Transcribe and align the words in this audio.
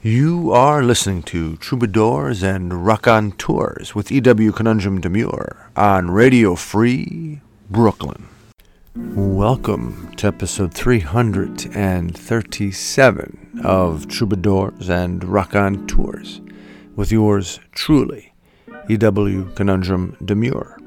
You 0.00 0.52
are 0.52 0.84
listening 0.84 1.24
to 1.24 1.56
Troubadours 1.56 2.44
and 2.44 2.86
Raconteurs 2.86 3.96
with 3.96 4.12
E.W. 4.12 4.52
Conundrum 4.52 5.00
Demure 5.00 5.72
on 5.74 6.12
Radio 6.12 6.54
Free 6.54 7.40
Brooklyn. 7.68 8.28
Welcome 8.94 10.14
to 10.14 10.28
episode 10.28 10.72
337 10.72 13.60
of 13.64 14.06
Troubadours 14.06 14.88
and 14.88 15.24
Raconteurs 15.24 16.42
with 16.94 17.10
yours 17.10 17.58
truly, 17.72 18.32
E.W. 18.88 19.50
Conundrum 19.56 20.16
Demure. 20.24 20.78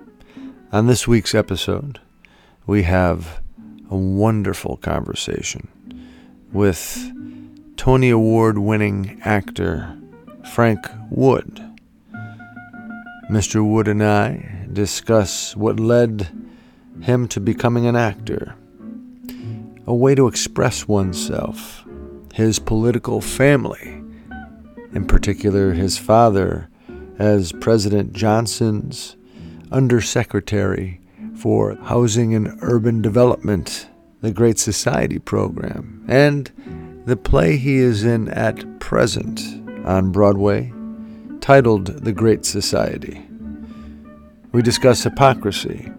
On 0.71 0.87
this 0.87 1.05
week's 1.05 1.35
episode, 1.35 1.99
we 2.65 2.83
have 2.83 3.41
a 3.89 3.97
wonderful 3.97 4.77
conversation 4.77 5.67
with 6.53 7.11
Tony 7.81 8.11
Award 8.11 8.59
winning 8.59 9.19
actor 9.25 9.97
Frank 10.53 10.87
Wood. 11.09 11.59
Mr. 13.27 13.67
Wood 13.67 13.87
and 13.87 14.03
I 14.03 14.67
discuss 14.71 15.55
what 15.55 15.79
led 15.79 16.27
him 17.01 17.27
to 17.29 17.39
becoming 17.39 17.87
an 17.87 17.95
actor, 17.95 18.53
a 19.87 19.95
way 19.95 20.13
to 20.13 20.27
express 20.27 20.87
oneself, 20.87 21.83
his 22.35 22.59
political 22.59 23.19
family, 23.19 24.03
in 24.93 25.07
particular 25.07 25.73
his 25.73 25.97
father 25.97 26.69
as 27.17 27.51
President 27.51 28.13
Johnson's 28.13 29.15
Undersecretary 29.71 31.01
for 31.35 31.73
Housing 31.77 32.35
and 32.35 32.59
Urban 32.61 33.01
Development, 33.01 33.87
the 34.21 34.31
Great 34.31 34.59
Society 34.59 35.17
program, 35.17 36.05
and 36.07 36.51
the 37.05 37.17
play 37.17 37.57
he 37.57 37.77
is 37.77 38.03
in 38.03 38.29
at 38.29 38.79
present 38.79 39.41
on 39.85 40.11
Broadway, 40.11 40.71
titled 41.39 41.87
The 41.87 42.11
Great 42.11 42.45
Society. 42.45 43.25
We 44.51 44.61
discuss 44.61 45.03
hypocrisy, 45.03 45.91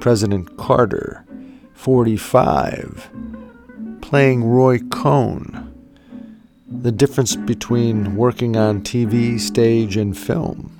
President 0.00 0.56
Carter, 0.58 1.24
45, 1.72 3.10
playing 4.02 4.44
Roy 4.44 4.78
Cohn, 4.78 5.72
the 6.68 6.92
difference 6.92 7.36
between 7.36 8.16
working 8.16 8.56
on 8.56 8.82
TV, 8.82 9.40
stage, 9.40 9.96
and 9.96 10.16
film, 10.16 10.70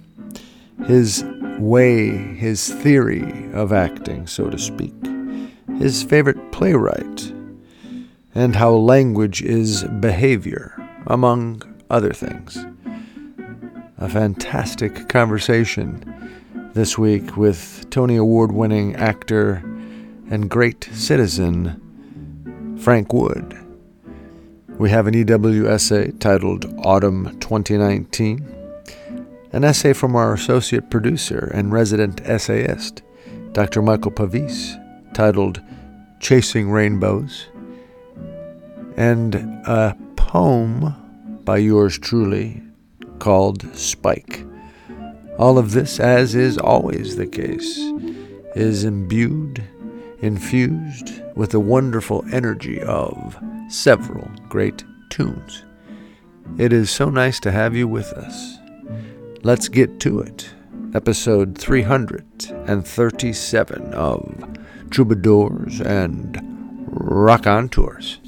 his 0.86 1.24
way, 1.58 2.10
his 2.10 2.74
theory 2.74 3.50
of 3.52 3.72
acting, 3.72 4.27
so 4.27 4.50
to 4.50 4.58
speak, 4.58 4.94
his 5.78 6.02
favorite 6.02 6.52
playwright, 6.52 7.32
and 8.34 8.56
how 8.56 8.72
language 8.72 9.42
is 9.42 9.84
behavior, 10.00 10.74
among 11.06 11.62
other 11.90 12.12
things. 12.12 12.66
A 13.98 14.08
fantastic 14.08 15.08
conversation 15.08 16.02
this 16.74 16.98
week 16.98 17.36
with 17.36 17.88
Tony 17.90 18.16
Award 18.16 18.50
winning 18.50 18.96
actor 18.96 19.62
and 20.30 20.50
great 20.50 20.88
citizen 20.92 21.80
Frank 22.80 23.12
Wood. 23.12 23.56
We 24.78 24.90
have 24.90 25.06
an 25.06 25.14
EW 25.14 25.68
essay 25.68 26.10
titled 26.18 26.66
Autumn 26.84 27.38
2019, 27.38 28.44
an 29.52 29.62
essay 29.62 29.92
from 29.92 30.16
our 30.16 30.34
associate 30.34 30.90
producer 30.90 31.52
and 31.55 31.72
resident 31.72 32.20
essayist, 32.24 33.02
Dr. 33.52 33.80
Michael 33.80 34.10
Pavis, 34.10 34.74
titled 35.14 35.60
Chasing 36.18 36.70
Rainbows 36.72 37.46
and 38.96 39.34
a 39.34 39.96
poem 40.16 40.94
by 41.44 41.58
yours 41.58 41.98
truly 41.98 42.62
called 43.18 43.76
Spike. 43.76 44.46
All 45.38 45.58
of 45.58 45.72
this, 45.72 45.98
as 45.98 46.34
is 46.34 46.58
always 46.58 47.16
the 47.16 47.26
case, 47.26 47.78
is 48.54 48.84
imbued, 48.84 49.64
infused 50.20 51.22
with 51.34 51.50
the 51.50 51.60
wonderful 51.60 52.24
energy 52.33 52.80
of 52.80 53.36
several 53.68 54.30
great 54.48 54.84
tunes. 55.10 55.64
It 56.58 56.72
is 56.72 56.90
so 56.90 57.10
nice 57.10 57.40
to 57.40 57.50
have 57.50 57.74
you 57.74 57.88
with 57.88 58.12
us. 58.12 58.58
Let's 59.42 59.68
get 59.68 59.98
to 60.00 60.20
it. 60.20 60.48
Episode 60.94 61.58
337 61.58 63.94
of 63.94 64.58
Troubadours 64.90 65.80
and 65.80 66.38
Raconteurs. 66.86 68.18
December, 68.18 68.23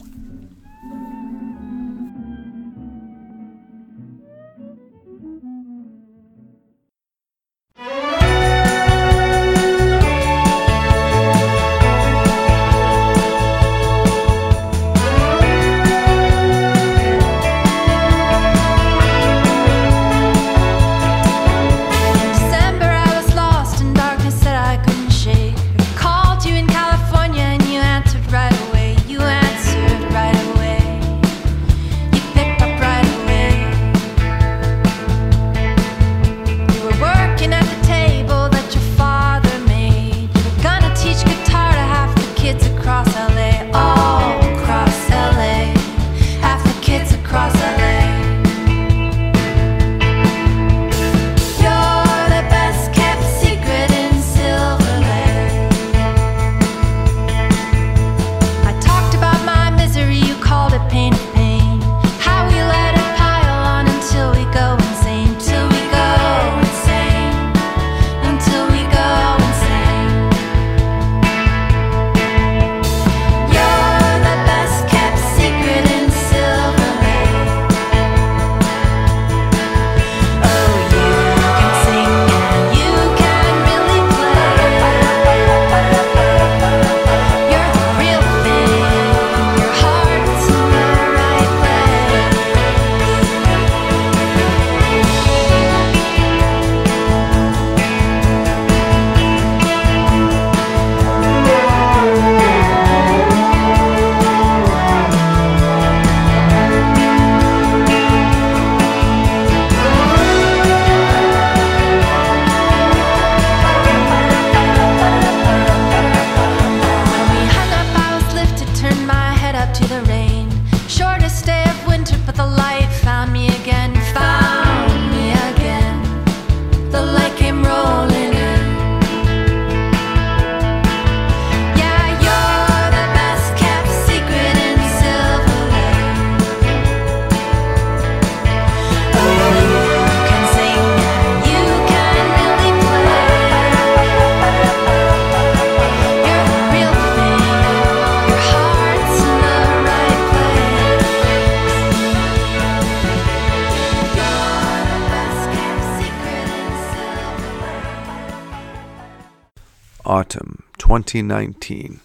2019. 161.07 162.01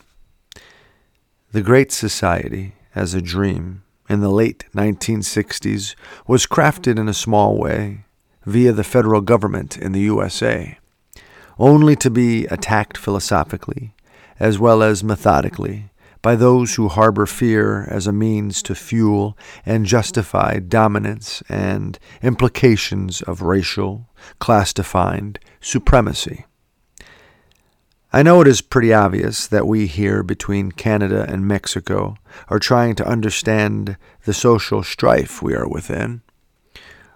The 1.51 1.61
Great 1.61 1.91
Society, 1.91 2.75
as 2.95 3.13
a 3.13 3.21
dream, 3.21 3.83
in 4.09 4.21
the 4.21 4.29
late 4.29 4.65
1960s, 4.75 5.95
was 6.27 6.45
crafted 6.45 6.97
in 6.99 7.09
a 7.09 7.13
small 7.13 7.57
way 7.57 8.05
via 8.45 8.71
the 8.71 8.83
federal 8.83 9.21
government 9.21 9.77
in 9.77 9.91
the 9.91 10.01
USA, 10.01 10.77
only 11.59 11.95
to 11.97 12.09
be 12.09 12.45
attacked 12.47 12.97
philosophically 12.97 13.93
as 14.39 14.57
well 14.57 14.81
as 14.81 15.03
methodically 15.03 15.91
by 16.23 16.35
those 16.35 16.75
who 16.75 16.87
harbor 16.87 17.25
fear 17.25 17.83
as 17.89 18.07
a 18.07 18.11
means 18.11 18.63
to 18.63 18.73
fuel 18.73 19.37
and 19.65 19.85
justify 19.85 20.59
dominance 20.59 21.43
and 21.47 21.99
implications 22.23 23.21
of 23.23 23.41
racial, 23.41 24.07
class 24.39 24.73
defined 24.73 25.39
supremacy. 25.59 26.45
I 28.13 28.23
know 28.23 28.41
it 28.41 28.47
is 28.47 28.59
pretty 28.59 28.93
obvious 28.93 29.47
that 29.47 29.65
we 29.65 29.87
here 29.87 30.21
between 30.21 30.73
Canada 30.73 31.25
and 31.29 31.47
Mexico 31.47 32.17
are 32.49 32.59
trying 32.59 32.93
to 32.95 33.07
understand 33.07 33.95
the 34.25 34.33
social 34.33 34.83
strife 34.83 35.41
we 35.41 35.55
are 35.55 35.67
within. 35.67 36.21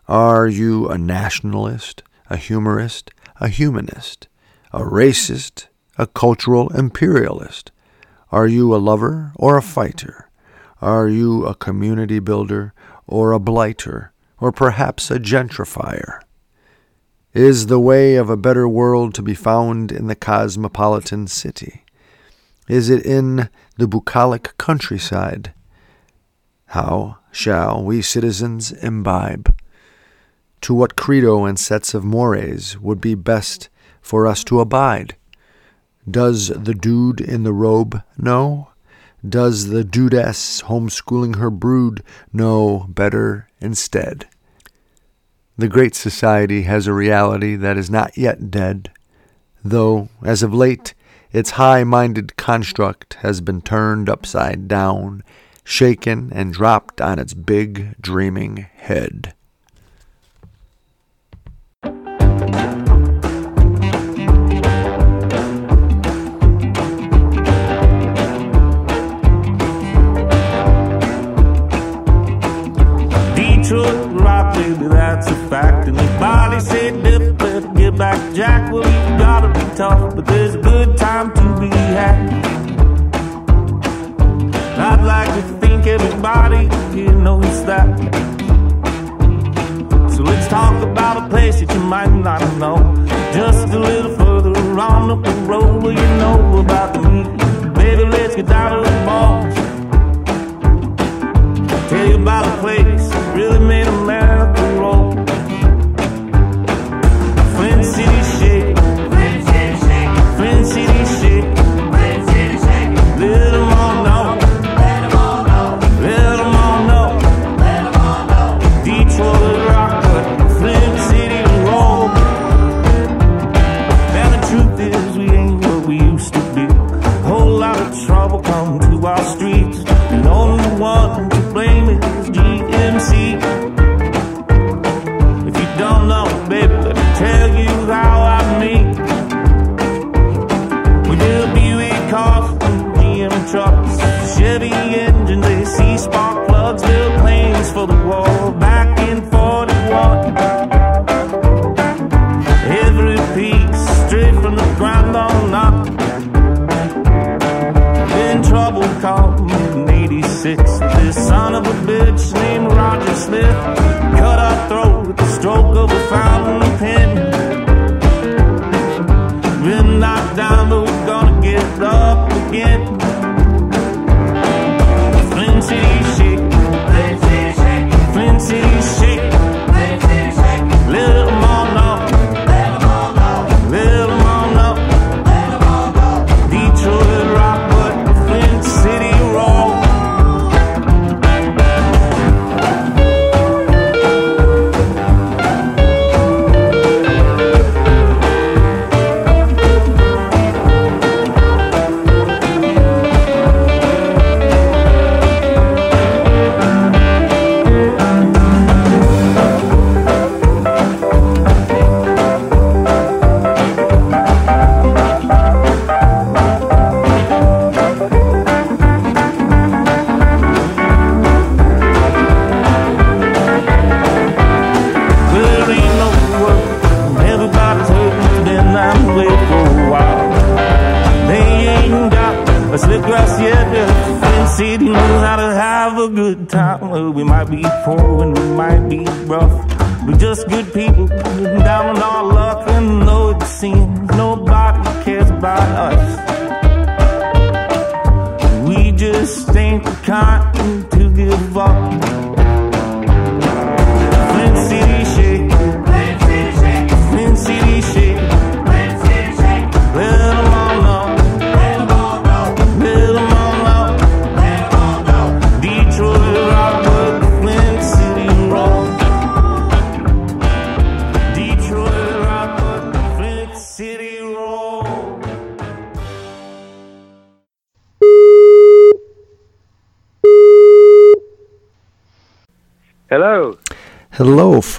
Are 0.07 0.47
you 0.47 0.87
a 0.87 0.97
nationalist, 0.97 2.01
a 2.29 2.37
humorist, 2.37 3.11
a 3.41 3.49
humanist, 3.49 4.29
a 4.71 4.83
racist, 4.83 5.67
a 5.97 6.07
cultural 6.07 6.69
imperialist? 6.69 7.73
Are 8.31 8.47
you 8.47 8.73
a 8.73 8.77
lover 8.77 9.33
or 9.35 9.57
a 9.57 9.61
fighter? 9.61 10.29
Are 10.81 11.09
you 11.09 11.45
a 11.45 11.55
community 11.55 12.19
builder 12.19 12.73
or 13.05 13.33
a 13.33 13.39
blighter, 13.39 14.13
or 14.39 14.53
perhaps 14.53 15.11
a 15.11 15.19
gentrifier? 15.19 16.21
Is 17.35 17.67
the 17.67 17.81
way 17.81 18.15
of 18.15 18.29
a 18.29 18.37
better 18.37 18.65
world 18.65 19.13
to 19.15 19.21
be 19.21 19.33
found 19.33 19.91
in 19.91 20.07
the 20.07 20.15
cosmopolitan 20.15 21.27
city? 21.27 21.83
Is 22.69 22.89
it 22.89 23.05
in 23.05 23.49
the 23.75 23.89
bucolic 23.89 24.57
countryside? 24.57 25.53
How 26.67 27.17
shall 27.33 27.83
we 27.83 28.01
citizens 28.01 28.71
imbibe? 28.71 29.53
To 30.61 30.73
what 30.73 30.95
credo 30.95 31.43
and 31.43 31.59
sets 31.59 31.93
of 31.93 32.05
mores 32.05 32.79
would 32.79 33.01
be 33.01 33.15
best 33.15 33.67
for 33.99 34.25
us 34.25 34.41
to 34.45 34.61
abide? 34.61 35.17
Does 36.09 36.47
the 36.47 36.73
dude 36.73 37.19
in 37.19 37.43
the 37.43 37.51
robe 37.51 38.01
know? 38.17 38.69
Does 39.27 39.71
the 39.71 39.83
dudess 39.83 40.63
homeschooling 40.63 41.35
her 41.35 41.49
brood 41.49 42.01
know 42.31 42.85
better 42.87 43.49
instead? 43.59 44.25
The 45.57 45.69
Great 45.69 45.95
Society 45.95 46.63
has 46.63 46.85
a 46.85 46.91
reality 46.91 47.55
that 47.55 47.77
is 47.77 47.89
not 47.89 48.17
yet 48.17 48.51
dead, 48.51 48.91
though, 49.63 50.09
as 50.21 50.43
of 50.43 50.53
late, 50.53 50.93
its 51.31 51.51
high 51.51 51.85
minded 51.85 52.35
construct 52.35 53.13
has 53.15 53.39
been 53.39 53.61
turned 53.61 54.09
upside 54.09 54.67
down, 54.67 55.23
shaken, 55.63 56.29
and 56.33 56.51
dropped 56.51 56.99
on 56.99 57.19
its 57.19 57.33
big, 57.33 57.95
dreaming 58.01 58.67
head. 58.75 59.33
Detroit 73.37 74.04
fact. 75.49 75.87
And 75.87 75.97
the 75.97 76.17
body 76.19 76.59
said 76.59 77.03
different, 77.03 77.37
better 77.37 77.73
get 77.73 77.97
back, 77.97 78.35
Jack. 78.35 78.71
Well, 78.71 78.83
you 78.83 79.17
gotta 79.17 79.47
be 79.47 79.75
tough, 79.75 80.15
but 80.15 80.25
there's 80.25 80.55
a 80.55 80.59
good 80.59 80.97
time 80.97 81.33
to 81.33 81.59
be 81.59 81.69
had. 81.69 82.45
I'd 84.77 85.03
like 85.03 85.29
to 85.39 85.41
think 85.61 85.87
everybody 85.87 86.63
here 86.95 87.13
knows 87.13 87.65
that. 87.65 87.89
So 90.13 90.23
let's 90.23 90.47
talk 90.47 90.81
about 90.83 91.25
a 91.25 91.29
place 91.29 91.59
that 91.59 91.73
you 91.73 91.81
might 91.81 92.13
not 92.29 92.41
know. 92.57 92.77
Just 93.33 93.67
a 93.73 93.79
little 93.79 94.15
further 94.15 94.55
on 94.79 95.11
up 95.11 95.23
the 95.23 95.31
road 95.51 95.83
where 95.83 95.93
you 95.93 96.09
know 96.21 96.59
about 96.59 96.95
meat. 97.03 97.27
Baby, 97.73 98.03
let's 98.05 98.35
get 98.35 98.47
down 98.47 98.71
to 98.71 98.89
the 98.89 98.95
balls. 99.05 99.55
Tell 101.89 102.07
you 102.07 102.17
about 102.21 102.45
a 102.45 102.61
place 102.61 102.94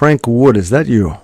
Frank 0.07 0.25
Wood. 0.25 0.55
Is 0.55 0.69
that 0.69 0.87
you? 0.87 1.17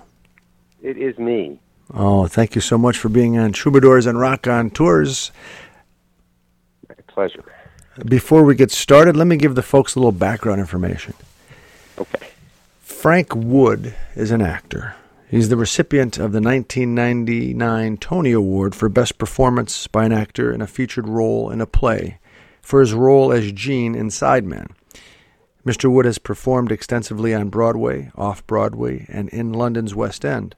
it 0.82 0.98
is 0.98 1.16
me. 1.16 1.58
Oh, 1.94 2.26
thank 2.26 2.54
you 2.54 2.60
so 2.60 2.76
much 2.76 2.98
for 2.98 3.08
being 3.08 3.38
on 3.38 3.52
Troubadours 3.52 4.04
and 4.04 4.20
Raconteurs. 4.20 5.32
My 6.86 6.94
pleasure. 7.06 7.50
Before 8.04 8.44
we 8.44 8.54
get 8.54 8.70
started, 8.70 9.16
let 9.16 9.26
me 9.26 9.38
give 9.38 9.54
the 9.54 9.62
folks 9.62 9.94
a 9.94 10.00
little 10.00 10.12
background 10.12 10.60
information. 10.60 11.14
Okay. 11.96 12.28
Frank 12.82 13.34
Wood 13.34 13.94
is 14.16 14.30
an 14.30 14.42
actor. 14.42 14.94
He's 15.30 15.48
the 15.48 15.56
recipient 15.56 16.18
of 16.18 16.32
the 16.32 16.42
1999 16.42 17.96
Tony 17.96 18.32
Award 18.32 18.74
for 18.74 18.90
Best 18.90 19.16
Performance 19.16 19.86
by 19.86 20.04
an 20.04 20.12
Actor 20.12 20.52
in 20.52 20.60
a 20.60 20.66
Featured 20.66 21.08
Role 21.08 21.48
in 21.48 21.62
a 21.62 21.66
Play 21.66 22.18
for 22.60 22.80
his 22.80 22.92
role 22.92 23.32
as 23.32 23.50
Gene 23.50 23.94
in 23.94 24.08
Sideman. 24.08 24.72
Mr. 25.64 25.90
Wood 25.90 26.04
has 26.04 26.18
performed 26.18 26.70
extensively 26.70 27.32
on 27.32 27.48
Broadway, 27.48 28.10
off 28.16 28.46
Broadway, 28.46 29.06
and 29.08 29.30
in 29.30 29.50
London's 29.50 29.94
West 29.94 30.22
End. 30.22 30.54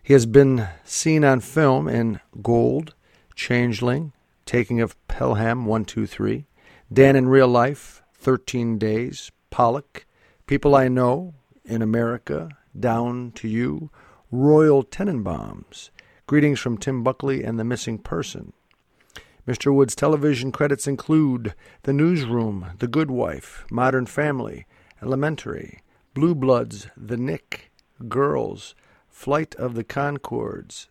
He 0.00 0.12
has 0.12 0.26
been 0.26 0.68
seen 0.84 1.24
on 1.24 1.40
film 1.40 1.88
in 1.88 2.20
Gold, 2.40 2.94
Changeling, 3.34 4.12
Taking 4.46 4.80
of 4.80 4.96
Pelham 5.08 5.66
123, 5.66 6.46
Dan 6.92 7.16
in 7.16 7.28
Real 7.28 7.48
Life, 7.48 8.02
13 8.14 8.78
Days, 8.78 9.32
Pollock, 9.50 10.06
People 10.46 10.76
I 10.76 10.86
Know, 10.86 11.34
In 11.64 11.82
America, 11.82 12.50
Down 12.78 13.32
to 13.32 13.48
You, 13.48 13.90
Royal 14.30 14.84
Tenenbaums, 14.84 15.90
Greetings 16.26 16.60
from 16.60 16.78
Tim 16.78 17.02
Buckley 17.02 17.42
and 17.42 17.58
The 17.58 17.64
Missing 17.64 17.98
Person. 17.98 18.52
Mr. 19.46 19.74
Wood's 19.74 19.94
television 19.94 20.50
credits 20.50 20.86
include 20.86 21.54
The 21.82 21.92
Newsroom, 21.92 22.70
The 22.78 22.88
Good 22.88 23.10
Wife, 23.10 23.66
Modern 23.70 24.06
Family, 24.06 24.66
Elementary, 25.02 25.80
Blue 26.14 26.34
Bloods, 26.34 26.88
The 26.96 27.18
Knick, 27.18 27.70
Girls, 28.08 28.74
Flight 29.10 29.54
of 29.56 29.74
the 29.74 29.84
Conchords, 29.84 30.88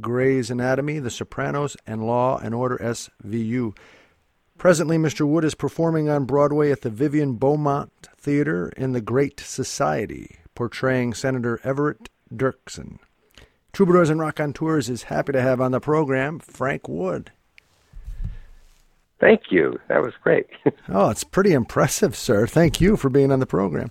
Grey's 0.00 0.50
Anatomy, 0.50 1.00
The 1.00 1.10
Sopranos, 1.10 1.76
and 1.84 2.06
Law 2.06 2.38
and 2.38 2.54
Order 2.54 2.78
SVU. 2.78 3.76
Presently, 4.56 4.98
Mr. 4.98 5.26
Wood 5.26 5.44
is 5.44 5.54
performing 5.54 6.08
on 6.08 6.26
Broadway 6.26 6.70
at 6.70 6.82
the 6.82 6.90
Vivian 6.90 7.34
Beaumont 7.34 8.08
Theater 8.16 8.68
in 8.76 8.92
The 8.92 9.00
Great 9.00 9.40
Society, 9.40 10.36
portraying 10.54 11.12
Senator 11.12 11.60
Everett 11.64 12.08
Dirksen. 12.32 12.98
Troubadours 13.72 14.10
and 14.10 14.20
Raconteurs 14.20 14.88
is 14.88 15.04
happy 15.04 15.32
to 15.32 15.42
have 15.42 15.60
on 15.60 15.72
the 15.72 15.80
program 15.80 16.38
Frank 16.38 16.88
Wood. 16.88 17.32
Thank 19.18 19.44
you. 19.50 19.78
That 19.88 20.02
was 20.02 20.12
great. 20.22 20.46
Oh, 20.88 21.10
it's 21.10 21.24
pretty 21.24 21.52
impressive, 21.52 22.14
sir. 22.14 22.46
Thank 22.46 22.80
you 22.80 22.96
for 22.96 23.10
being 23.10 23.32
on 23.32 23.40
the 23.40 23.46
program. 23.46 23.88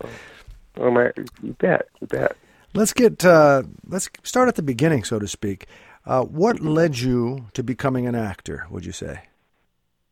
oh 0.78 0.92
my, 0.92 1.12
you 1.44 1.54
bet, 1.60 1.88
you 2.00 2.08
bet. 2.08 2.38
Let's 2.74 2.94
get 2.94 3.26
uh, 3.26 3.64
let's 3.88 4.10
start 4.24 4.48
at 4.48 4.56
the 4.56 4.62
beginning, 4.64 5.04
so 5.04 5.20
to 5.20 5.28
speak. 5.28 5.68
Uh, 6.06 6.24
what 6.24 6.62
led 6.62 6.98
you 7.00 7.48
to 7.54 7.64
becoming 7.64 8.08
an 8.08 8.16
actor? 8.16 8.66
Would 8.70 8.86
you 8.86 8.92
say? 8.92 9.24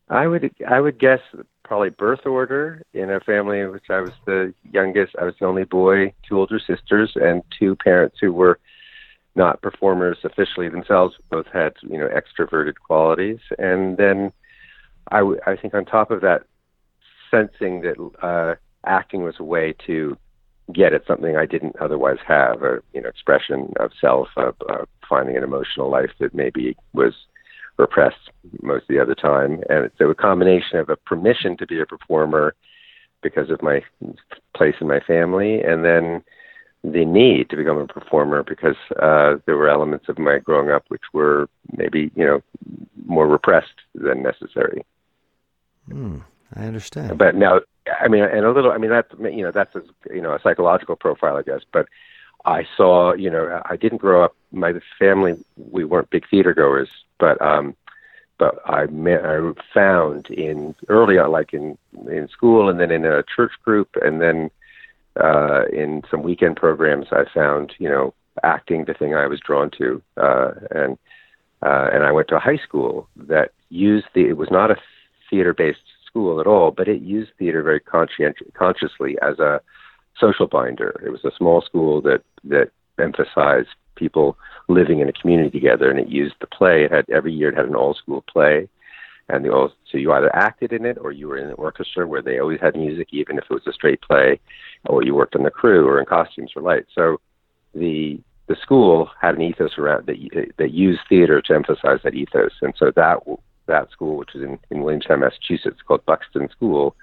I 0.10 0.28
would, 0.28 0.54
I 0.68 0.80
would 0.80 1.00
guess 1.00 1.20
probably 1.64 1.90
birth 1.90 2.26
order 2.26 2.82
in 2.94 3.10
a 3.10 3.20
family 3.22 3.60
in 3.60 3.72
which 3.72 3.86
I 3.90 4.02
was 4.02 4.12
the 4.26 4.54
youngest. 4.72 5.16
I 5.20 5.26
was 5.26 5.36
the 5.40 5.46
only 5.46 5.64
boy, 5.64 6.14
two 6.28 6.38
older 6.40 6.60
sisters, 6.60 7.14
and 7.16 7.42
two 7.58 7.76
parents 7.78 8.18
who 8.20 8.34
were 8.34 8.60
not 9.36 9.62
performers 9.62 10.18
officially 10.24 10.70
themselves. 10.70 11.16
Both 11.30 11.48
had, 11.54 11.74
you 11.82 11.98
know, 11.98 12.10
extroverted 12.10 12.76
qualities, 12.86 13.40
and 13.58 13.98
then 13.98 14.32
I, 15.14 15.20
w- 15.20 15.40
I 15.46 15.56
think 15.56 15.74
on 15.74 15.86
top 15.86 16.12
of 16.12 16.22
that, 16.22 16.44
sensing 17.30 17.82
that 17.82 17.98
uh, 18.22 18.56
acting 18.86 19.24
was 19.24 19.36
a 19.40 19.44
way 19.44 19.74
to 19.88 20.18
get 20.74 20.94
at 20.94 21.06
something 21.06 21.36
I 21.36 21.46
didn't 21.46 21.76
otherwise 21.80 22.18
have, 22.28 22.64
a 22.64 22.80
you 22.94 23.02
know 23.02 23.10
expression 23.10 23.74
of 23.80 23.92
self, 24.00 24.28
of 24.38 24.56
uh, 24.70 24.86
finding 25.08 25.38
an 25.38 25.44
emotional 25.44 25.90
life 25.90 26.12
that 26.20 26.34
maybe 26.34 26.76
was 26.94 27.14
repressed 27.78 28.30
most 28.62 28.84
of 28.84 28.88
the 28.90 29.02
other 29.02 29.16
time, 29.16 29.62
and 29.70 29.90
so 29.98 30.10
a 30.10 30.16
combination 30.16 30.80
of 30.80 30.90
a 30.90 30.96
permission 30.96 31.58
to 31.58 31.68
be 31.68 31.80
a 31.80 31.86
performer 31.86 32.56
because 33.22 33.50
of 33.50 33.62
my 33.62 33.82
place 34.56 34.76
in 34.82 34.88
my 34.88 35.00
family, 35.00 35.62
and 35.62 35.86
then 35.86 36.24
the 36.84 37.06
need 37.06 37.50
to 37.50 37.56
become 37.56 37.78
a 37.78 37.88
performer 37.88 38.44
because 38.44 38.76
uh, 39.02 39.36
there 39.46 39.56
were 39.58 39.70
elements 39.70 40.10
of 40.10 40.20
my 40.20 40.38
growing 40.38 40.70
up 40.70 40.84
which 40.90 41.02
were 41.14 41.48
maybe 41.78 42.12
you 42.16 42.26
know 42.26 42.42
more 43.06 43.28
repressed 43.28 43.80
than 43.96 44.22
necessary. 44.22 44.84
Hmm, 45.94 46.18
I 46.56 46.66
understand. 46.66 47.20
But 47.20 47.36
now, 47.36 47.62
I 48.02 48.08
mean, 48.08 48.24
and 48.24 48.46
a 48.46 48.52
little, 48.52 48.72
I 48.72 48.78
mean, 48.78 48.90
that's 48.90 49.14
you 49.20 49.44
know 49.44 49.52
that's 49.52 49.76
a, 49.76 49.84
you 50.12 50.22
know 50.22 50.34
a 50.34 50.40
psychological 50.42 50.96
profile, 50.96 51.38
I 51.38 51.44
guess. 51.44 51.62
But 51.72 51.88
I 52.46 52.66
saw, 52.76 53.14
you 53.14 53.30
know, 53.30 53.62
I 53.66 53.76
didn't 53.76 54.00
grow 54.00 54.26
up. 54.26 54.36
My 54.52 54.74
family, 54.98 55.36
we 55.72 55.84
weren't 55.84 56.10
big 56.10 56.28
theater 56.28 56.56
goers, 56.56 56.90
but 57.20 57.40
um, 57.44 57.76
but 58.40 58.60
I 58.66 58.88
met, 58.88 59.24
I 59.24 59.52
found 59.72 60.32
in 60.32 60.74
early 60.90 61.20
on, 61.20 61.32
like 61.32 61.54
in 61.54 61.78
in 62.10 62.28
school, 62.28 62.70
and 62.70 62.80
then 62.80 62.90
in 62.90 63.06
a 63.06 63.24
church 63.36 63.54
group, 63.64 63.90
and 64.02 64.20
then 64.20 64.50
uh, 65.22 65.66
in 65.72 66.02
some 66.10 66.24
weekend 66.24 66.56
programs, 66.56 67.06
I 67.12 67.26
found, 67.32 67.74
you 67.78 67.88
know, 67.88 68.16
acting 68.42 68.86
the 68.86 68.96
thing 68.96 69.14
I 69.14 69.28
was 69.28 69.40
drawn 69.40 69.70
to, 69.78 70.02
uh, 70.18 70.54
and 70.72 70.98
uh, 71.62 71.90
and 71.94 72.04
I 72.04 72.12
went 72.12 72.30
to 72.30 72.38
a 72.38 72.40
high 72.40 72.58
school 72.58 73.08
that 73.16 73.52
used 73.70 74.08
the. 74.16 74.28
It 74.28 74.38
was 74.38 74.50
not 74.50 74.72
a 74.72 74.78
theater-based 75.34 75.88
school 76.06 76.40
at 76.40 76.46
all, 76.46 76.70
but 76.70 76.88
it 76.88 77.02
used 77.02 77.32
theater 77.40 77.64
very 77.64 77.80
conscient- 77.80 78.54
consciously 78.54 79.18
as 79.30 79.40
a 79.40 79.62
social 80.20 80.48
binder. 80.48 81.02
It 81.04 81.10
was 81.10 81.26
a 81.26 81.36
small 81.40 81.62
school 81.62 82.02
that 82.02 82.22
that 82.44 82.70
emphasized 83.00 83.70
people 83.96 84.38
living 84.68 85.00
in 85.00 85.10
a 85.10 85.14
community 85.14 85.50
together, 85.50 85.90
and 85.90 86.00
it 86.00 86.08
used 86.08 86.36
the 86.40 86.46
play. 86.46 86.84
It 86.84 86.92
had 86.92 87.06
every 87.10 87.34
year 87.34 87.50
it 87.50 87.58
had 87.58 87.66
an 87.66 87.76
all-school 87.76 88.24
play, 88.32 88.70
and 89.28 89.44
the 89.44 89.52
all 89.52 89.72
so 89.90 89.98
you 89.98 90.12
either 90.12 90.34
acted 90.36 90.72
in 90.72 90.86
it 90.86 90.98
or 91.02 91.12
you 91.12 91.28
were 91.28 91.40
in 91.40 91.48
an 91.48 91.56
orchestra 91.68 92.06
where 92.06 92.22
they 92.22 92.38
always 92.40 92.62
had 92.62 92.76
music, 92.76 93.08
even 93.12 93.40
if 93.40 93.46
it 93.50 93.54
was 93.60 93.68
a 93.68 93.74
straight 93.74 94.02
play, 94.02 94.40
or 94.86 95.04
you 95.04 95.16
worked 95.16 95.36
on 95.36 95.44
the 95.44 95.58
crew 95.60 95.88
or 95.88 96.00
in 96.00 96.06
costumes 96.06 96.52
or 96.56 96.62
lights. 96.62 96.92
So 96.94 97.20
the 97.74 98.20
the 98.48 98.58
school 98.66 99.10
had 99.20 99.36
an 99.36 99.42
ethos 99.42 99.80
around 99.80 100.06
that 100.06 100.18
that 100.60 100.72
used 100.72 101.02
theater 101.10 101.42
to 101.42 101.54
emphasize 101.56 102.02
that 102.04 102.14
ethos, 102.14 102.56
and 102.62 102.74
so 102.78 102.92
that 102.96 103.18
that 103.68 103.92
school, 103.92 104.18
which 104.18 104.36
is 104.36 104.42
in, 104.42 104.60
in 104.70 104.84
Williamstown, 104.84 105.22
Massachusetts, 105.22 105.82
called 105.88 106.06
Buxton 106.06 106.50
School, 106.50 106.96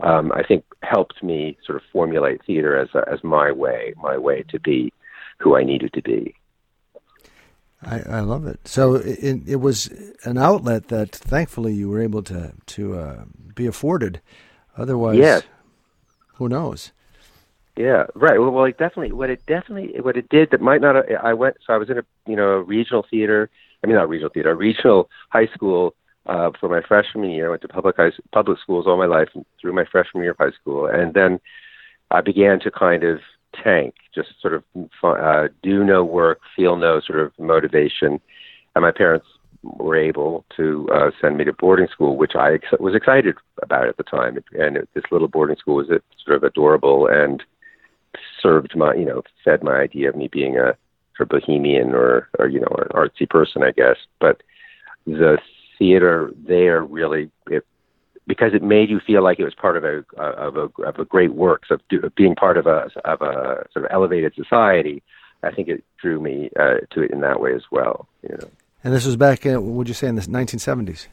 um, 0.00 0.32
I 0.32 0.42
think 0.42 0.64
helped 0.82 1.22
me 1.22 1.56
sort 1.64 1.76
of 1.76 1.82
formulate 1.92 2.44
theater 2.44 2.78
as 2.78 2.88
a, 2.94 3.08
as 3.10 3.22
my 3.22 3.52
way, 3.52 3.94
my 3.96 4.16
way 4.18 4.42
to 4.50 4.58
be 4.58 4.92
who 5.38 5.56
I 5.56 5.62
needed 5.64 5.92
to 5.94 6.02
be. 6.02 6.34
I, 7.84 8.00
I 8.08 8.20
love 8.20 8.46
it. 8.46 8.66
So 8.66 8.94
it, 8.94 9.42
it 9.46 9.56
was 9.56 9.90
an 10.24 10.38
outlet 10.38 10.88
that 10.88 11.10
thankfully 11.10 11.74
you 11.74 11.88
were 11.88 12.00
able 12.00 12.22
to 12.24 12.52
to 12.66 12.94
uh, 12.96 13.24
be 13.54 13.66
afforded. 13.66 14.20
Otherwise, 14.76 15.18
Yes. 15.18 15.42
who 16.34 16.48
knows? 16.48 16.92
Yeah, 17.76 18.04
right. 18.14 18.38
Well, 18.38 18.50
well, 18.50 18.64
it 18.64 18.78
definitely 18.78 19.12
what 19.12 19.30
it 19.30 19.44
definitely 19.46 20.00
what 20.00 20.16
it 20.16 20.28
did 20.28 20.50
that 20.50 20.60
might 20.60 20.80
not. 20.80 20.94
I 21.22 21.34
went 21.34 21.56
so 21.66 21.72
I 21.72 21.78
was 21.78 21.90
in 21.90 21.98
a 21.98 22.04
you 22.26 22.36
know 22.36 22.50
a 22.50 22.62
regional 22.62 23.04
theater. 23.10 23.50
I 23.82 23.86
mean 23.86 23.96
not 23.96 24.08
regional 24.08 24.30
theater, 24.30 24.50
a 24.50 24.54
regional 24.54 25.10
high 25.30 25.46
school 25.48 25.94
uh, 26.26 26.50
for 26.58 26.68
my 26.68 26.80
freshman 26.86 27.30
year. 27.30 27.46
I 27.46 27.50
went 27.50 27.62
to 27.62 27.68
public 27.68 27.96
high 27.96 28.12
public 28.32 28.58
schools 28.60 28.86
all 28.86 28.96
my 28.96 29.06
life 29.06 29.28
through 29.60 29.72
my 29.72 29.84
freshman 29.90 30.22
year 30.22 30.32
of 30.32 30.38
high 30.38 30.52
school, 30.52 30.86
and 30.86 31.14
then 31.14 31.40
I 32.10 32.20
began 32.20 32.60
to 32.60 32.70
kind 32.70 33.04
of 33.04 33.20
tank, 33.62 33.94
just 34.14 34.28
sort 34.40 34.54
of 34.54 34.64
uh, 35.02 35.48
do 35.62 35.84
no 35.84 36.04
work, 36.04 36.40
feel 36.56 36.76
no 36.76 37.00
sort 37.00 37.20
of 37.20 37.32
motivation, 37.38 38.20
and 38.74 38.82
my 38.82 38.92
parents 38.92 39.26
were 39.62 39.96
able 39.96 40.44
to 40.56 40.88
uh, 40.92 41.10
send 41.20 41.36
me 41.36 41.44
to 41.44 41.52
boarding 41.52 41.88
school, 41.88 42.16
which 42.16 42.32
I 42.34 42.54
ex- 42.54 42.80
was 42.80 42.94
excited 42.94 43.36
about 43.62 43.88
at 43.88 43.96
the 43.96 44.02
time. 44.02 44.38
And 44.58 44.76
it, 44.76 44.88
this 44.94 45.04
little 45.10 45.28
boarding 45.28 45.56
school 45.56 45.76
was 45.76 45.88
uh, 45.88 45.98
sort 46.24 46.36
of 46.36 46.42
adorable 46.42 47.06
and 47.06 47.42
served 48.40 48.76
my, 48.76 48.94
you 48.94 49.04
know, 49.04 49.22
fed 49.44 49.62
my 49.62 49.76
idea 49.76 50.08
of 50.08 50.16
me 50.16 50.28
being 50.28 50.56
a 50.56 50.76
sort 51.16 51.20
of 51.20 51.28
bohemian 51.28 51.94
or, 51.94 52.28
or 52.38 52.48
you 52.48 52.60
know, 52.60 52.74
an 52.78 52.88
artsy 52.88 53.28
person, 53.28 53.62
I 53.62 53.70
guess. 53.70 53.96
But 54.20 54.42
the 55.06 55.38
theater 55.82 56.32
there 56.46 56.84
really, 56.84 57.28
it, 57.48 57.64
because 58.28 58.54
it 58.54 58.62
made 58.62 58.88
you 58.88 59.00
feel 59.04 59.22
like 59.24 59.40
it 59.40 59.44
was 59.44 59.54
part 59.54 59.76
of 59.76 59.82
a 59.82 60.04
of 60.16 60.56
a 60.56 60.82
of 60.82 60.98
a 60.98 61.04
great 61.04 61.34
work, 61.34 61.64
of 61.70 61.80
being 62.14 62.36
part 62.36 62.56
of 62.56 62.66
a 62.66 62.88
of 63.04 63.20
a 63.20 63.66
sort 63.72 63.84
of 63.84 63.90
elevated 63.90 64.32
society. 64.34 65.02
I 65.42 65.50
think 65.50 65.66
it 65.66 65.82
drew 66.00 66.20
me 66.20 66.50
uh, 66.56 66.86
to 66.92 67.02
it 67.02 67.10
in 67.10 67.20
that 67.22 67.40
way 67.40 67.52
as 67.52 67.64
well. 67.72 68.06
You 68.22 68.36
know. 68.36 68.48
And 68.84 68.94
this 68.94 69.04
was 69.04 69.16
back 69.16 69.44
in, 69.44 69.74
would 69.74 69.88
you 69.88 69.94
say, 69.94 70.06
in 70.06 70.14
the 70.14 70.22
1970s? 70.22 71.08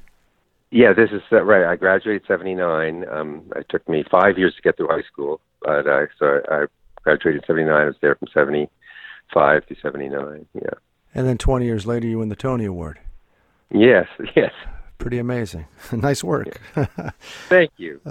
Yeah, 0.71 0.93
this 0.93 1.09
is 1.11 1.21
uh, 1.31 1.41
right. 1.41 1.65
I 1.65 1.75
graduated 1.75 2.27
'79. 2.27 3.05
Um, 3.11 3.41
it 3.55 3.65
took 3.69 3.87
me 3.89 4.03
five 4.09 4.37
years 4.37 4.53
to 4.55 4.61
get 4.61 4.77
through 4.77 4.89
high 4.89 5.07
school, 5.11 5.41
but 5.63 5.87
uh, 5.87 6.05
so 6.19 6.41
I 6.47 6.65
graduated 7.01 7.43
'79. 7.47 7.73
I 7.73 7.85
was 7.85 7.95
there 8.01 8.15
from 8.15 8.27
'75 8.31 9.65
to 9.65 9.75
'79. 9.81 10.45
Yeah. 10.53 10.61
And 11.15 11.27
then 11.27 11.39
20 11.39 11.65
years 11.65 11.87
later, 11.87 12.07
you 12.07 12.19
win 12.19 12.29
the 12.29 12.35
Tony 12.35 12.65
Award. 12.65 12.99
Yes. 13.71 14.07
Yes. 14.35 14.51
Pretty 14.97 15.19
amazing. 15.19 15.65
nice 15.91 16.23
work. 16.23 16.59
Thank 17.47 17.71
you. 17.77 18.01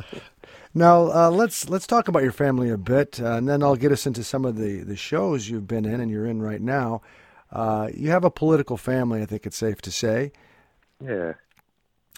Now 0.75 1.13
uh, 1.13 1.31
let's 1.31 1.69
let's 1.69 1.87
talk 1.87 2.09
about 2.09 2.23
your 2.23 2.33
family 2.33 2.71
a 2.71 2.79
bit, 2.79 3.21
uh, 3.21 3.33
and 3.33 3.49
then 3.49 3.63
I'll 3.63 3.77
get 3.77 3.93
us 3.93 4.07
into 4.07 4.23
some 4.25 4.45
of 4.45 4.57
the 4.57 4.83
the 4.83 4.97
shows 4.97 5.49
you've 5.49 5.67
been 5.67 5.85
in 5.85 6.01
and 6.01 6.11
you're 6.11 6.27
in 6.27 6.41
right 6.41 6.61
now. 6.61 7.03
Uh, 7.51 7.89
you 7.95 8.11
have 8.11 8.25
a 8.25 8.31
political 8.31 8.77
family, 8.77 9.23
I 9.23 9.27
think 9.27 9.47
it's 9.47 9.57
safe 9.57 9.81
to 9.83 9.91
say. 9.91 10.33
Yeah. 11.03 11.35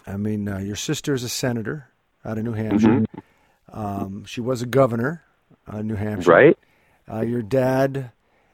I 0.05 0.17
mean, 0.17 0.47
uh, 0.47 0.57
your 0.59 0.75
sister 0.75 1.13
is 1.13 1.23
a 1.23 1.29
senator 1.29 1.89
out 2.25 2.37
of 2.37 2.43
New 2.43 2.53
Hampshire. 2.53 3.05
Um, 3.71 4.25
she 4.25 4.41
was 4.41 4.61
a 4.61 4.65
governor 4.65 5.23
of 5.67 5.85
New 5.85 5.95
Hampshire. 5.95 6.31
Right. 6.31 6.57
Uh, 7.09 7.21
your 7.21 7.41
dad, 7.41 8.11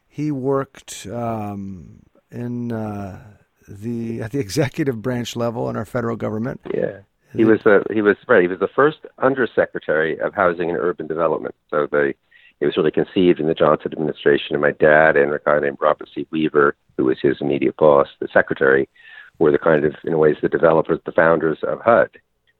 he 0.07 0.31
worked 0.31 1.07
um, 1.07 2.03
in 2.31 2.71
uh, 2.71 3.36
the 3.67 4.21
at 4.21 4.31
the 4.31 4.39
executive 4.47 5.01
branch 5.01 5.35
level 5.35 5.69
in 5.69 5.75
our 5.75 5.85
federal 5.85 6.15
government. 6.15 6.61
Yeah. 6.73 6.99
He 7.33 7.43
was 7.43 7.59
uh, 7.65 7.83
he 7.93 8.01
was 8.01 8.15
right. 8.27 8.41
He 8.41 8.47
was 8.47 8.59
the 8.59 8.69
first 8.73 8.99
undersecretary 9.19 10.19
of 10.19 10.33
housing 10.33 10.69
and 10.69 10.79
urban 10.79 11.07
development. 11.07 11.55
So 11.69 11.87
the 11.91 12.13
it 12.59 12.65
was 12.65 12.77
really 12.77 12.91
conceived 12.91 13.39
in 13.39 13.47
the 13.47 13.53
Johnson 13.53 13.91
administration. 13.91 14.55
And 14.55 14.61
my 14.61 14.71
dad 14.71 15.15
and 15.15 15.33
a 15.33 15.39
guy 15.45 15.59
named 15.59 15.77
Robert 15.79 16.09
C. 16.13 16.25
Weaver, 16.31 16.75
who 16.97 17.05
was 17.05 17.17
his 17.21 17.37
immediate 17.39 17.77
boss, 17.77 18.07
the 18.19 18.27
secretary, 18.33 18.89
were 19.37 19.51
the 19.51 19.59
kind 19.59 19.85
of 19.85 19.93
in 20.03 20.13
a 20.13 20.17
ways 20.17 20.37
the 20.41 20.49
developers, 20.49 20.99
the 21.05 21.11
founders 21.11 21.59
of 21.61 21.81
HUD. 21.81 22.09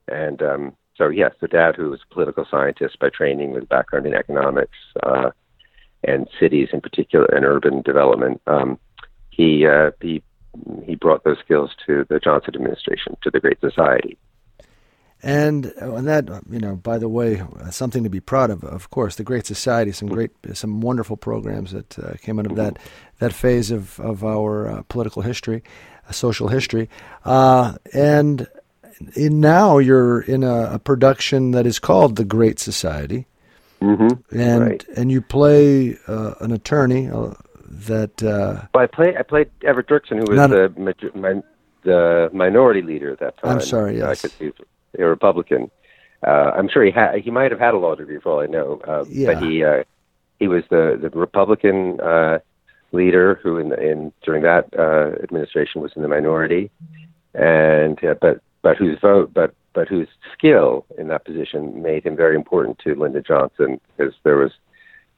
And 0.07 0.41
um, 0.41 0.75
so 0.95 1.09
yes, 1.09 1.31
the 1.41 1.47
dad 1.47 1.75
who 1.75 1.89
was 1.89 2.01
a 2.09 2.13
political 2.13 2.45
scientist 2.49 2.99
by 2.99 3.09
training 3.09 3.51
with 3.51 3.63
a 3.63 3.67
background 3.67 4.05
in 4.05 4.13
economics 4.13 4.77
uh, 5.03 5.31
and 6.03 6.27
cities 6.39 6.69
in 6.73 6.81
particular 6.81 7.25
and 7.25 7.45
urban 7.45 7.81
development. 7.81 8.41
Um, 8.45 8.79
he 9.29 9.65
uh, 9.65 9.91
he 10.01 10.21
he 10.85 10.95
brought 10.95 11.23
those 11.23 11.37
skills 11.43 11.71
to 11.85 12.05
the 12.09 12.19
Johnson 12.19 12.55
administration, 12.55 13.17
to 13.21 13.29
the 13.29 13.39
Great 13.39 13.59
Society. 13.61 14.17
And 15.23 15.73
uh, 15.81 15.95
and 15.95 16.07
that 16.07 16.29
you 16.49 16.59
know, 16.59 16.75
by 16.75 16.99
the 16.99 17.09
way, 17.09 17.41
uh, 17.41 17.71
something 17.71 18.03
to 18.03 18.09
be 18.09 18.19
proud 18.19 18.51
of. 18.51 18.63
Of 18.63 18.91
course, 18.91 19.15
the 19.15 19.23
Great 19.23 19.47
Society, 19.47 19.91
some 19.91 20.09
great, 20.09 20.29
some 20.53 20.79
wonderful 20.79 21.17
programs 21.17 21.71
that 21.71 21.97
uh, 21.97 22.13
came 22.21 22.37
out 22.39 22.45
of 22.45 22.55
that 22.55 22.77
that 23.17 23.33
phase 23.33 23.71
of 23.71 23.99
of 23.99 24.23
our 24.23 24.67
uh, 24.69 24.83
political 24.89 25.23
history, 25.23 25.63
uh, 26.07 26.11
social 26.11 26.49
history, 26.49 26.87
uh, 27.25 27.73
and 27.95 28.47
in, 29.15 29.39
now 29.39 29.79
you're 29.79 30.21
in 30.21 30.43
a, 30.43 30.73
a 30.73 30.79
production 30.79 31.49
that 31.51 31.65
is 31.65 31.79
called 31.79 32.15
The 32.15 32.25
Great 32.25 32.59
Society, 32.59 33.25
Mm-hmm. 33.81 34.37
and 34.39 34.61
Right. 34.61 34.85
and 34.95 35.11
you 35.11 35.21
play 35.21 35.97
uh, 36.07 36.33
an 36.41 36.51
attorney 36.51 37.09
uh, 37.09 37.33
that. 37.67 38.21
Uh, 38.23 38.65
Well, 38.73 38.83
I 38.83 38.87
played 38.87 39.17
I 39.17 39.23
played 39.23 39.49
Everett 39.63 39.87
Dirksen, 39.87 40.17
who 40.17 40.25
was 40.31 40.49
the 40.49 40.71
min- 41.15 41.43
the 41.83 42.29
minority 42.33 42.81
leader 42.81 43.11
at 43.11 43.19
that 43.19 43.37
time. 43.37 43.51
I'm 43.53 43.61
sorry, 43.61 44.01
Uh, 44.01 44.09
yes. 44.09 44.21
'cause 44.21 44.33
he 44.33 44.45
was 44.47 44.53
a 44.99 45.05
Republican. 45.05 45.69
Uh, 46.25 46.51
I'm 46.55 46.67
sure 46.67 46.83
he 46.83 46.91
had 46.91 47.15
he 47.19 47.31
might 47.31 47.51
have 47.51 47.59
had 47.59 47.73
a 47.73 47.77
law 47.77 47.95
degree 47.95 48.19
for 48.19 48.31
all 48.33 48.39
I 48.41 48.47
know. 48.47 48.81
Uh, 48.87 49.05
Yeah. 49.07 49.33
But 49.33 49.43
he 49.43 49.63
uh, 49.63 49.83
he 50.39 50.47
was 50.47 50.63
the 50.69 50.97
the 50.99 51.09
Republican 51.11 51.99
uh, 52.01 52.39
leader 52.91 53.39
who 53.43 53.57
in 53.57 53.71
in 53.73 54.11
during 54.23 54.43
that 54.43 54.65
uh, 54.77 55.11
administration 55.23 55.81
was 55.81 55.91
in 55.95 56.01
the 56.01 56.07
minority, 56.07 56.71
and 57.33 58.03
uh, 58.03 58.15
but 58.19 58.39
but 58.61 58.77
whose 58.77 58.99
vote 58.99 59.31
but 59.33 59.53
but 59.73 59.87
whose 59.87 60.07
skill 60.33 60.85
in 60.97 61.07
that 61.09 61.23
position 61.25 61.81
made 61.81 62.03
him 62.03 62.15
very 62.15 62.35
important 62.35 62.79
to 62.79 62.95
Lyndon 62.95 63.23
Johnson 63.25 63.79
because 63.95 64.13
there 64.23 64.37
was 64.37 64.51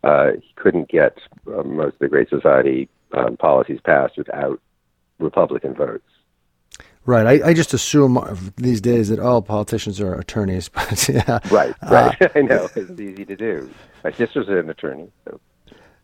uh, 0.04 0.32
he 0.42 0.54
couldn't 0.56 0.90
get 0.90 1.18
uh, 1.48 1.64
most 1.64 1.94
of 1.94 2.00
the 2.00 2.08
Great 2.08 2.30
Society 2.30 2.90
um, 3.14 3.38
policies 3.38 3.80
passed 3.84 4.18
without 4.18 4.60
Republican 5.20 5.74
votes. 5.74 6.06
right, 7.06 7.42
I, 7.42 7.50
I 7.50 7.54
just 7.54 7.74
assume 7.74 8.54
these 8.56 8.82
days 8.82 9.10
that 9.10 9.20
all 9.20 9.42
politicians 9.42 10.00
are 10.00 10.14
attorneys, 10.14 10.70
but 10.74 11.10
yeah, 11.10 11.40
Right, 11.52 11.74
Uh, 11.82 12.14
right. 12.20 12.32
I 12.36 12.42
know 12.42 12.70
it's 12.76 13.00
easy 13.00 13.26
to 13.26 13.36
do. 13.36 13.70
My 14.04 14.12
sister's 14.12 14.48
an 14.48 14.70
attorney, 14.70 15.12
so 15.26 15.40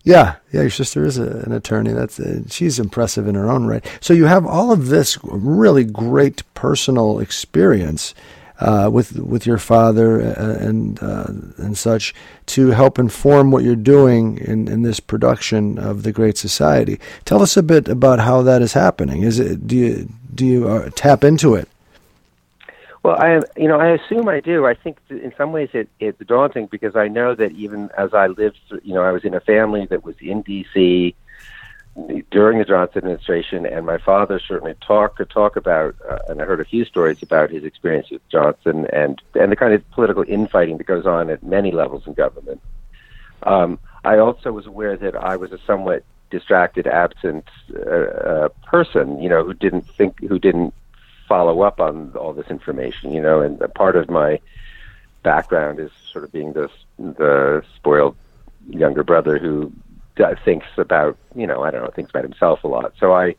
Yeah, 0.03 0.35
yeah, 0.51 0.61
your 0.61 0.69
sister 0.69 1.05
is 1.05 1.17
a, 1.17 1.39
an 1.45 1.53
attorney. 1.53 1.93
That's 1.93 2.19
uh, 2.19 2.41
she's 2.49 2.79
impressive 2.79 3.27
in 3.27 3.35
her 3.35 3.49
own 3.49 3.65
right. 3.65 3.85
So 4.01 4.13
you 4.13 4.25
have 4.25 4.45
all 4.45 4.71
of 4.71 4.87
this 4.87 5.17
really 5.23 5.85
great 5.85 6.43
personal 6.53 7.19
experience 7.19 8.13
uh, 8.59 8.89
with 8.91 9.19
with 9.19 9.45
your 9.45 9.57
father 9.57 10.21
uh, 10.21 10.57
and 10.59 11.01
uh, 11.01 11.27
and 11.57 11.77
such 11.77 12.13
to 12.47 12.71
help 12.71 12.97
inform 12.97 13.51
what 13.51 13.63
you're 13.63 13.75
doing 13.75 14.37
in, 14.37 14.67
in 14.67 14.83
this 14.83 14.99
production 14.99 15.77
of 15.77 16.03
the 16.03 16.11
Great 16.11 16.37
Society. 16.37 16.99
Tell 17.25 17.41
us 17.41 17.57
a 17.57 17.63
bit 17.63 17.87
about 17.87 18.19
how 18.19 18.41
that 18.43 18.61
is 18.61 18.73
happening. 18.73 19.23
Is 19.23 19.39
it 19.39 19.67
do 19.67 19.75
you 19.75 20.09
do 20.33 20.45
you 20.45 20.67
uh, 20.67 20.89
tap 20.95 21.23
into 21.23 21.55
it? 21.55 21.67
Well, 23.03 23.17
I 23.19 23.41
you 23.55 23.67
know 23.67 23.79
I 23.79 23.89
assume 23.89 24.27
I 24.29 24.39
do. 24.39 24.65
I 24.65 24.73
think 24.73 24.97
in 25.09 25.33
some 25.37 25.51
ways 25.51 25.69
it, 25.73 25.89
it's 25.99 26.19
daunting 26.25 26.67
because 26.67 26.95
I 26.95 27.07
know 27.07 27.35
that 27.35 27.51
even 27.51 27.89
as 27.97 28.13
I 28.13 28.27
lived, 28.27 28.57
you 28.83 28.93
know, 28.93 29.03
I 29.03 29.11
was 29.11 29.23
in 29.23 29.33
a 29.33 29.39
family 29.41 29.85
that 29.87 30.03
was 30.03 30.15
in 30.19 30.41
D.C. 30.41 31.13
during 32.29 32.59
the 32.59 32.65
Johnson 32.65 32.99
administration, 32.99 33.65
and 33.65 33.85
my 33.85 33.97
father 33.97 34.39
certainly 34.39 34.75
talked 34.85 35.21
talk 35.29 35.55
about, 35.55 35.95
uh, 36.09 36.19
and 36.27 36.41
I 36.41 36.45
heard 36.45 36.59
a 36.59 36.65
few 36.65 36.83
stories 36.83 37.23
about 37.23 37.49
his 37.49 37.63
experience 37.63 38.09
with 38.11 38.27
Johnson 38.29 38.85
and 38.91 39.21
and 39.33 39.51
the 39.51 39.55
kind 39.55 39.73
of 39.73 39.89
political 39.91 40.25
infighting 40.27 40.77
that 40.77 40.87
goes 40.87 41.05
on 41.05 41.29
at 41.29 41.41
many 41.41 41.71
levels 41.71 42.05
in 42.05 42.13
government. 42.13 42.61
Um, 43.43 43.79
I 44.03 44.17
also 44.17 44.51
was 44.51 44.65
aware 44.65 44.97
that 44.97 45.15
I 45.15 45.37
was 45.37 45.51
a 45.53 45.59
somewhat 45.65 46.03
distracted, 46.31 46.85
absent 46.85 47.47
uh, 47.73 47.89
uh, 47.89 48.49
person, 48.65 49.21
you 49.21 49.29
know, 49.29 49.43
who 49.43 49.53
didn't 49.53 49.87
think, 49.87 50.19
who 50.19 50.37
didn't 50.37 50.73
follow 51.29 51.61
up 51.61 51.79
on 51.79 52.11
all 52.15 52.33
this 52.33 52.47
information, 52.47 53.13
you 53.13 53.21
know, 53.21 53.39
and 53.39 53.61
part 53.73 53.95
of 53.95 54.09
my 54.09 54.39
background 55.23 55.79
is 55.79 55.91
sort 56.11 56.23
of 56.23 56.31
being 56.31 56.53
this 56.53 56.71
the 56.99 57.63
spoiled 57.75 58.15
younger 58.69 59.03
brother 59.03 59.37
who 59.37 59.71
thinks 60.43 60.67
about, 60.77 61.17
you 61.35 61.47
know, 61.47 61.63
I 61.63 61.71
don't 61.71 61.83
know, 61.83 61.91
thinks 61.91 62.11
about 62.11 62.23
himself 62.23 62.63
a 62.63 62.67
lot. 62.67 62.93
So 62.99 63.13
I, 63.13 63.35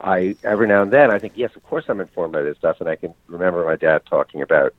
I 0.00 0.36
every 0.44 0.66
now 0.66 0.82
and 0.82 0.92
then 0.92 1.10
I 1.10 1.18
think, 1.18 1.34
yes, 1.36 1.54
of 1.56 1.62
course 1.64 1.84
I'm 1.88 2.00
informed 2.00 2.32
by 2.32 2.42
this 2.42 2.56
stuff, 2.58 2.76
and 2.80 2.88
I 2.88 2.96
can 2.96 3.14
remember 3.26 3.64
my 3.64 3.76
dad 3.76 4.02
talking 4.06 4.42
about 4.42 4.74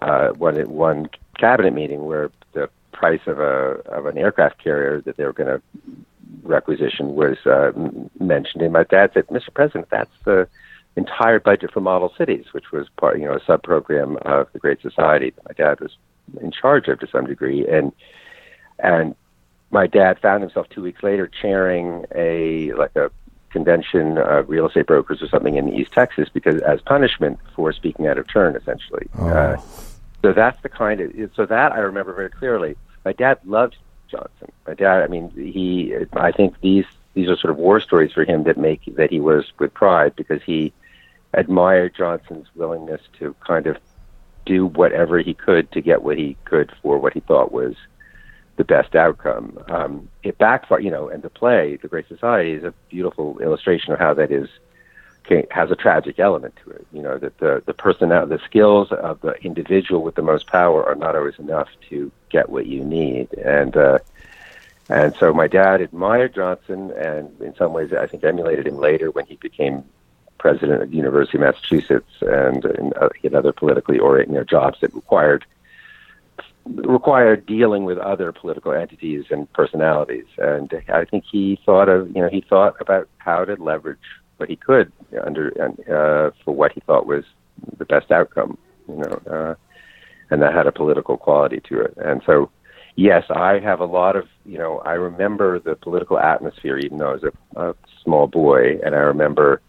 uh, 0.00 0.28
one 0.30 0.56
one 0.70 1.10
cabinet 1.38 1.72
meeting 1.72 2.06
where 2.06 2.30
the 2.52 2.68
price 2.92 3.20
of 3.26 3.38
a 3.38 3.80
of 3.90 4.06
an 4.06 4.18
aircraft 4.18 4.62
carrier 4.62 5.00
that 5.02 5.16
they 5.16 5.24
were 5.24 5.32
going 5.32 5.48
to 5.48 5.62
requisition 6.42 7.14
was 7.14 7.36
uh, 7.46 7.72
mentioned, 8.18 8.62
and 8.62 8.72
my 8.72 8.84
dad 8.84 9.10
said, 9.14 9.26
"Mr. 9.28 9.52
President, 9.52 9.88
that's 9.90 10.10
the 10.24 10.48
entire 10.96 11.40
budget 11.40 11.72
for 11.72 11.80
model 11.80 12.12
cities, 12.16 12.46
which 12.52 12.72
was 12.72 12.88
part, 12.96 13.18
you 13.18 13.24
know, 13.26 13.34
a 13.34 13.44
sub 13.44 13.62
program 13.62 14.16
of 14.22 14.48
the 14.52 14.58
Great 14.58 14.80
Society 14.82 15.30
that 15.30 15.44
my 15.44 15.52
dad 15.52 15.80
was 15.80 15.96
in 16.40 16.50
charge 16.50 16.88
of 16.88 16.98
to 17.00 17.06
some 17.06 17.26
degree, 17.26 17.66
and 17.66 17.92
and 18.78 19.14
my 19.70 19.86
dad 19.86 20.18
found 20.20 20.42
himself 20.42 20.68
two 20.68 20.82
weeks 20.82 21.02
later 21.02 21.28
chairing 21.28 22.04
a 22.14 22.72
like 22.72 22.94
a 22.96 23.10
convention 23.50 24.18
of 24.18 24.48
real 24.48 24.66
estate 24.68 24.86
brokers 24.86 25.22
or 25.22 25.28
something 25.28 25.56
in 25.56 25.72
East 25.72 25.92
Texas 25.92 26.28
because 26.32 26.60
as 26.62 26.80
punishment 26.80 27.38
for 27.54 27.72
speaking 27.72 28.06
out 28.06 28.18
of 28.18 28.28
turn, 28.28 28.54
essentially. 28.56 29.06
Uh, 29.18 29.56
so 30.22 30.32
that's 30.32 30.60
the 30.62 30.68
kind 30.68 31.00
of 31.00 31.12
so 31.34 31.46
that 31.46 31.72
I 31.72 31.78
remember 31.78 32.12
very 32.12 32.30
clearly. 32.30 32.76
My 33.04 33.12
dad 33.12 33.38
loved 33.44 33.76
Johnson. 34.08 34.52
My 34.66 34.74
dad, 34.74 35.02
I 35.02 35.06
mean, 35.06 35.30
he. 35.30 35.94
I 36.12 36.32
think 36.32 36.60
these 36.60 36.84
these 37.14 37.28
are 37.28 37.36
sort 37.36 37.50
of 37.50 37.56
war 37.56 37.80
stories 37.80 38.12
for 38.12 38.24
him 38.24 38.44
that 38.44 38.56
make 38.56 38.82
that 38.96 39.10
he 39.10 39.20
was 39.20 39.52
with 39.58 39.72
pride 39.74 40.14
because 40.16 40.42
he 40.42 40.72
admired 41.32 41.94
Johnson's 41.96 42.48
willingness 42.54 43.00
to 43.18 43.34
kind 43.46 43.66
of 43.66 43.78
do 44.46 44.66
whatever 44.66 45.18
he 45.18 45.34
could 45.34 45.70
to 45.72 45.80
get 45.80 46.02
what 46.02 46.18
he 46.18 46.36
could 46.44 46.72
for 46.82 46.98
what 46.98 47.12
he 47.12 47.20
thought 47.20 47.52
was 47.52 47.74
the 48.56 48.64
best 48.64 48.94
outcome. 48.94 49.58
Um, 49.68 50.08
it 50.22 50.38
backfired, 50.38 50.84
you 50.84 50.90
know, 50.90 51.08
and 51.08 51.22
the 51.22 51.30
play, 51.30 51.76
The 51.76 51.88
Great 51.88 52.08
Society, 52.08 52.52
is 52.52 52.64
a 52.64 52.74
beautiful 52.88 53.38
illustration 53.38 53.92
of 53.92 53.98
how 53.98 54.14
that 54.14 54.30
is 54.30 54.48
has 55.52 55.70
a 55.70 55.76
tragic 55.76 56.18
element 56.18 56.54
to 56.64 56.70
it. 56.70 56.86
You 56.92 57.02
know 57.02 57.16
that 57.18 57.38
the 57.38 57.62
the 57.64 57.74
personal 57.74 58.26
the 58.26 58.40
skills 58.44 58.90
of 58.90 59.20
the 59.20 59.34
individual 59.44 60.02
with 60.02 60.16
the 60.16 60.22
most 60.22 60.46
power 60.48 60.84
are 60.84 60.96
not 60.96 61.14
always 61.14 61.38
enough 61.38 61.68
to 61.88 62.10
get 62.30 62.48
what 62.48 62.66
you 62.66 62.84
need, 62.84 63.32
and 63.34 63.76
uh, 63.76 63.98
and 64.88 65.14
so 65.16 65.32
my 65.32 65.46
dad 65.46 65.80
admired 65.80 66.34
Johnson, 66.34 66.90
and 66.92 67.40
in 67.40 67.54
some 67.54 67.72
ways 67.72 67.92
I 67.92 68.06
think 68.06 68.24
emulated 68.24 68.66
him 68.66 68.78
later 68.78 69.12
when 69.12 69.26
he 69.26 69.36
became 69.36 69.84
president 70.38 70.82
of 70.82 70.90
the 70.90 70.96
University 70.96 71.36
of 71.36 71.42
Massachusetts 71.42 72.10
and 72.22 72.64
in, 72.64 72.92
uh, 73.00 73.10
in 73.22 73.34
other 73.34 73.52
politically 73.52 73.98
oriented 73.98 74.32
you 74.32 74.38
know, 74.38 74.44
jobs 74.44 74.80
that 74.80 74.92
required 74.94 75.44
required 76.66 77.46
dealing 77.46 77.84
with 77.84 77.98
other 77.98 78.32
political 78.32 78.72
entities 78.72 79.24
and 79.30 79.50
personalities. 79.52 80.26
And 80.38 80.72
I 80.92 81.04
think 81.04 81.24
he 81.30 81.58
thought 81.64 81.88
of, 81.88 82.08
you 82.14 82.22
know, 82.22 82.28
he 82.28 82.44
thought 82.48 82.76
about 82.80 83.08
how 83.18 83.44
to 83.44 83.54
leverage 83.54 83.98
what 84.36 84.48
he 84.48 84.56
could 84.56 84.92
under 85.24 85.52
uh, 85.60 86.30
for 86.44 86.54
what 86.54 86.72
he 86.72 86.80
thought 86.80 87.06
was 87.06 87.24
the 87.78 87.84
best 87.84 88.10
outcome, 88.10 88.56
you 88.88 88.96
know, 88.96 89.20
uh, 89.30 89.54
and 90.30 90.42
that 90.42 90.54
had 90.54 90.66
a 90.66 90.72
political 90.72 91.16
quality 91.16 91.60
to 91.68 91.80
it. 91.80 91.94
And 91.96 92.22
so, 92.24 92.50
yes, 92.96 93.24
I 93.30 93.58
have 93.58 93.80
a 93.80 93.84
lot 93.84 94.16
of, 94.16 94.26
you 94.46 94.58
know, 94.58 94.78
I 94.78 94.92
remember 94.92 95.58
the 95.58 95.74
political 95.74 96.18
atmosphere, 96.18 96.78
even 96.78 96.98
though 96.98 97.10
I 97.10 97.14
was 97.14 97.24
a, 97.24 97.60
a 97.60 97.74
small 98.02 98.26
boy, 98.26 98.78
and 98.84 98.94
I 98.94 98.98
remember 98.98 99.60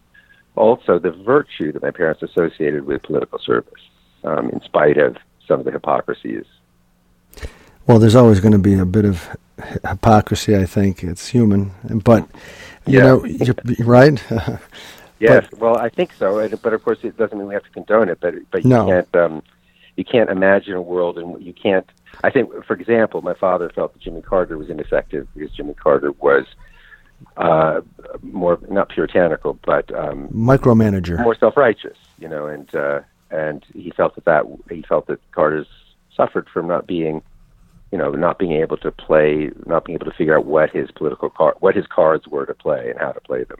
also 0.54 0.98
the 0.98 1.10
virtue 1.10 1.72
that 1.72 1.82
my 1.82 1.90
parents 1.90 2.22
associated 2.22 2.84
with 2.84 3.02
political 3.02 3.38
service, 3.38 3.72
um, 4.24 4.50
in 4.50 4.60
spite 4.62 4.98
of 4.98 5.16
some 5.46 5.58
of 5.58 5.66
the 5.66 5.72
hypocrisies 5.72 6.44
Well, 7.86 7.98
there's 7.98 8.14
always 8.14 8.40
going 8.40 8.52
to 8.52 8.58
be 8.58 8.74
a 8.74 8.84
bit 8.84 9.04
of 9.04 9.36
hypocrisy. 9.88 10.56
I 10.56 10.66
think 10.66 11.02
it's 11.02 11.28
human, 11.28 11.72
but 12.04 12.28
you 12.86 12.98
Yeah. 12.98 13.04
know, 13.04 13.24
you're, 13.24 13.54
right. 13.80 14.22
Yes, 15.18 15.46
well, 15.56 15.78
I 15.78 15.88
think 15.88 16.12
so, 16.18 16.48
but 16.64 16.72
of 16.72 16.82
course, 16.82 16.98
it 17.04 17.16
doesn't 17.16 17.38
mean 17.38 17.46
we 17.46 17.54
have 17.54 17.62
to 17.62 17.70
condone 17.70 18.08
it. 18.08 18.18
But 18.20 18.34
but 18.50 18.64
you 18.64 18.70
No. 18.70 18.86
can't 18.86 19.14
um, 19.14 19.42
you 19.96 20.04
can't 20.04 20.28
imagine 20.30 20.74
a 20.74 20.82
world, 20.82 21.16
and 21.16 21.40
you 21.40 21.52
can't. 21.52 21.88
I 22.24 22.30
think, 22.30 22.50
for 22.64 22.74
example, 22.74 23.22
my 23.22 23.34
father 23.34 23.68
felt 23.70 23.92
that 23.92 24.02
Jimmy 24.02 24.20
Carter 24.20 24.58
was 24.58 24.68
ineffective 24.68 25.28
because 25.32 25.52
Jimmy 25.52 25.74
Carter 25.74 26.10
was 26.18 26.46
uh, 27.36 27.82
more 28.22 28.58
not 28.68 28.88
puritanical, 28.88 29.56
but 29.64 29.94
um, 29.94 30.26
Micromanager. 30.30 31.22
more 31.22 31.36
self-righteous, 31.36 31.96
you 32.18 32.28
know, 32.28 32.48
and 32.48 32.74
uh, 32.74 33.00
and 33.30 33.64
he 33.74 33.92
felt 33.92 34.16
that 34.16 34.24
that 34.24 34.44
he 34.70 34.82
felt 34.82 35.06
that 35.06 35.20
Carter's 35.30 35.68
suffered 36.16 36.48
from 36.48 36.66
not 36.66 36.88
being, 36.88 37.22
you 37.92 37.98
know, 37.98 38.10
not 38.10 38.38
being 38.38 38.52
able 38.52 38.78
to 38.78 38.90
play, 38.90 39.50
not 39.66 39.84
being 39.84 39.94
able 39.96 40.10
to 40.10 40.16
figure 40.16 40.36
out 40.36 40.46
what 40.46 40.70
his 40.70 40.90
political 40.90 41.30
card, 41.30 41.54
what 41.60 41.76
his 41.76 41.86
cards 41.86 42.26
were 42.26 42.46
to 42.46 42.54
play 42.54 42.90
and 42.90 42.98
how 42.98 43.12
to 43.12 43.20
play 43.20 43.44
them. 43.44 43.58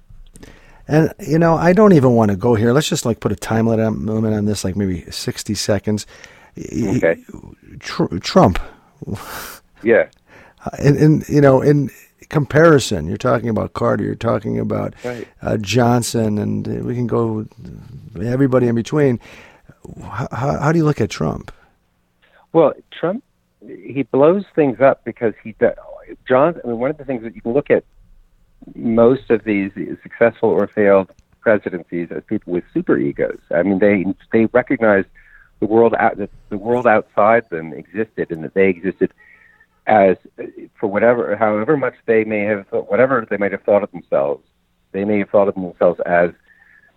And 0.89 1.13
you 1.21 1.39
know, 1.39 1.55
I 1.55 1.73
don't 1.73 1.93
even 1.93 2.15
want 2.15 2.31
to 2.33 2.37
go 2.37 2.55
here. 2.55 2.73
Let's 2.73 2.89
just 2.89 3.05
like 3.05 3.21
put 3.21 3.31
a 3.31 3.37
time 3.37 3.67
limit 3.67 4.33
on, 4.33 4.45
this, 4.47 4.65
like 4.65 4.75
maybe 4.75 5.09
sixty 5.11 5.55
seconds. 5.55 6.07
Okay. 6.59 7.23
Tr- 7.79 8.17
Trump, 8.19 8.59
Yeah, 9.83 10.09
in, 10.79 10.97
in 10.97 11.23
you 11.29 11.41
know, 11.41 11.61
in 11.63 11.91
comparison, 12.29 13.07
you're 13.07 13.17
talking 13.17 13.49
about 13.49 13.75
Carter, 13.75 14.05
you're 14.05 14.15
talking 14.15 14.59
about 14.59 14.95
Right. 15.05 15.27
uh, 15.41 15.57
Johnson, 15.59 16.39
and 16.39 16.67
uh, 16.67 16.85
we 16.85 16.95
can 16.95 17.07
go 17.07 17.47
everybody 18.21 18.67
in 18.69 18.75
between. 18.75 19.21
How, 20.03 20.29
how, 20.33 20.59
how 20.59 20.73
do 20.73 20.79
you 20.79 20.85
look 20.85 21.01
at 21.01 21.11
Trump? 21.11 21.53
Well, 22.53 22.75
Trump, 22.91 23.25
he 23.67 24.03
blows 24.03 24.45
things 24.55 24.81
up 24.81 25.05
because 25.05 25.35
he 25.43 25.53
does. 25.53 25.77
John, 26.29 26.61
I 26.65 26.69
mean, 26.69 26.79
one 26.79 26.91
of 26.91 26.99
the 26.99 27.05
things 27.05 27.23
that 27.23 27.35
you 27.35 27.41
can 27.41 27.53
look 27.53 27.71
at 27.71 27.85
most 28.75 29.31
of 29.31 29.45
these 29.45 29.73
successful 30.03 30.49
or 30.49 30.67
failed 30.67 31.11
presidencies 31.41 32.09
as 32.11 32.23
people 32.27 32.53
with 32.53 32.65
super 32.73 32.97
egos. 32.97 33.39
I 33.51 33.63
mean, 33.63 33.79
they 33.79 34.05
they 34.33 34.47
recognize 34.47 35.05
the 35.61 35.67
world 35.67 35.95
out 35.99 36.17
that 36.19 36.31
the 36.49 36.59
world 36.59 36.87
outside 36.87 37.49
them 37.51 37.73
existed 37.73 38.31
and 38.31 38.43
that 38.45 38.55
they 38.55 38.69
existed 38.69 39.13
as 39.87 40.17
for 40.79 40.87
whatever, 40.87 41.35
however 41.37 41.77
much 41.77 41.95
they 42.07 42.25
may 42.25 42.41
have, 42.41 42.67
whatever 42.71 43.27
they 43.29 43.37
might 43.37 43.53
have 43.53 43.63
thought 43.63 43.83
of 43.83 43.91
themselves, 43.91 44.45
they 44.93 45.05
may 45.05 45.19
have 45.19 45.31
thought 45.31 45.49
of 45.49 45.55
themselves 45.55 46.01
as 46.07 46.31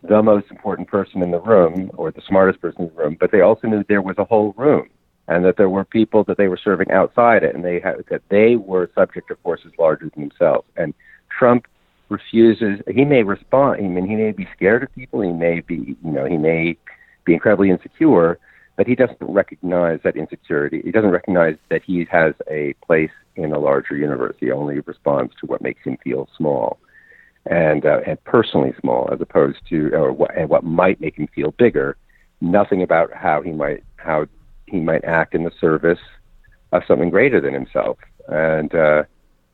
the 0.04 0.22
most 0.22 0.52
important 0.52 0.88
person 0.88 1.24
in 1.24 1.32
the 1.32 1.40
room 1.40 1.90
or 1.96 2.12
the 2.12 2.22
smartest 2.28 2.62
person 2.62 2.84
in 2.84 2.88
the 2.90 3.04
room, 3.04 3.18
but 3.20 3.32
they 3.32 3.42
also 3.42 3.68
knew 3.68 3.84
there 3.88 4.04
was 4.04 4.18
a 4.20 4.26
whole 4.26 4.54
room 4.56 4.88
and 5.28 5.44
that 5.46 5.58
there 5.58 5.70
were 5.70 5.86
people 5.86 6.24
that 6.26 6.38
they 6.38 6.48
were 6.48 6.60
serving 6.62 6.92
outside 6.92 7.44
it, 7.44 7.56
and 7.56 7.64
they 7.64 7.80
had, 7.80 7.96
that 8.10 8.22
they 8.30 8.56
were 8.56 8.90
subject 8.94 9.28
to 9.30 9.36
forces 9.38 9.72
larger 9.80 10.10
than 10.14 10.30
themselves. 10.30 10.68
And 10.78 10.94
Trump 11.38 11.68
refuses. 12.10 12.82
He 12.88 13.06
may 13.06 13.24
respond. 13.24 13.82
I 13.84 13.88
mean, 13.88 14.08
he 14.08 14.16
may 14.16 14.32
be 14.32 14.48
scared 14.56 14.84
of 14.84 14.94
people. 14.94 15.22
He 15.22 15.32
may 15.32 15.62
be, 15.62 15.98
you 16.04 16.12
know, 16.12 16.26
he 16.26 16.38
may 16.38 16.78
be 17.26 17.34
incredibly 17.34 17.72
insecure, 17.72 18.38
but 18.78 18.88
he 18.88 18.96
doesn't 18.96 19.18
recognize 19.22 20.00
that 20.04 20.16
insecurity. 20.16 20.82
He 20.84 20.92
doesn't 20.92 21.10
recognize 21.10 21.56
that 21.70 21.82
he 21.84 22.06
has 22.12 22.34
a 22.50 22.74
place 22.86 23.12
in 23.36 23.52
a 23.52 23.60
larger 23.60 23.96
universe. 23.96 24.36
He 24.40 24.52
only 24.52 24.80
responds 24.80 25.34
to 25.40 25.48
what 25.48 25.62
makes 25.62 25.84
him 25.84 25.98
feel 26.04 26.30
small 26.38 26.80
and 27.48 27.86
uh, 27.86 28.00
and 28.08 28.24
personally 28.24 28.74
small, 28.80 29.10
as 29.12 29.22
opposed 29.22 29.60
to 29.70 29.94
or 29.94 30.12
what, 30.12 30.36
and 30.36 30.50
what 30.50 30.64
might 30.64 31.00
make 31.00 31.18
him 31.18 31.28
feel 31.34 31.52
bigger. 31.52 31.98
Nothing 32.42 32.82
about 32.82 33.14
how 33.14 33.42
he 33.42 33.52
might 33.52 33.84
how 33.98 34.28
he 34.68 34.80
might 34.80 35.04
act 35.06 35.36
in 35.36 35.44
the 35.44 35.52
service 35.60 36.00
of 36.72 36.84
something 36.88 37.10
greater 37.10 37.40
than 37.40 37.54
himself, 37.54 37.98
and 38.28 38.74
uh, 38.74 39.04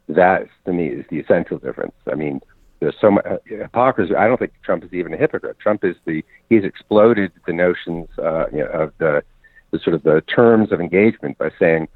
that 0.07 0.47
to 0.65 0.73
me 0.73 0.87
is 0.87 1.05
the 1.09 1.19
essential 1.19 1.57
difference. 1.57 1.95
I 2.11 2.15
mean, 2.15 2.41
there's 2.79 2.95
so 2.99 3.11
much 3.11 3.25
uh, 3.25 3.37
hypocrisy. 3.45 4.15
I 4.15 4.27
don't 4.27 4.37
think 4.37 4.53
Trump 4.63 4.83
is 4.83 4.93
even 4.93 5.13
a 5.13 5.17
hypocrite. 5.17 5.59
Trump 5.59 5.83
is 5.83 5.95
the 6.05 6.23
he's 6.49 6.63
exploded 6.63 7.31
the 7.45 7.53
notions 7.53 8.09
uh, 8.17 8.45
you 8.51 8.59
know, 8.59 8.67
of 8.67 8.93
the, 8.97 9.23
the 9.71 9.79
sort 9.79 9.95
of 9.95 10.03
the 10.03 10.21
terms 10.21 10.71
of 10.71 10.81
engagement 10.81 11.37
by 11.37 11.51
saying, 11.59 11.87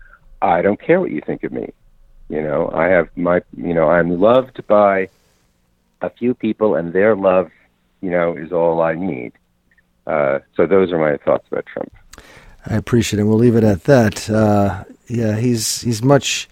"I 0.41 0.61
don't 0.61 0.79
care 0.79 0.99
what 0.99 1.11
you 1.11 1.21
think 1.21 1.43
of 1.43 1.51
me." 1.51 1.73
You 2.29 2.41
know, 2.41 2.71
I 2.73 2.85
have 2.87 3.09
my 3.15 3.41
you 3.57 3.73
know 3.73 3.89
I'm 3.89 4.19
loved 4.19 4.65
by 4.67 5.09
a 6.01 6.09
few 6.09 6.33
people, 6.35 6.75
and 6.75 6.93
their 6.93 7.15
love, 7.15 7.49
you 8.01 8.11
know, 8.11 8.35
is 8.35 8.51
all 8.51 8.81
I 8.81 8.93
need. 8.93 9.33
Uh, 10.05 10.39
so 10.55 10.67
those 10.67 10.91
are 10.91 10.99
my 10.99 11.17
thoughts 11.17 11.47
about 11.51 11.65
Trump. 11.65 11.91
I 12.67 12.75
appreciate 12.75 13.19
it. 13.19 13.23
We'll 13.23 13.37
leave 13.37 13.55
it 13.55 13.63
at 13.63 13.83
that. 13.83 14.29
Uh, 14.29 14.83
yeah, 15.07 15.37
he's 15.37 15.81
he's 15.81 16.03
much 16.03 16.49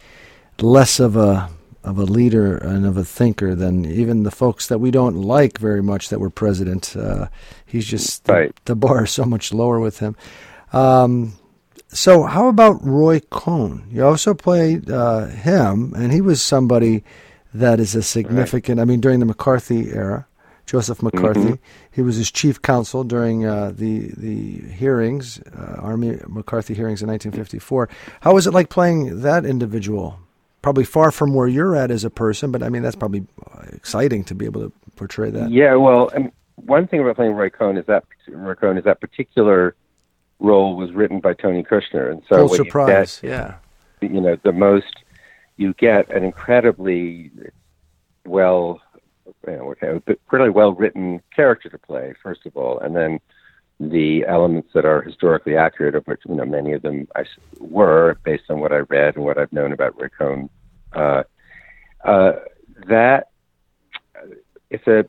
less 0.62 0.99
of 0.99 1.15
a 1.15 1.49
of 1.84 1.97
a 1.97 2.04
leader 2.04 2.56
and 2.58 2.86
of 2.86 2.95
a 2.97 3.04
thinker 3.04 3.56
than 3.56 3.84
even 3.86 4.23
the 4.23 4.32
folks 4.32 4.67
that 4.67 4.78
we 4.80 4.89
don't 4.91 5.15
like 5.21 5.58
very 5.58 5.84
much 5.84 6.10
that 6.10 6.19
were 6.19 6.30
president. 6.30 6.95
Uh, 6.95 7.28
he's 7.65 7.86
just 7.86 8.23
the, 8.26 8.34
Right. 8.34 8.60
the 8.65 8.76
bar 8.76 9.04
is 9.04 9.12
so 9.12 9.26
much 9.26 9.54
lower 9.54 9.80
with 9.80 9.99
him. 9.99 10.15
Um, 10.71 11.34
so, 11.89 12.23
how 12.23 12.47
about 12.47 12.84
Roy 12.86 13.19
Cohn? 13.19 13.84
You 13.91 14.06
also 14.06 14.34
played 14.34 14.89
uh, 14.89 15.26
him, 15.26 15.93
and 15.95 16.12
he 16.12 16.21
was 16.21 16.41
somebody 16.41 17.04
that 17.54 17.80
is 17.80 17.93
a 17.95 18.02
significant. 18.02 18.80
I 18.80 18.86
mean, 18.86 18.99
during 18.99 19.19
the 19.19 19.26
McCarthy 19.28 19.91
era, 19.91 20.26
Joseph 20.65 21.04
McCarthy, 21.04 21.60
he 21.91 22.02
was 22.02 22.15
his 22.15 22.32
chief 22.32 22.62
counsel 22.62 23.04
during 23.04 23.45
uh, 23.45 23.73
the 23.76 24.12
the 24.15 24.60
hearings, 24.69 25.39
uh, 25.58 25.76
Army 25.80 26.19
McCarthy 26.28 26.73
hearings 26.73 27.02
in 27.02 27.10
1954. 27.10 27.89
How 28.21 28.34
was 28.34 28.47
it 28.47 28.54
like 28.54 28.69
playing 28.69 29.21
that 29.21 29.45
individual? 29.45 30.19
Probably 30.62 30.86
far 30.86 31.12
from 31.12 31.34
where 31.34 31.47
you're 31.47 31.76
at 31.76 31.91
as 31.91 32.06
a 32.06 32.10
person, 32.10 32.52
but 32.52 32.63
I 32.63 32.69
mean 32.69 32.82
that's 32.82 32.95
probably 32.95 33.26
exciting 33.73 34.23
to 34.26 34.36
be 34.36 34.45
able 34.45 34.62
to 34.62 34.71
portray 34.95 35.30
that. 35.32 35.52
Yeah, 35.52 35.76
well, 35.76 36.10
I 36.15 36.19
mean, 36.19 36.32
one 36.56 36.88
thing 36.88 37.02
about 37.02 37.17
playing 37.17 37.34
Roy 37.34 37.49
Cohn 37.49 37.78
is 37.78 37.86
that 37.88 38.06
Roy 38.30 38.56
Cohn 38.56 38.78
is 38.78 38.86
that 38.86 39.02
particular 39.02 39.76
role 40.39 40.78
was 40.78 40.93
written 40.93 41.19
by 41.19 41.34
Tony 41.34 41.63
Kushner, 41.63 42.10
and 42.10 42.21
so 42.30 42.47
Full 42.47 42.56
surprise, 42.56 43.19
yeah. 43.21 43.56
you 44.02 44.08
get, 44.08 44.15
you 44.15 44.21
know, 44.21 44.38
the 44.43 44.54
most 44.54 45.04
you 45.58 45.73
get 45.73 46.10
an 46.10 46.23
incredibly 46.23 47.32
well, 48.26 48.82
you 49.25 49.53
know, 49.53 49.71
okay, 49.71 50.17
really 50.31 50.49
well 50.49 50.73
written 50.73 51.21
character 51.36 51.69
to 51.69 51.77
play, 51.77 52.13
first 52.21 52.45
of 52.45 52.55
all, 52.55 52.79
and 52.79 52.95
then 52.95 53.19
the 53.79 54.23
elements 54.27 54.69
that 54.73 54.86
are 54.86 55.01
historically 55.01 55.57
accurate, 55.57 55.95
of 55.95 56.05
which 56.05 56.21
you 56.25 56.36
know 56.36 56.45
many 56.45 56.73
of 56.73 56.81
them 56.81 57.07
I 57.15 57.23
were 57.59 58.17
based 58.23 58.43
on 58.49 58.59
what 58.59 58.71
I 58.71 58.77
read 58.77 59.15
and 59.15 59.25
what 59.25 59.38
I've 59.38 59.51
known 59.51 59.73
about 59.73 59.99
Roy 59.99 60.09
Cohn. 60.17 60.49
Uh, 60.93 61.23
uh, 62.05 62.33
that 62.88 63.29
it's 64.69 64.88
a 64.88 65.05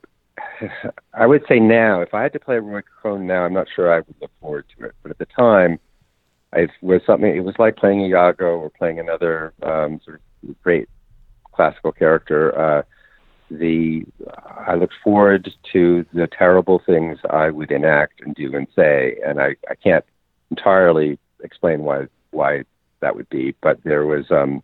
I 1.15 1.27
would 1.27 1.45
say 1.49 1.59
now, 1.59 2.01
if 2.01 2.15
I 2.15 2.23
had 2.23 2.33
to 2.33 2.41
play 2.41 2.59
Roy 2.59 2.83
Cohn 3.03 3.27
now, 3.27 3.45
I'm 3.45 3.53
not 3.53 3.67
sure 3.75 3.93
I 3.93 3.99
would 3.99 4.15
look 4.21 4.31
forward 4.41 4.67
to 4.77 4.87
it. 4.87 4.93
But 5.03 5.11
at 5.11 5.19
the 5.19 5.27
time, 5.27 5.79
it 6.53 6.71
was 6.81 7.03
something. 7.07 7.35
It 7.35 7.45
was 7.45 7.55
like 7.59 7.77
playing 7.77 8.01
Iago 8.01 8.59
or 8.59 8.71
playing 8.71 9.01
another 9.01 9.53
um, 9.63 10.01
sort 10.05 10.21
of 10.49 10.63
great 10.63 10.89
classical 11.53 11.93
character. 11.93 12.59
Uh, 12.59 12.83
the 13.51 14.05
I 14.67 14.75
looked 14.75 14.95
forward 15.03 15.53
to 15.73 16.07
the 16.13 16.27
terrible 16.27 16.81
things 16.85 17.19
I 17.31 17.51
would 17.51 17.71
enact 17.71 18.21
and 18.21 18.35
do 18.35 18.55
and 18.57 18.67
say, 18.75 19.17
and 19.25 19.41
I, 19.41 19.57
I 19.71 19.75
can't 19.75 20.05
entirely 20.51 21.19
explain 21.43 21.81
why 21.81 22.07
why 22.31 22.65
that 23.01 23.15
would 23.17 23.29
be. 23.29 23.55
But 23.61 23.83
there 23.85 24.07
was 24.07 24.31
um, 24.31 24.63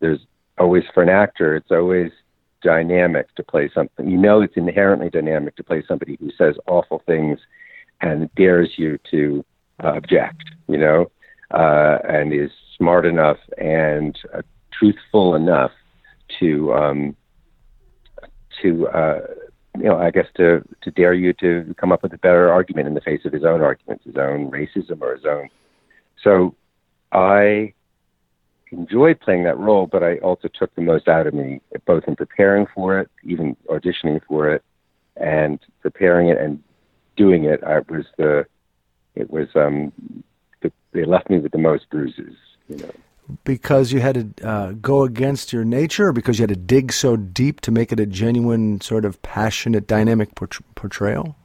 there's 0.00 0.20
always 0.58 0.84
for 0.94 1.02
an 1.02 1.08
actor, 1.08 1.56
it's 1.56 1.70
always 1.70 2.12
dynamic 2.62 3.34
to 3.36 3.42
play 3.42 3.70
something. 3.74 4.08
You 4.08 4.16
know, 4.16 4.40
it's 4.40 4.56
inherently 4.56 5.10
dynamic 5.10 5.56
to 5.56 5.64
play 5.64 5.82
somebody 5.86 6.16
who 6.20 6.30
says 6.36 6.54
awful 6.66 7.02
things 7.06 7.38
and 8.00 8.32
dares 8.34 8.70
you 8.76 8.98
to 9.10 9.44
uh, 9.82 9.94
object. 9.94 10.44
You 10.68 10.78
know, 10.78 11.10
uh, 11.50 11.98
and 12.08 12.32
is 12.32 12.50
smart 12.76 13.06
enough 13.06 13.38
and 13.58 14.18
uh, 14.34 14.42
truthful 14.72 15.34
enough 15.34 15.70
to 16.40 16.72
um, 16.74 17.16
to 18.62 18.88
uh, 18.88 19.20
you 19.76 19.84
know, 19.84 19.98
I 19.98 20.10
guess 20.10 20.26
to 20.36 20.62
to 20.82 20.90
dare 20.90 21.14
you 21.14 21.32
to 21.34 21.74
come 21.78 21.92
up 21.92 22.02
with 22.02 22.12
a 22.12 22.18
better 22.18 22.50
argument 22.50 22.88
in 22.88 22.94
the 22.94 23.00
face 23.00 23.24
of 23.24 23.32
his 23.32 23.44
own 23.44 23.60
arguments, 23.60 24.04
his 24.04 24.16
own 24.16 24.50
racism 24.50 25.00
or 25.00 25.14
his 25.14 25.24
own. 25.24 25.48
So, 26.22 26.54
I 27.12 27.74
enjoyed 28.72 29.20
playing 29.20 29.44
that 29.44 29.58
role, 29.58 29.86
but 29.86 30.02
I 30.02 30.16
also 30.18 30.48
took 30.48 30.74
the 30.74 30.82
most 30.82 31.08
out 31.08 31.26
of 31.26 31.34
me, 31.34 31.60
both 31.84 32.04
in 32.06 32.16
preparing 32.16 32.66
for 32.74 32.98
it, 32.98 33.10
even 33.22 33.56
auditioning 33.68 34.20
for 34.26 34.50
it, 34.50 34.64
and 35.16 35.58
preparing 35.80 36.28
it 36.28 36.38
and 36.38 36.62
doing 37.16 37.44
it. 37.44 37.62
I 37.62 37.80
was 37.88 38.06
the, 38.16 38.46
it 39.14 39.30
was 39.30 39.48
um, 39.54 39.92
the, 40.62 40.72
they 40.92 41.04
left 41.04 41.30
me 41.30 41.38
with 41.38 41.52
the 41.52 41.58
most 41.58 41.88
bruises. 41.90 42.36
You 42.68 42.78
know, 42.78 42.90
Because 43.44 43.92
you 43.92 44.00
had 44.00 44.36
to 44.36 44.48
uh, 44.48 44.72
go 44.72 45.02
against 45.02 45.52
your 45.52 45.64
nature, 45.64 46.08
or 46.08 46.12
because 46.12 46.38
you 46.38 46.44
had 46.44 46.50
to 46.50 46.56
dig 46.56 46.92
so 46.92 47.16
deep 47.16 47.60
to 47.62 47.70
make 47.70 47.90
it 47.92 47.98
a 47.98 48.06
genuine, 48.06 48.80
sort 48.80 49.04
of 49.04 49.20
passionate, 49.22 49.86
dynamic 49.86 50.34
port- 50.34 50.58
portrayal. 50.74 51.36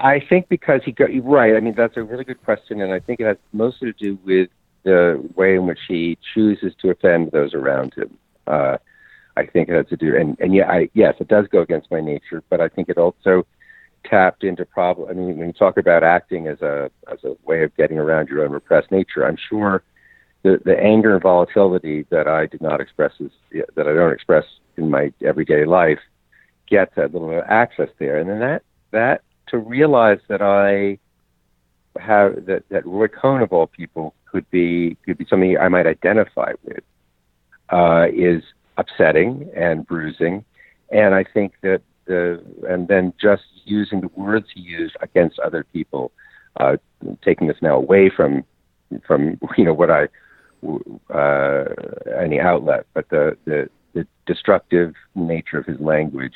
I 0.00 0.20
think 0.20 0.48
because 0.48 0.80
he 0.84 0.92
got 0.92 1.10
right. 1.22 1.54
I 1.54 1.60
mean, 1.60 1.74
that's 1.74 1.96
a 1.96 2.02
really 2.02 2.24
good 2.24 2.42
question, 2.44 2.80
and 2.80 2.92
I 2.92 3.00
think 3.00 3.20
it 3.20 3.26
has 3.26 3.36
mostly 3.52 3.92
to 3.92 3.98
do 3.98 4.18
with 4.24 4.48
the 4.84 5.22
way 5.34 5.56
in 5.56 5.66
which 5.66 5.80
he 5.88 6.16
chooses 6.34 6.72
to 6.80 6.90
offend 6.90 7.32
those 7.32 7.54
around 7.54 7.92
him. 7.94 8.16
Uh, 8.46 8.78
I 9.36 9.44
think 9.44 9.68
it 9.68 9.74
has 9.74 9.86
to 9.88 9.96
do, 9.96 10.16
and 10.16 10.38
and 10.40 10.54
yeah, 10.54 10.70
I 10.70 10.88
yes, 10.94 11.14
it 11.20 11.28
does 11.28 11.46
go 11.48 11.60
against 11.60 11.90
my 11.90 12.00
nature, 12.00 12.42
but 12.48 12.60
I 12.60 12.68
think 12.68 12.88
it 12.88 12.96
also 12.96 13.46
tapped 14.04 14.44
into 14.44 14.64
problem. 14.64 15.10
I 15.10 15.12
mean, 15.12 15.36
when 15.38 15.48
you 15.48 15.52
talk 15.52 15.76
about 15.76 16.02
acting 16.02 16.46
as 16.46 16.62
a 16.62 16.90
as 17.12 17.18
a 17.24 17.36
way 17.44 17.62
of 17.62 17.76
getting 17.76 17.98
around 17.98 18.28
your 18.28 18.44
own 18.44 18.52
repressed 18.52 18.90
nature, 18.90 19.26
I'm 19.26 19.36
sure 19.36 19.82
the 20.46 20.60
the 20.64 20.78
anger 20.78 21.14
and 21.14 21.22
volatility 21.22 22.06
that 22.10 22.28
I 22.28 22.46
did 22.46 22.62
not 22.62 22.80
express 22.80 23.12
as, 23.20 23.30
that 23.74 23.88
I 23.88 23.92
don't 23.92 24.12
express 24.12 24.44
in 24.76 24.90
my 24.90 25.12
everyday 25.24 25.64
life 25.64 25.98
gets 26.68 26.94
that 26.94 27.12
little 27.12 27.28
bit 27.28 27.38
of 27.38 27.44
access 27.48 27.88
there, 27.98 28.18
and 28.18 28.30
then 28.30 28.38
that 28.38 28.62
that 28.92 29.22
to 29.48 29.58
realize 29.58 30.20
that 30.28 30.42
I 30.42 30.98
have 32.00 32.46
that 32.46 32.62
that 32.68 32.86
Roy 32.86 33.08
Cohn 33.08 33.42
of 33.42 33.52
all 33.52 33.66
people 33.66 34.14
could 34.30 34.48
be 34.50 34.96
could 35.04 35.18
be 35.18 35.26
something 35.28 35.58
I 35.58 35.68
might 35.68 35.86
identify 35.86 36.52
with 36.62 36.84
uh, 37.70 38.06
is 38.14 38.42
upsetting 38.76 39.50
and 39.56 39.84
bruising, 39.84 40.44
and 40.90 41.12
I 41.14 41.24
think 41.24 41.54
that 41.62 41.82
the 42.04 42.40
and 42.68 42.86
then 42.86 43.12
just 43.20 43.42
using 43.64 44.00
the 44.00 44.10
words 44.14 44.46
he 44.54 44.60
used 44.60 44.96
against 45.00 45.40
other 45.40 45.64
people, 45.72 46.12
uh, 46.60 46.76
taking 47.24 47.48
this 47.48 47.60
now 47.60 47.74
away 47.74 48.10
from 48.10 48.44
from 49.08 49.40
you 49.58 49.64
know 49.64 49.74
what 49.74 49.90
I 49.90 50.08
uh, 51.14 51.64
any 52.20 52.40
outlet, 52.40 52.86
but 52.94 53.08
the, 53.10 53.36
the 53.44 53.68
the 53.94 54.06
destructive 54.26 54.94
nature 55.14 55.58
of 55.58 55.64
his 55.64 55.80
language 55.80 56.34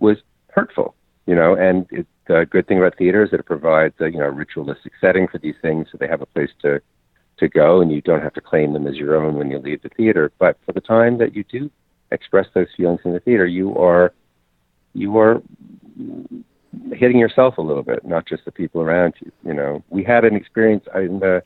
was 0.00 0.16
hurtful, 0.48 0.94
you 1.26 1.34
know. 1.34 1.54
And 1.54 1.86
it, 1.90 2.06
the 2.26 2.46
good 2.50 2.66
thing 2.66 2.78
about 2.78 2.98
theater 2.98 3.22
is 3.22 3.30
that 3.30 3.40
it 3.40 3.46
provides 3.46 3.94
a 4.00 4.10
you 4.10 4.18
know 4.18 4.26
ritualistic 4.26 4.92
setting 5.00 5.28
for 5.28 5.38
these 5.38 5.54
things, 5.62 5.88
so 5.90 5.98
they 5.98 6.08
have 6.08 6.22
a 6.22 6.26
place 6.26 6.50
to 6.62 6.80
to 7.38 7.48
go, 7.48 7.80
and 7.80 7.92
you 7.92 8.00
don't 8.00 8.22
have 8.22 8.34
to 8.34 8.40
claim 8.40 8.72
them 8.72 8.86
as 8.86 8.96
your 8.96 9.16
own 9.16 9.34
when 9.36 9.50
you 9.50 9.58
leave 9.58 9.82
the 9.82 9.90
theater. 9.90 10.32
But 10.38 10.58
for 10.64 10.72
the 10.72 10.80
time 10.80 11.18
that 11.18 11.34
you 11.36 11.44
do 11.44 11.70
express 12.10 12.46
those 12.54 12.68
feelings 12.76 13.00
in 13.04 13.12
the 13.12 13.20
theater, 13.20 13.46
you 13.46 13.76
are 13.76 14.12
you 14.94 15.16
are 15.18 15.42
hitting 16.92 17.18
yourself 17.18 17.58
a 17.58 17.62
little 17.62 17.82
bit, 17.82 18.04
not 18.04 18.26
just 18.26 18.44
the 18.44 18.52
people 18.52 18.80
around 18.80 19.14
you. 19.20 19.30
You 19.44 19.54
know, 19.54 19.84
we 19.90 20.02
had 20.02 20.24
an 20.24 20.34
experience 20.34 20.84
in 20.94 21.20
the 21.20 21.42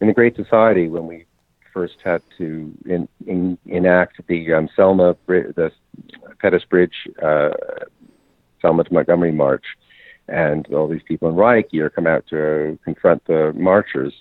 in 0.00 0.08
the 0.08 0.14
Great 0.14 0.36
Society 0.36 0.88
when 0.88 1.06
we 1.06 1.26
first 1.72 1.96
had 2.04 2.22
to 2.38 2.72
in, 2.86 3.08
in, 3.26 3.58
enact 3.66 4.20
the 4.26 4.52
um, 4.52 4.68
Selma 4.74 5.16
the 5.26 5.70
Pettus 6.40 6.64
Bridge 6.64 6.94
uh, 7.22 7.50
Selma 8.60 8.84
to 8.84 8.92
Montgomery 8.92 9.32
March, 9.32 9.64
and 10.28 10.66
all 10.74 10.88
these 10.88 11.02
people 11.06 11.28
in 11.28 11.34
riot 11.34 11.70
gear 11.70 11.90
come 11.90 12.06
out 12.06 12.24
to 12.30 12.78
confront 12.84 13.24
the 13.26 13.52
marchers. 13.54 14.12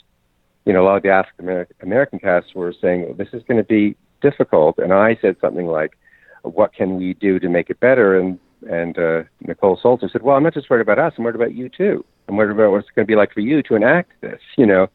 You 0.66 0.74
know, 0.74 0.84
a 0.84 0.86
lot 0.86 0.98
of 0.98 1.04
the 1.04 1.10
African 1.10 1.66
American 1.82 2.20
casts 2.20 2.54
were 2.54 2.74
saying 2.82 3.04
well, 3.04 3.14
this 3.14 3.30
is 3.34 3.44
going 3.48 3.58
to 3.58 3.64
be 3.64 3.96
difficult, 4.22 4.78
and 4.78 4.94
I 4.94 5.18
said 5.22 5.38
something 5.42 5.68
like, 5.68 5.98
"What 6.44 6.74
can 6.74 6.98
we 6.98 7.14
do 7.16 7.40
to 7.40 7.50
make 7.50 7.70
it 7.70 7.80
better?" 7.80 8.20
and 8.20 8.40
and 8.70 8.98
uh, 8.98 9.24
Nicole 9.42 9.80
Salter 9.82 10.10
said, 10.12 10.22
"Well, 10.22 10.36
I'm 10.36 10.44
not 10.44 10.54
just 10.54 10.70
worried 10.70 10.82
about 10.82 11.00
us. 11.00 11.14
I'm 11.18 11.24
worried 11.24 11.36
about 11.36 11.56
you 11.56 11.70
too. 11.70 12.06
I'm 12.28 12.36
worried 12.36 12.52
about 12.52 12.72
what 12.72 12.80
it's 12.80 12.90
going 12.94 13.06
to 13.06 13.12
be 13.12 13.16
like 13.16 13.34
for 13.34 13.40
you 13.40 13.64
to 13.64 13.76
enact 13.76 14.12
this." 14.22 14.42
You 14.58 14.66
know, 14.66 14.88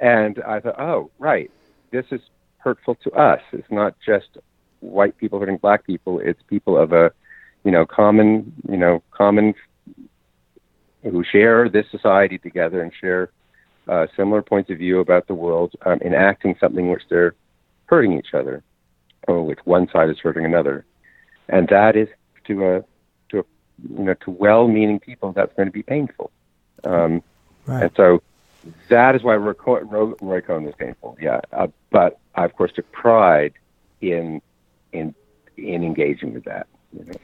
and 0.00 0.40
I 0.46 0.60
thought, 0.60 0.78
"Oh, 0.78 1.10
right. 1.18 1.50
This 1.90 2.06
is 2.10 2.20
hurtful 2.58 2.96
to 2.96 3.10
us. 3.12 3.40
It's 3.52 3.70
not 3.70 3.94
just 4.04 4.38
white 4.80 5.16
people 5.16 5.38
hurting 5.40 5.58
black 5.58 5.86
people. 5.86 6.20
It's 6.20 6.40
people 6.48 6.76
of 6.78 6.92
a, 6.92 7.12
you 7.64 7.70
know, 7.70 7.86
common, 7.86 8.52
you 8.68 8.76
know, 8.76 9.02
common 9.10 9.54
who 11.02 11.24
share 11.24 11.68
this 11.68 11.86
society 11.90 12.38
together 12.38 12.82
and 12.82 12.92
share 13.00 13.30
uh, 13.88 14.06
similar 14.16 14.42
points 14.42 14.70
of 14.70 14.78
view 14.78 15.00
about 15.00 15.26
the 15.26 15.34
world, 15.34 15.72
um, 15.86 15.98
enacting 16.04 16.54
something 16.60 16.90
which 16.90 17.02
they're 17.08 17.34
hurting 17.86 18.12
each 18.18 18.34
other, 18.34 18.62
or 19.26 19.44
which 19.44 19.60
one 19.64 19.88
side 19.92 20.10
is 20.10 20.18
hurting 20.18 20.44
another, 20.44 20.84
and 21.48 21.68
that 21.68 21.96
is 21.96 22.08
to 22.46 22.64
a 22.66 22.84
to 23.30 23.38
a, 23.38 23.44
you 23.96 24.04
know 24.04 24.14
to 24.14 24.30
well-meaning 24.30 25.00
people 25.00 25.32
that's 25.32 25.54
going 25.54 25.66
to 25.66 25.72
be 25.72 25.82
painful, 25.82 26.30
um, 26.84 27.22
right. 27.66 27.84
and 27.84 27.90
so 27.96 28.22
that 28.88 29.14
is 29.14 29.22
why 29.22 29.36
Roy, 29.36 29.52
Cohn 29.54 30.64
was 30.64 30.74
painful. 30.78 31.16
Yeah, 31.20 31.40
uh, 31.52 31.68
but 31.90 32.18
I 32.34 32.44
of 32.44 32.54
course 32.54 32.72
took 32.72 32.90
pride 32.92 33.52
in 34.00 34.40
in 34.92 35.14
in 35.56 35.84
engaging 35.84 36.34
with 36.34 36.44
that. 36.44 36.66
You 36.96 37.04
know? 37.04 37.14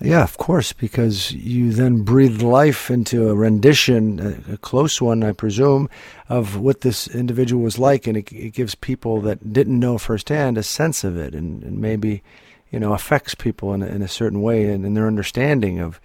Yeah, 0.00 0.22
of 0.22 0.36
course, 0.36 0.74
because 0.74 1.32
you 1.32 1.72
then 1.72 2.02
breathed 2.02 2.42
life 2.42 2.90
into 2.90 3.30
a 3.30 3.34
rendition, 3.34 4.20
a, 4.20 4.54
a, 4.54 4.56
close 4.58 5.00
one, 5.00 5.24
I 5.24 5.32
presume, 5.32 5.88
of 6.28 6.58
what 6.58 6.82
this 6.82 7.08
individual 7.08 7.62
was 7.62 7.78
like, 7.78 8.06
and 8.06 8.14
it, 8.18 8.30
it 8.30 8.52
gives 8.52 8.74
people 8.74 9.22
that 9.22 9.54
didn't 9.54 9.80
know 9.80 9.96
firsthand 9.96 10.58
a 10.58 10.62
sense 10.62 11.02
of 11.02 11.16
it, 11.16 11.34
and, 11.34 11.62
and 11.62 11.78
maybe, 11.78 12.22
you 12.70 12.78
know, 12.78 12.92
affects 12.92 13.34
people 13.34 13.72
in 13.72 13.82
a, 13.82 13.86
in 13.86 14.02
a 14.02 14.08
certain 14.08 14.42
way 14.42 14.70
and 14.70 14.84
in 14.84 14.92
their 14.92 15.06
understanding 15.06 15.80
of 15.80 15.98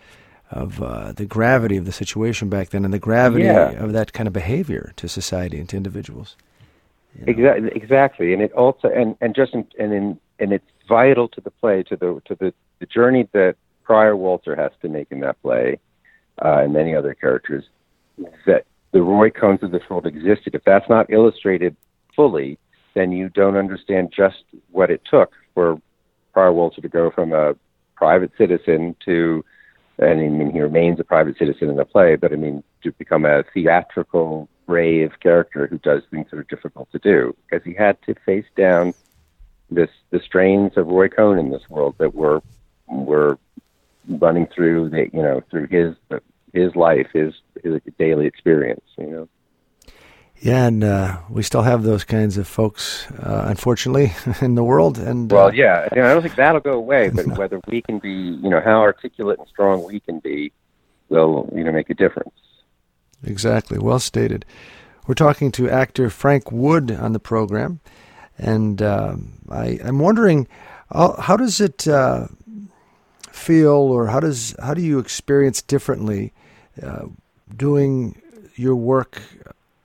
of 0.51 0.81
uh, 0.81 1.11
the 1.13 1.25
gravity 1.25 1.77
of 1.77 1.85
the 1.85 1.91
situation 1.91 2.49
back 2.49 2.69
then 2.69 2.85
and 2.85 2.93
the 2.93 2.99
gravity 2.99 3.45
yeah. 3.45 3.71
of 3.71 3.93
that 3.93 4.13
kind 4.13 4.27
of 4.27 4.33
behavior 4.33 4.93
to 4.97 5.07
society 5.07 5.59
and 5.59 5.69
to 5.69 5.77
individuals. 5.77 6.35
You 7.15 7.25
know? 7.25 7.31
Exactly, 7.31 7.71
exactly, 7.75 8.33
and 8.33 8.41
it 8.41 8.51
also 8.53 8.89
and 8.89 9.15
and 9.21 9.35
just 9.35 9.53
in, 9.53 9.65
and 9.79 9.93
in 9.93 10.19
and 10.39 10.53
it's 10.53 10.65
vital 10.87 11.27
to 11.29 11.41
the 11.41 11.51
play 11.51 11.83
to 11.83 11.95
the 11.95 12.21
to 12.25 12.35
the 12.35 12.53
the 12.79 12.85
journey 12.85 13.27
that 13.33 13.55
Prior 13.83 14.15
Walter 14.15 14.55
has 14.55 14.71
to 14.81 14.89
make 14.89 15.07
in 15.11 15.19
that 15.21 15.41
play, 15.41 15.79
uh, 16.43 16.59
and 16.59 16.73
many 16.73 16.95
other 16.95 17.13
characters, 17.13 17.65
that 18.45 18.65
the 18.91 19.01
Roy 19.01 19.29
Cohns 19.29 19.63
of 19.63 19.71
this 19.71 19.83
world 19.89 20.05
existed. 20.05 20.55
If 20.55 20.63
that's 20.63 20.89
not 20.89 21.09
illustrated 21.09 21.75
fully, 22.15 22.57
then 22.93 23.11
you 23.11 23.29
don't 23.29 23.57
understand 23.57 24.13
just 24.15 24.43
what 24.71 24.89
it 24.89 25.01
took 25.09 25.31
for 25.53 25.81
Prior 26.33 26.53
Walter 26.53 26.81
to 26.81 26.89
go 26.89 27.11
from 27.11 27.33
a 27.33 27.55
private 27.95 28.31
citizen 28.37 28.95
to, 29.05 29.43
and 30.01 30.19
I 30.19 30.27
mean, 30.27 30.51
he 30.51 30.59
remains 30.61 30.99
a 30.99 31.03
private 31.03 31.37
citizen 31.37 31.69
in 31.69 31.75
the 31.75 31.85
play, 31.85 32.15
but 32.15 32.33
I 32.33 32.35
mean, 32.35 32.63
to 32.83 32.91
become 32.93 33.25
a 33.25 33.43
theatrical, 33.53 34.49
brave 34.65 35.11
character 35.19 35.67
who 35.67 35.77
does 35.79 36.01
things 36.09 36.27
that 36.31 36.39
are 36.39 36.43
difficult 36.43 36.91
to 36.91 36.99
do, 36.99 37.35
because 37.49 37.63
he 37.65 37.73
had 37.73 38.01
to 38.03 38.15
face 38.25 38.45
down 38.55 38.93
this 39.69 39.89
the 40.09 40.19
strains 40.19 40.77
of 40.77 40.87
Roy 40.87 41.07
Cohn 41.07 41.37
in 41.37 41.49
this 41.49 41.69
world 41.69 41.95
that 41.97 42.13
were 42.13 42.41
were 42.87 43.37
running 44.07 44.47
through 44.47 44.89
the 44.89 45.09
you 45.13 45.21
know 45.21 45.41
through 45.49 45.67
his 45.67 45.95
his 46.53 46.75
life, 46.75 47.07
his 47.13 47.33
his 47.63 47.79
daily 47.97 48.25
experience. 48.25 48.83
You 48.97 49.07
know. 49.07 49.29
Yeah, 50.41 50.65
and 50.65 50.84
uh, 50.84 51.19
we 51.30 51.43
still 51.43 51.62
have 51.62 51.84
those 51.84 52.04
kinds 52.04 52.36
of 52.38 52.47
folks, 52.47 53.10
uh, 53.12 53.45
unfortunately, 53.45 54.13
in 54.41 54.56
the 54.56 54.63
world. 54.63 54.97
And 54.97 55.32
uh, 55.32 55.36
well, 55.36 55.56
yeah, 55.56 55.88
I 55.91 55.95
don't 55.95 56.23
think 56.23 56.36
that'll 56.36 56.62
go 56.62 56.73
away. 56.73 57.10
But 57.10 57.27
no. 57.27 57.36
whether 57.38 57.62
we 57.67 57.84
can 57.84 57.99
be, 57.99 58.12
you 58.12 58.49
know, 58.49 58.60
how 58.60 58.82
articulate 58.82 59.38
and 59.38 59.47
strong 59.47 59.84
we 59.84 59.99
can 59.99 60.17
be, 60.19 60.51
will 61.10 61.47
you 61.56 61.63
know 61.63 61.71
make 61.71 61.91
a 61.91 61.93
difference. 61.93 62.34
Exactly. 63.23 63.77
Well 63.77 63.99
stated. 63.99 64.43
We're 65.06 65.13
talking 65.13 65.51
to 65.54 65.69
actor 65.69 66.10
Frank 66.10 66.51
Wood 66.51 66.89
on 66.89 67.13
the 67.13 67.19
program, 67.19 67.80
and 68.38 68.82
um, 68.82 69.34
I, 69.49 69.80
am 69.84 69.99
wondering, 69.99 70.47
how, 70.91 71.13
how 71.19 71.38
does 71.38 71.62
it 71.62 71.88
uh, 71.88 72.27
feel, 73.32 73.73
or 73.73 74.08
how 74.08 74.19
does 74.19 74.56
how 74.60 74.73
do 74.73 74.82
you 74.82 74.97
experience 74.97 75.62
differently 75.62 76.34
uh, 76.82 77.06
doing 77.56 78.19
your 78.56 78.75
work, 78.75 79.21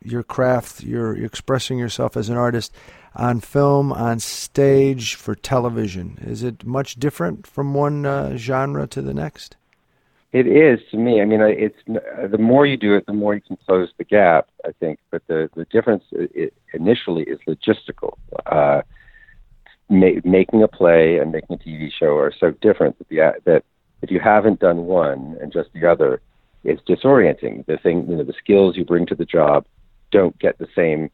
your 0.07 0.23
craft, 0.23 0.83
you're 0.83 1.17
expressing 1.17 1.79
yourself 1.79 2.17
as 2.17 2.29
an 2.29 2.37
artist 2.37 2.73
on 3.15 3.41
film, 3.41 3.93
on 3.93 4.19
stage, 4.21 5.15
for 5.15 5.35
television? 5.35 6.19
Is 6.21 6.43
it 6.43 6.65
much 6.65 6.97
different 6.97 7.47
from 7.47 7.75
one 7.75 8.07
uh, 8.07 8.37
genre 8.37 8.87
to 8.89 9.03
the 9.03 9.15
next? 9.15 9.57
It 10.33 10.47
is 10.47 10.81
to 10.91 10.99
me. 10.99 11.23
I 11.23 11.25
mean, 11.25 11.41
it's 11.41 11.79
the 11.87 12.39
more 12.39 12.67
you 12.67 12.77
do 12.77 12.95
it, 12.95 13.07
the 13.07 13.13
more 13.13 13.35
you 13.35 13.41
can 13.41 13.57
close 13.65 13.89
the 13.97 14.05
gap. 14.05 14.49
I 14.67 14.73
think, 14.73 14.99
but 15.11 15.23
the 15.29 15.49
the 15.55 15.65
difference 15.67 16.05
initially 16.75 17.23
is 17.23 17.39
logistical. 17.49 18.19
Uh, 18.45 18.83
ma- 19.89 20.21
making 20.25 20.63
a 20.63 20.69
play 20.69 21.19
and 21.19 21.33
making 21.33 21.57
a 21.57 21.59
TV 21.59 21.91
show 21.91 22.17
are 22.19 22.35
so 22.39 22.51
different 22.51 22.99
that 22.99 23.09
the 23.09 23.41
that 23.45 23.65
if 24.03 24.11
you 24.11 24.21
haven't 24.21 24.61
done 24.61 24.85
one 24.85 25.39
and 25.41 25.53
just 25.53 25.73
the 25.73 25.89
other, 25.89 26.21
it's 26.65 26.83
disorienting. 26.83 27.65
The 27.65 27.79
thing, 27.79 28.07
you 28.09 28.17
know, 28.17 28.25
the 28.25 28.35
skills 28.39 28.77
you 28.77 28.85
bring 28.85 29.07
to 29.07 29.15
the 29.15 29.25
job 29.25 29.65
don't 30.17 30.39
get 30.39 30.57
the 30.59 30.69
same 30.75 31.11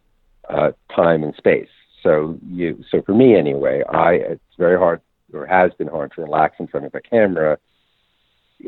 uh, 0.48 0.70
time 0.94 1.24
and 1.24 1.34
space. 1.34 1.74
So 2.04 2.38
you, 2.46 2.84
so 2.90 3.02
for 3.02 3.14
me 3.14 3.36
anyway, 3.36 3.82
I 3.88 4.12
it's 4.34 4.56
very 4.58 4.78
hard 4.78 5.00
or 5.32 5.46
has 5.46 5.72
been 5.78 5.88
hard 5.88 6.12
to 6.14 6.22
relax 6.22 6.56
in 6.60 6.66
front 6.68 6.86
of 6.86 6.94
a 6.94 7.00
camera 7.00 7.58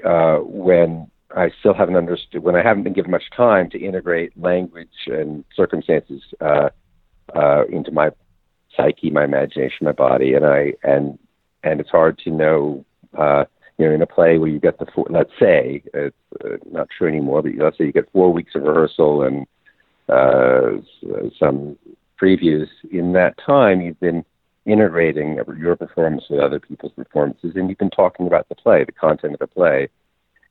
uh, 0.04 0.38
when 0.38 1.08
I 1.36 1.50
still 1.60 1.74
haven't 1.74 1.96
understood 1.96 2.42
when 2.42 2.56
I 2.56 2.62
haven't 2.62 2.84
been 2.84 2.92
given 2.92 3.10
much 3.10 3.28
time 3.36 3.70
to 3.70 3.78
integrate 3.78 4.32
language 4.50 4.98
and 5.06 5.44
circumstances 5.54 6.22
uh, 6.40 6.70
uh, 7.34 7.64
into 7.66 7.92
my 7.92 8.10
psyche, 8.76 9.10
my 9.10 9.24
imagination, 9.24 9.86
my 9.86 9.92
body, 9.92 10.34
and 10.34 10.44
I 10.44 10.74
and 10.82 11.18
and 11.62 11.80
it's 11.80 11.90
hard 11.90 12.18
to 12.24 12.30
know. 12.30 12.84
Uh, 13.16 13.44
you 13.76 13.88
know, 13.88 13.94
in 13.94 14.02
a 14.02 14.06
play 14.06 14.38
where 14.38 14.48
you 14.48 14.60
get 14.60 14.78
the 14.78 14.86
four, 14.94 15.04
let's 15.10 15.32
say 15.40 15.82
it's 15.92 16.16
uh, 16.44 16.58
not 16.70 16.88
true 16.96 17.08
anymore, 17.08 17.42
but 17.42 17.52
let's 17.58 17.76
say 17.76 17.84
you 17.86 17.92
get 17.92 18.12
four 18.12 18.32
weeks 18.32 18.54
of 18.54 18.62
rehearsal 18.62 19.24
and 19.24 19.46
uh, 20.08 20.72
some 21.38 21.76
previews. 22.20 22.68
In 22.90 23.12
that 23.12 23.34
time, 23.44 23.80
you've 23.80 24.00
been 24.00 24.24
integrating 24.66 25.38
your 25.58 25.76
performance 25.76 26.24
with 26.30 26.40
other 26.40 26.60
people's 26.60 26.92
performances, 26.92 27.52
and 27.54 27.68
you've 27.68 27.78
been 27.78 27.90
talking 27.90 28.26
about 28.26 28.48
the 28.48 28.54
play, 28.54 28.84
the 28.84 28.92
content 28.92 29.34
of 29.34 29.40
the 29.40 29.46
play. 29.46 29.88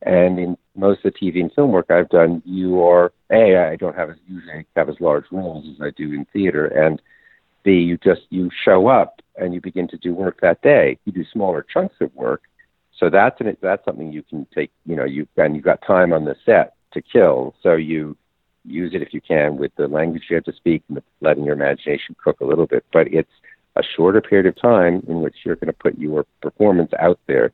And 0.04 0.38
in 0.38 0.58
most 0.76 1.06
of 1.06 1.14
the 1.14 1.32
TV 1.32 1.40
and 1.40 1.52
film 1.54 1.72
work 1.72 1.90
I've 1.90 2.10
done, 2.10 2.42
you 2.46 2.82
are 2.82 3.14
a 3.32 3.58
I 3.58 3.76
don't 3.78 3.96
have 3.96 4.10
as 4.10 4.18
usually 4.28 4.66
have 4.76 4.90
as 4.90 5.00
large 5.00 5.26
roles 5.32 5.66
as 5.70 5.82
I 5.82 5.92
do 5.92 6.12
in 6.14 6.26
theater, 6.34 6.66
and 6.68 7.02
b 7.64 7.72
you 7.72 7.98
just 7.98 8.22
you 8.30 8.50
show 8.66 8.88
up 8.88 9.22
and 9.38 9.54
you 9.54 9.62
begin 9.62 9.88
to 9.88 9.98
do 9.98 10.14
work 10.14 10.42
that 10.42 10.62
day. 10.62 11.00
You 11.06 11.14
do 11.14 11.24
smaller 11.32 11.66
chunks 11.74 11.96
of 12.02 12.14
work, 12.16 12.44
so 13.00 13.10
that's 13.10 13.40
an, 13.40 13.56
that's 13.62 13.86
something 13.86 14.12
you 14.12 14.24
can 14.24 14.46
take. 14.54 14.72
You 14.86 14.98
know, 14.98 15.06
you 15.06 15.26
and 15.38 15.56
you've 15.56 15.64
got 15.64 15.82
time 15.82 16.12
on 16.12 16.26
the 16.26 16.36
set 16.46 16.74
to 16.92 17.02
kill, 17.02 17.56
so 17.64 17.76
you 17.76 18.18
use 18.66 18.94
it 18.94 19.02
if 19.02 19.14
you 19.14 19.22
can 19.22 19.58
with 19.58 19.72
the 19.76 19.88
language 19.88 20.24
you 20.30 20.36
have 20.36 20.46
to 20.46 20.54
speak 20.54 20.84
and 20.90 21.02
letting 21.22 21.44
your 21.44 21.54
imagination 21.54 22.16
cook 22.24 22.40
a 22.42 22.46
little 22.46 22.66
bit. 22.66 22.86
But 22.92 23.08
it's 23.14 23.32
a 23.76 23.84
shorter 23.96 24.22
period 24.22 24.46
of 24.46 24.62
time 24.62 25.04
in 25.08 25.22
which 25.22 25.36
you're 25.44 25.56
going 25.56 25.68
to 25.68 25.74
put 25.74 25.98
your 25.98 26.26
performance 26.42 26.92
out 27.00 27.20
there. 27.28 27.52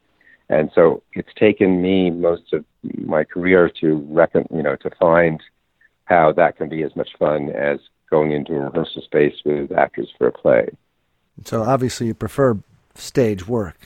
And 0.49 0.71
so 0.73 1.03
it's 1.13 1.29
taken 1.37 1.81
me 1.81 2.09
most 2.09 2.53
of 2.53 2.65
my 2.83 3.23
career 3.23 3.69
to 3.81 4.05
reckon, 4.09 4.47
you 4.51 4.63
know, 4.63 4.75
to 4.77 4.89
find 4.99 5.41
how 6.05 6.31
that 6.33 6.57
can 6.57 6.69
be 6.69 6.83
as 6.83 6.95
much 6.95 7.09
fun 7.19 7.49
as 7.51 7.79
going 8.09 8.31
into 8.31 8.55
a 8.55 8.61
rehearsal 8.61 9.03
space 9.03 9.35
with 9.45 9.71
actors 9.71 10.09
for 10.17 10.27
a 10.27 10.31
play. 10.31 10.69
So 11.45 11.61
obviously 11.63 12.07
you 12.07 12.15
prefer 12.15 12.57
stage 12.95 13.47
work, 13.47 13.77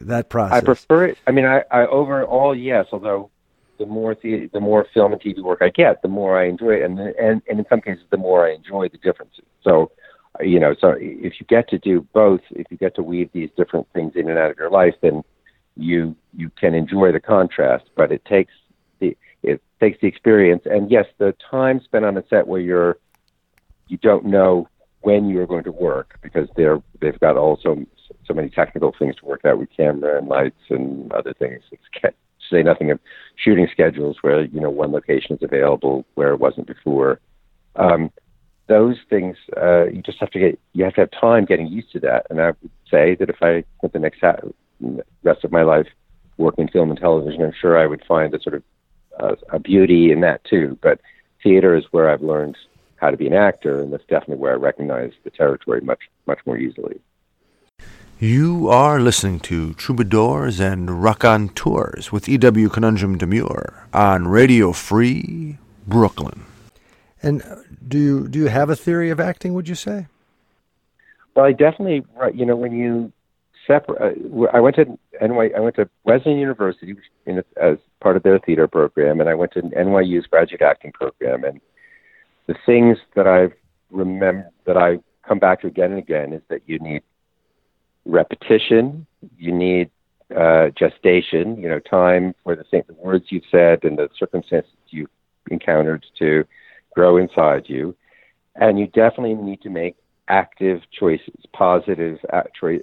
that 0.00 0.28
process. 0.28 0.62
I 0.62 0.64
prefer 0.64 1.06
it. 1.06 1.18
I 1.26 1.32
mean, 1.32 1.44
I, 1.44 1.64
I 1.70 1.86
overall 1.86 2.54
yes, 2.54 2.86
although 2.92 3.30
the 3.78 3.86
more 3.86 4.16
the, 4.22 4.48
the 4.52 4.60
more 4.60 4.86
film 4.92 5.12
and 5.12 5.20
TV 5.20 5.42
work 5.42 5.60
I 5.62 5.70
get, 5.70 6.02
the 6.02 6.08
more 6.08 6.38
I 6.38 6.46
enjoy 6.46 6.76
it, 6.76 6.82
and 6.82 6.98
and 6.98 7.42
and 7.48 7.58
in 7.58 7.66
some 7.68 7.80
cases, 7.80 8.04
the 8.10 8.16
more 8.16 8.46
I 8.46 8.54
enjoy 8.54 8.88
the 8.88 8.98
differences. 8.98 9.44
So, 9.62 9.90
uh, 10.38 10.44
you 10.44 10.60
know, 10.60 10.74
so 10.80 10.94
if 10.98 11.34
you 11.40 11.46
get 11.48 11.68
to 11.70 11.78
do 11.78 12.06
both, 12.12 12.40
if 12.50 12.66
you 12.70 12.76
get 12.76 12.94
to 12.96 13.02
weave 13.02 13.30
these 13.32 13.50
different 13.56 13.86
things 13.92 14.12
in 14.14 14.28
and 14.28 14.38
out 14.38 14.50
of 14.50 14.58
your 14.58 14.70
life, 14.70 14.94
then 15.00 15.22
you 15.76 16.14
you 16.34 16.50
can 16.50 16.74
enjoy 16.74 17.12
the 17.12 17.20
contrast. 17.20 17.84
But 17.96 18.12
it 18.12 18.24
takes 18.24 18.52
the 19.00 19.16
it 19.42 19.62
takes 19.80 20.00
the 20.00 20.08
experience, 20.08 20.62
and 20.66 20.90
yes, 20.90 21.06
the 21.18 21.34
time 21.50 21.80
spent 21.84 22.04
on 22.04 22.16
a 22.16 22.24
set 22.28 22.46
where 22.46 22.60
you're 22.60 22.98
you 23.88 23.98
don't 23.98 24.24
know 24.24 24.68
when 25.00 25.28
you're 25.28 25.46
going 25.46 25.64
to 25.64 25.72
work 25.72 26.18
because 26.22 26.48
they're 26.56 26.80
they've 27.00 27.18
got 27.20 27.36
also 27.36 27.84
so 28.26 28.34
many 28.34 28.48
technical 28.48 28.94
things 28.98 29.16
to 29.16 29.24
work 29.24 29.44
out 29.44 29.58
with 29.58 29.68
camera 29.76 30.18
and 30.18 30.28
lights 30.28 30.60
and 30.70 31.12
other 31.12 31.34
things. 31.34 31.62
It's 31.70 31.82
say 32.52 32.62
nothing 32.62 32.90
of 32.90 33.00
shooting 33.36 33.68
schedules 33.70 34.18
where 34.20 34.44
you 34.44 34.60
know 34.60 34.70
one 34.70 34.92
location 34.92 35.36
is 35.36 35.42
available 35.42 36.04
where 36.14 36.32
it 36.32 36.40
wasn't 36.40 36.66
before. 36.66 37.20
Um, 37.76 38.10
those 38.68 38.96
things 39.10 39.36
uh, 39.56 39.86
you 39.86 40.02
just 40.02 40.18
have 40.18 40.30
to 40.30 40.38
get 40.38 40.58
you 40.72 40.84
have 40.84 40.94
to 40.94 41.00
have 41.00 41.10
time 41.10 41.44
getting 41.44 41.66
used 41.66 41.92
to 41.92 42.00
that. 42.00 42.26
And 42.30 42.40
I 42.40 42.48
would 42.48 42.70
say 42.90 43.16
that 43.16 43.28
if 43.28 43.42
I 43.42 43.64
spent 43.78 43.92
the 43.92 43.98
next 43.98 44.20
ha- 44.20 44.36
rest 45.22 45.44
of 45.44 45.52
my 45.52 45.62
life 45.62 45.88
working 46.36 46.66
in 46.66 46.72
film 46.72 46.90
and 46.90 46.98
television, 46.98 47.42
I'm 47.42 47.52
sure 47.60 47.78
I 47.78 47.86
would 47.86 48.04
find 48.06 48.32
a 48.34 48.40
sort 48.40 48.54
of 48.56 48.62
uh, 49.20 49.36
a 49.50 49.58
beauty 49.58 50.12
in 50.12 50.20
that 50.20 50.44
too. 50.44 50.78
But 50.80 51.00
theater 51.42 51.74
is 51.76 51.84
where 51.90 52.08
I've 52.08 52.22
learned 52.22 52.56
how 52.96 53.10
to 53.10 53.16
be 53.16 53.26
an 53.26 53.34
actor, 53.34 53.82
and 53.82 53.92
that's 53.92 54.04
definitely 54.04 54.36
where 54.36 54.52
I 54.52 54.56
recognize 54.56 55.12
the 55.24 55.30
territory 55.30 55.80
much 55.80 56.00
much 56.26 56.38
more 56.46 56.56
easily. 56.56 57.00
You 58.22 58.68
are 58.68 59.00
listening 59.00 59.40
to 59.50 59.74
Troubadours 59.74 60.60
and 60.60 61.02
Raconteurs 61.02 62.12
with 62.12 62.28
E.W. 62.28 62.68
Conundrum 62.68 63.18
Demure 63.18 63.88
on 63.92 64.28
Radio 64.28 64.70
Free 64.70 65.58
Brooklyn. 65.88 66.44
And 67.20 67.42
do 67.88 67.98
you 67.98 68.28
do 68.28 68.38
you 68.38 68.46
have 68.46 68.70
a 68.70 68.76
theory 68.76 69.10
of 69.10 69.18
acting? 69.18 69.54
Would 69.54 69.68
you 69.68 69.74
say? 69.74 70.06
Well, 71.34 71.46
I 71.46 71.50
definitely, 71.50 72.04
you 72.32 72.46
know, 72.46 72.54
when 72.54 72.70
you 72.70 73.12
separate, 73.66 74.00
uh, 74.00 74.46
I 74.52 74.60
went 74.60 74.76
to 74.76 74.84
NY, 75.20 75.50
I 75.56 75.58
went 75.58 75.74
to 75.74 75.88
Wesleyan 76.04 76.38
University 76.38 76.94
in, 77.26 77.42
as 77.60 77.78
part 78.00 78.16
of 78.16 78.22
their 78.22 78.38
theater 78.38 78.68
program, 78.68 79.18
and 79.18 79.28
I 79.28 79.34
went 79.34 79.50
to 79.54 79.62
NYU's 79.62 80.28
graduate 80.28 80.62
acting 80.62 80.92
program. 80.92 81.42
And 81.42 81.60
the 82.46 82.54
things 82.64 82.98
that 83.16 83.26
I've 83.26 83.54
remember 83.90 84.48
that 84.66 84.76
I 84.76 85.00
come 85.26 85.40
back 85.40 85.62
to 85.62 85.66
again 85.66 85.90
and 85.90 85.98
again 85.98 86.32
is 86.32 86.42
that 86.50 86.62
you 86.66 86.78
need 86.78 87.02
repetition. 88.04 89.06
You 89.38 89.52
need 89.52 89.90
uh, 90.36 90.68
gestation, 90.70 91.60
you 91.60 91.68
know, 91.68 91.78
time 91.78 92.34
for 92.42 92.56
the, 92.56 92.64
the 92.70 92.94
words 92.94 93.26
you've 93.28 93.44
said 93.50 93.84
and 93.84 93.98
the 93.98 94.08
circumstances 94.18 94.72
you've 94.88 95.10
encountered 95.50 96.04
to 96.18 96.44
grow 96.94 97.16
inside 97.16 97.64
you. 97.66 97.94
And 98.56 98.78
you 98.78 98.86
definitely 98.86 99.34
need 99.34 99.62
to 99.62 99.70
make 99.70 99.96
active 100.28 100.80
choices, 100.98 101.34
positive 101.52 102.18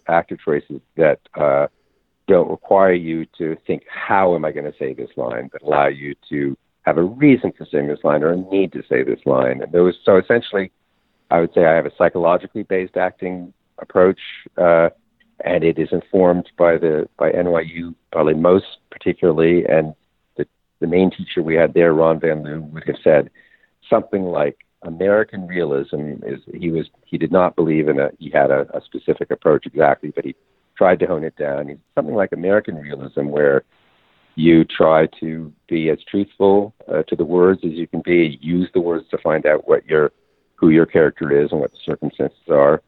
active 0.07 0.39
choices 0.43 0.81
that 0.97 1.19
uh, 1.35 1.67
don't 2.27 2.49
require 2.49 2.93
you 2.93 3.25
to 3.37 3.57
think, 3.65 3.83
how 3.89 4.35
am 4.35 4.45
I 4.45 4.51
going 4.51 4.71
to 4.71 4.77
say 4.77 4.93
this 4.93 5.09
line, 5.15 5.49
but 5.51 5.61
allow 5.63 5.87
you 5.87 6.15
to 6.29 6.57
have 6.83 6.97
a 6.97 7.03
reason 7.03 7.51
for 7.57 7.67
saying 7.71 7.87
this 7.87 8.03
line 8.03 8.23
or 8.23 8.31
a 8.31 8.37
need 8.37 8.71
to 8.73 8.83
say 8.89 9.03
this 9.03 9.19
line. 9.25 9.61
And 9.61 9.71
those, 9.71 9.95
so 10.05 10.17
essentially, 10.17 10.71
I 11.31 11.39
would 11.39 11.53
say 11.53 11.65
I 11.65 11.75
have 11.75 11.85
a 11.85 11.91
psychologically 11.97 12.63
based 12.63 12.97
acting 12.97 13.53
approach. 13.79 14.19
Uh, 14.57 14.89
and 15.43 15.63
it 15.63 15.79
is 15.79 15.89
informed 15.91 16.49
by 16.57 16.77
the 16.77 17.07
by 17.17 17.31
NYU 17.31 17.95
probably 18.11 18.33
most 18.33 18.65
particularly, 18.91 19.65
and 19.65 19.93
the 20.37 20.45
the 20.79 20.87
main 20.87 21.11
teacher 21.11 21.41
we 21.41 21.55
had 21.55 21.73
there, 21.73 21.93
Ron 21.93 22.19
Van 22.19 22.43
Lieu, 22.43 22.61
would 22.61 22.83
have 22.85 22.97
said 23.03 23.29
something 23.89 24.23
like 24.23 24.65
American 24.83 25.47
realism 25.47 26.13
is 26.25 26.39
he 26.53 26.69
was 26.71 26.87
he 27.05 27.17
did 27.17 27.31
not 27.31 27.55
believe 27.55 27.87
in 27.87 27.99
a 27.99 28.09
he 28.19 28.29
had 28.29 28.51
a, 28.51 28.65
a 28.75 28.81
specific 28.85 29.31
approach 29.31 29.65
exactly, 29.65 30.11
but 30.15 30.25
he 30.25 30.35
tried 30.77 30.99
to 30.99 31.05
hone 31.05 31.23
it 31.23 31.35
down. 31.35 31.67
He's 31.67 31.77
something 31.95 32.15
like 32.15 32.31
American 32.31 32.75
realism 32.75 33.27
where 33.27 33.63
you 34.35 34.63
try 34.63 35.07
to 35.19 35.51
be 35.67 35.89
as 35.89 35.97
truthful 36.09 36.73
uh, 36.87 37.03
to 37.03 37.15
the 37.15 37.25
words 37.25 37.59
as 37.65 37.71
you 37.73 37.87
can 37.87 38.01
be, 38.05 38.39
use 38.41 38.69
the 38.73 38.79
words 38.79 39.05
to 39.11 39.17
find 39.17 39.45
out 39.45 39.67
what 39.67 39.85
your 39.85 40.11
who 40.55 40.69
your 40.69 40.85
character 40.85 41.43
is 41.43 41.51
and 41.51 41.59
what 41.59 41.71
the 41.71 41.77
circumstances 41.85 42.37
are, 42.49 42.81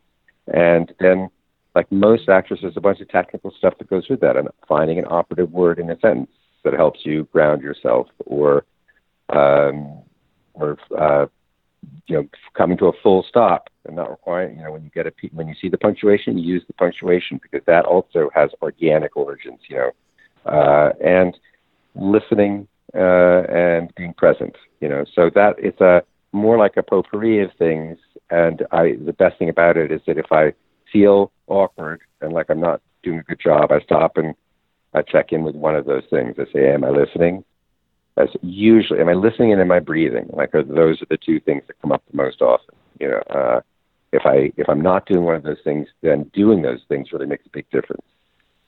and 0.53 0.93
then 0.99 1.29
like 1.75 1.91
most 1.91 2.29
actors, 2.29 2.59
there's 2.61 2.77
a 2.77 2.81
bunch 2.81 2.99
of 2.99 3.09
technical 3.09 3.51
stuff 3.57 3.77
that 3.77 3.89
goes 3.89 4.07
with 4.09 4.19
that, 4.21 4.35
and 4.35 4.49
finding 4.67 4.99
an 4.99 5.05
operative 5.09 5.51
word 5.51 5.79
in 5.79 5.89
a 5.89 5.99
sentence 5.99 6.31
that 6.63 6.73
helps 6.73 7.05
you 7.05 7.27
ground 7.31 7.61
yourself, 7.61 8.07
or 8.25 8.65
um, 9.29 10.01
or 10.53 10.77
uh, 10.97 11.25
you 12.07 12.15
know, 12.15 12.27
coming 12.53 12.77
to 12.77 12.87
a 12.87 12.93
full 13.01 13.25
stop 13.27 13.69
and 13.85 13.95
not 13.95 14.09
requiring, 14.09 14.57
you 14.57 14.63
know, 14.63 14.71
when 14.71 14.83
you 14.83 14.89
get 14.89 15.07
a 15.07 15.13
when 15.33 15.47
you 15.47 15.55
see 15.59 15.69
the 15.69 15.77
punctuation, 15.77 16.37
you 16.37 16.53
use 16.53 16.63
the 16.67 16.73
punctuation 16.73 17.39
because 17.41 17.65
that 17.65 17.85
also 17.85 18.29
has 18.33 18.49
organic 18.61 19.15
origins, 19.15 19.59
you 19.67 19.77
know, 19.77 19.91
uh, 20.45 20.91
and 21.03 21.37
listening 21.95 22.67
uh, 22.93 23.43
and 23.49 23.93
being 23.95 24.13
present, 24.13 24.55
you 24.79 24.89
know. 24.89 25.05
So 25.15 25.29
that 25.35 25.55
it's 25.57 25.81
a 25.81 26.03
more 26.33 26.57
like 26.57 26.77
a 26.77 26.83
potpourri 26.83 27.43
of 27.43 27.51
things, 27.57 27.97
and 28.29 28.63
I 28.71 28.95
the 29.03 29.13
best 29.13 29.39
thing 29.39 29.49
about 29.49 29.77
it 29.77 29.91
is 29.91 30.01
that 30.07 30.17
if 30.17 30.31
I 30.31 30.53
feel 30.91 31.31
awkward 31.47 32.01
and 32.21 32.33
like 32.33 32.49
I'm 32.49 32.59
not 32.59 32.81
doing 33.03 33.19
a 33.19 33.23
good 33.23 33.39
job, 33.39 33.71
I 33.71 33.79
stop 33.81 34.17
and 34.17 34.35
I 34.93 35.01
check 35.01 35.31
in 35.31 35.43
with 35.43 35.55
one 35.55 35.75
of 35.75 35.85
those 35.85 36.03
things. 36.09 36.35
I 36.37 36.51
say, 36.51 36.73
"Am 36.73 36.83
I 36.83 36.89
listening?" 36.89 37.43
As 38.17 38.27
usually, 38.41 38.99
am 38.99 39.07
I 39.07 39.13
listening 39.13 39.53
and 39.53 39.61
am 39.61 39.71
I 39.71 39.79
breathing? 39.79 40.29
Like, 40.33 40.53
are, 40.53 40.63
those 40.63 41.01
are 41.01 41.07
the 41.09 41.17
two 41.17 41.39
things 41.39 41.63
that 41.67 41.79
come 41.81 41.93
up 41.93 42.03
the 42.11 42.17
most 42.17 42.41
often. 42.41 42.75
You 42.99 43.09
know, 43.09 43.21
uh, 43.29 43.61
if 44.11 44.25
I 44.25 44.51
if 44.57 44.67
I'm 44.67 44.81
not 44.81 45.05
doing 45.05 45.23
one 45.23 45.35
of 45.35 45.43
those 45.43 45.61
things, 45.63 45.87
then 46.01 46.29
doing 46.33 46.61
those 46.61 46.81
things 46.89 47.11
really 47.11 47.25
makes 47.25 47.45
a 47.45 47.49
big 47.49 47.69
difference. 47.71 48.03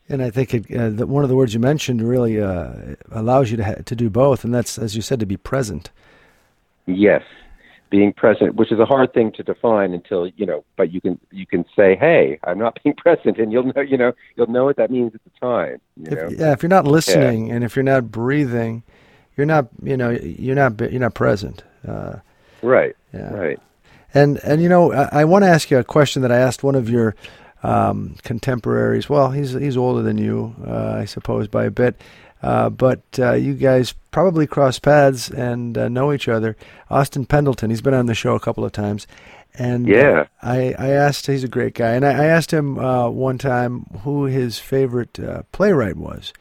And 0.10 0.22
I 0.22 0.30
think 0.30 0.54
it, 0.54 0.76
uh, 0.76 0.90
the, 0.90 1.08
one 1.08 1.24
of 1.24 1.30
the 1.30 1.36
words 1.36 1.54
you 1.54 1.60
mentioned 1.60 2.02
really 2.02 2.42
uh, 2.42 2.96
allows 3.12 3.52
you 3.52 3.58
to 3.58 3.64
ha- 3.64 3.82
to 3.86 3.96
do 3.96 4.10
both, 4.10 4.44
and 4.44 4.54
that's, 4.54 4.78
as 4.78 4.96
you 4.96 5.02
said, 5.02 5.20
to 5.20 5.26
be 5.26 5.38
present. 5.38 5.92
Yes, 6.86 7.24
being 7.94 8.12
present, 8.12 8.56
which 8.56 8.72
is 8.72 8.80
a 8.80 8.86
hard 8.86 9.14
thing 9.14 9.32
to 9.34 9.44
define 9.44 9.94
until 9.94 10.28
you 10.36 10.48
know. 10.48 10.66
But 10.78 10.92
you 10.92 11.00
can 11.00 11.20
you 11.30 11.46
can 11.46 11.64
say, 11.76 11.96
"Hey, 11.96 12.40
I'm 12.44 12.58
not 12.58 12.80
being 12.84 12.96
present," 12.96 13.38
and 13.38 13.52
you'll 13.52 13.72
know 13.72 13.82
you 13.82 13.98
know 13.98 14.14
you'll 14.36 14.48
know 14.48 14.66
what 14.66 14.78
that 14.78 14.90
means 14.90 15.14
at 15.14 15.22
the 15.24 15.30
time. 15.40 15.80
You 15.96 16.08
if, 16.08 16.12
know? 16.12 16.46
Yeah, 16.46 16.54
if 16.54 16.64
you're 16.64 16.72
not 16.72 16.88
listening 16.88 17.48
yeah. 17.48 17.54
and 17.54 17.64
if 17.64 17.76
you're 17.76 17.84
not 17.84 18.12
breathing, 18.12 18.82
you're 19.38 19.46
not 19.46 19.68
you 19.84 19.96
know 19.96 20.10
you're 20.10 20.56
not 20.56 20.80
you're 20.92 21.00
not 21.00 21.14
present. 21.14 21.64
Uh, 21.88 22.16
right. 22.64 22.96
Yeah. 23.14 23.32
Right. 23.32 23.60
And 24.16 24.40
and 24.44 24.60
you 24.60 24.70
know 24.70 24.92
I, 24.92 25.22
I 25.22 25.26
want 25.26 25.44
to 25.44 25.50
ask 25.50 25.70
you 25.70 25.78
a 25.78 25.84
question 25.84 26.24
that 26.24 26.32
I 26.32 26.40
asked 26.40 26.64
one 26.64 26.74
of 26.74 26.90
your 26.90 27.16
um, 27.62 28.16
contemporaries. 28.24 29.08
Well, 29.08 29.30
he's 29.30 29.54
he's 29.54 29.78
older 29.78 30.02
than 30.02 30.18
you, 30.18 30.56
uh, 30.66 30.98
I 30.98 31.06
suppose, 31.06 31.48
by 31.48 31.66
a 31.66 31.72
bit. 31.72 32.02
Uh, 32.44 32.70
but 32.70 33.02
uh, 33.18 33.32
you 33.32 33.54
guys 33.54 33.96
probably 34.12 34.46
cross 34.46 34.78
paths 34.78 35.30
and 35.30 35.78
uh, 35.78 35.88
know 35.88 36.12
each 36.12 36.28
other. 36.28 36.58
Austin 36.90 37.26
Pendleton, 37.26 37.70
he's 37.70 37.82
been 37.82 37.94
on 37.94 38.06
the 38.06 38.14
show 38.14 38.36
a 38.36 38.40
couple 38.40 38.66
of 38.66 38.74
times. 38.74 39.08
And 39.56 39.88
uh, 39.88 39.96
yeah, 39.96 40.28
I, 40.42 40.76
I 40.78 40.90
asked, 40.90 41.26
he's 41.26 41.46
a 41.46 41.48
great 41.48 41.74
guy. 41.74 41.94
And 41.94 42.06
I, 42.06 42.12
I 42.12 42.26
asked 42.26 42.52
him 42.52 42.78
uh, 42.78 43.10
one 43.10 43.38
time 43.38 43.86
who 44.02 44.26
his 44.26 44.60
favorite 44.60 45.18
playwright 45.54 45.96
was. 45.96 46.34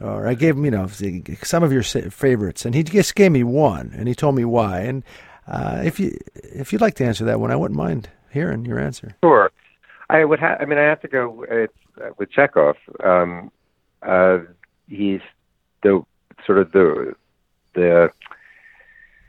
Or 0.00 0.28
I 0.28 0.34
gave 0.34 0.56
him, 0.56 0.64
you 0.64 0.70
know, 0.70 0.86
some 1.42 1.62
of 1.62 1.72
your 1.72 1.82
favorites. 1.82 2.64
And 2.64 2.74
he 2.74 2.82
just 2.84 3.14
gave 3.14 3.32
me 3.32 3.42
one. 3.42 3.92
And 3.96 4.08
he 4.08 4.14
told 4.14 4.36
me 4.36 4.44
why. 4.44 4.80
And 4.80 5.02
if, 5.84 5.98
you, 5.98 6.16
if 6.34 6.72
you'd 6.72 6.80
like 6.80 6.94
to 6.94 7.04
answer 7.04 7.24
that 7.24 7.40
one, 7.40 7.50
I 7.50 7.56
wouldn't 7.56 7.76
mind 7.76 8.08
hearing 8.30 8.64
your 8.64 8.78
answer. 8.78 9.16
Sure. 9.24 9.50
I 10.10 10.24
would 10.24 10.40
have. 10.40 10.60
I 10.60 10.66
mean, 10.66 10.78
I 10.78 10.82
have 10.82 11.00
to 11.00 11.08
go 11.08 11.44
uh, 11.50 12.10
with 12.18 12.30
Chekhov. 12.30 12.76
Um, 13.02 13.50
uh, 14.02 14.38
he's 14.92 15.20
the 15.82 16.04
sort 16.46 16.58
of 16.58 16.72
the 16.72 17.14
the 17.74 18.10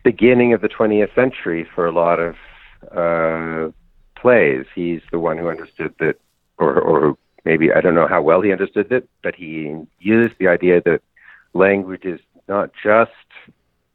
beginning 0.03 0.53
of 0.53 0.61
the 0.61 0.67
20th 0.67 1.15
century 1.15 1.65
for 1.73 1.85
a 1.85 1.91
lot 1.91 2.19
of 2.19 2.35
uh, 2.91 3.71
plays. 4.19 4.65
He's 4.75 5.01
the 5.11 5.19
one 5.19 5.37
who 5.37 5.49
understood 5.49 5.93
that, 5.99 6.17
or 6.57 6.79
or 6.79 7.17
maybe 7.45 7.71
I 7.71 7.81
don't 7.81 7.95
know 7.95 8.07
how 8.07 8.21
well 8.21 8.41
he 8.41 8.51
understood 8.51 8.91
it, 8.91 9.07
but 9.21 9.35
he 9.35 9.75
used 9.99 10.35
the 10.39 10.47
idea 10.47 10.81
that 10.81 11.01
language 11.53 12.03
is 12.03 12.19
not 12.47 12.71
just 12.83 13.11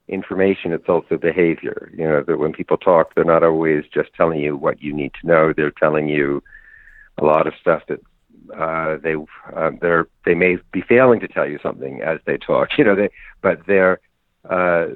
information, 0.08 0.72
it's 0.72 0.88
also 0.88 1.18
behavior. 1.18 1.92
You 1.94 2.04
know, 2.04 2.22
that 2.26 2.38
when 2.38 2.52
people 2.52 2.78
talk, 2.78 3.14
they're 3.14 3.24
not 3.24 3.42
always 3.42 3.84
just 3.92 4.14
telling 4.14 4.40
you 4.40 4.56
what 4.56 4.82
you 4.82 4.94
need 4.94 5.12
to 5.20 5.26
know, 5.26 5.52
they're 5.52 5.70
telling 5.70 6.08
you 6.08 6.42
a 7.18 7.24
lot 7.24 7.46
of 7.46 7.52
stuff 7.60 7.82
that 7.88 8.00
uh, 8.56 8.96
they 9.02 9.14
uh, 9.54 9.70
they're 9.80 10.08
they 10.24 10.34
may 10.34 10.58
be 10.72 10.82
failing 10.82 11.20
to 11.20 11.28
tell 11.28 11.48
you 11.48 11.58
something 11.62 12.02
as 12.02 12.18
they 12.24 12.36
talk. 12.36 12.70
You 12.78 12.84
know, 12.84 12.94
they 12.94 13.10
but 13.42 13.66
their 13.66 14.00
uh, 14.48 14.88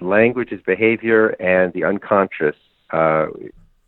language 0.00 0.52
is 0.52 0.60
behavior, 0.62 1.28
and 1.40 1.72
the 1.72 1.84
unconscious 1.84 2.56
uh, 2.90 3.26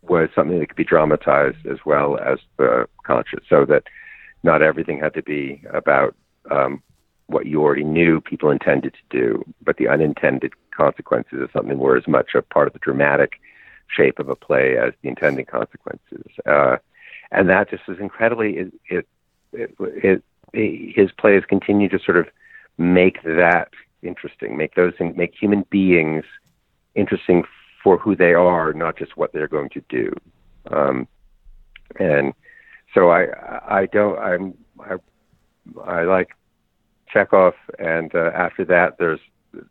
was 0.01 0.29
something 0.33 0.59
that 0.59 0.67
could 0.67 0.77
be 0.77 0.83
dramatized 0.83 1.65
as 1.65 1.79
well 1.85 2.17
as 2.17 2.39
the 2.57 2.87
conscious, 3.03 3.43
so 3.49 3.65
that 3.65 3.83
not 4.43 4.61
everything 4.61 4.99
had 4.99 5.13
to 5.13 5.23
be 5.23 5.61
about 5.73 6.15
um, 6.49 6.81
what 7.27 7.45
you 7.45 7.61
already 7.61 7.83
knew 7.83 8.21
people 8.21 8.49
intended 8.49 8.93
to 8.93 9.17
do, 9.17 9.43
but 9.63 9.77
the 9.77 9.87
unintended 9.87 10.53
consequences 10.71 11.41
of 11.41 11.49
something 11.51 11.77
were 11.77 11.97
as 11.97 12.07
much 12.07 12.35
a 12.35 12.41
part 12.41 12.67
of 12.67 12.73
the 12.73 12.79
dramatic 12.79 13.33
shape 13.87 14.19
of 14.19 14.29
a 14.29 14.35
play 14.35 14.77
as 14.77 14.93
the 15.01 15.09
intended 15.09 15.47
consequences. 15.47 16.25
Uh, 16.45 16.77
and 17.31 17.49
that 17.49 17.69
just 17.69 17.83
is 17.87 17.97
incredibly 17.99 18.57
it, 18.57 18.73
it, 18.89 19.07
it, 19.53 20.23
it, 20.53 20.95
his 20.95 21.11
plays 21.19 21.43
continue 21.47 21.89
to 21.89 21.99
sort 21.99 22.17
of 22.17 22.27
make 22.77 23.21
that 23.23 23.69
interesting, 24.01 24.57
make 24.57 24.75
those 24.75 24.93
things, 24.97 25.17
make 25.17 25.33
human 25.39 25.65
beings 25.69 26.23
interesting 26.95 27.43
for 27.83 27.97
who 27.97 28.15
they 28.15 28.33
are, 28.33 28.73
not 28.73 28.97
just 28.97 29.17
what 29.17 29.33
they're 29.33 29.47
going 29.47 29.69
to 29.69 29.81
do. 29.89 30.13
Um, 30.71 31.07
and 31.99 32.33
so 32.93 33.09
I 33.09 33.27
I 33.67 33.85
don't 33.91 34.17
I'm 34.19 34.53
I 34.79 34.95
I 35.85 36.03
like 36.03 36.29
Chekhov, 37.11 37.53
and 37.79 38.13
uh, 38.13 38.31
after 38.35 38.65
that 38.65 38.97
there's 38.97 39.19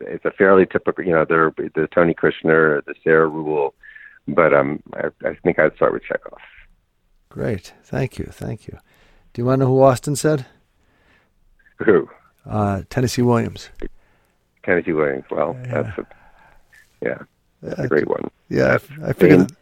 it's 0.01 0.25
a 0.25 0.31
fairly 0.31 0.67
typical 0.67 1.05
you 1.05 1.13
know 1.13 1.25
there 1.29 1.53
the 1.57 1.89
Tony 1.95 2.15
Kushner, 2.15 2.85
the 2.85 2.95
Sarah 3.05 3.29
Ruhl, 3.29 3.75
but 4.29 4.55
um 4.55 4.83
I, 4.95 5.09
I 5.27 5.35
think 5.43 5.59
I'd 5.59 5.77
start 5.77 5.93
with 5.93 6.03
Chekhov. 6.05 6.39
Great. 7.37 7.75
Thank 7.85 8.19
you. 8.19 8.25
Thank 8.33 8.67
you. 8.67 8.79
Do 9.35 9.43
you 9.43 9.45
want 9.45 9.59
to 9.61 9.67
know 9.67 9.71
who 9.71 9.83
Austin 9.83 10.17
said? 10.17 10.47
Who? 11.85 12.09
Uh, 12.49 12.81
Tennessee 12.89 13.21
Williams. 13.21 13.69
Tennessee 14.65 14.95
Williams. 14.95 15.25
Well, 15.31 15.55
Yeah. 15.67 15.83
that's 15.83 15.99
a 15.99 16.07
yeah, 17.03 17.19
that's 17.61 17.81
a 17.81 17.89
great 17.89 18.09
one. 18.09 18.31
Yeah, 18.49 18.79
I, 19.03 19.11
I 19.11 19.13
figured. 19.13 19.53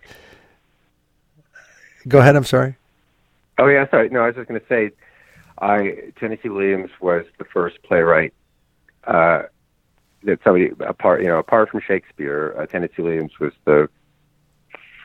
Go 2.07 2.21
ahead. 2.21 2.37
I'm 2.37 2.45
sorry. 2.45 2.77
Oh 3.59 3.67
yeah, 3.67 3.91
sorry. 3.91 4.09
No, 4.09 4.21
I 4.23 4.27
was 4.29 4.37
just 4.37 4.47
going 4.49 4.61
to 4.61 4.67
say, 4.69 4.93
I 5.59 6.13
Tennessee 6.21 6.51
Williams 6.51 6.91
was 7.01 7.25
the 7.39 7.45
first 7.45 7.83
playwright 7.83 8.33
uh, 9.09 9.43
that 10.23 10.39
somebody 10.45 10.71
apart 10.87 11.23
you 11.23 11.27
know 11.27 11.39
apart 11.41 11.71
from 11.71 11.81
Shakespeare, 11.81 12.55
uh, 12.57 12.67
Tennessee 12.67 13.03
Williams 13.03 13.33
was 13.41 13.53
the 13.65 13.89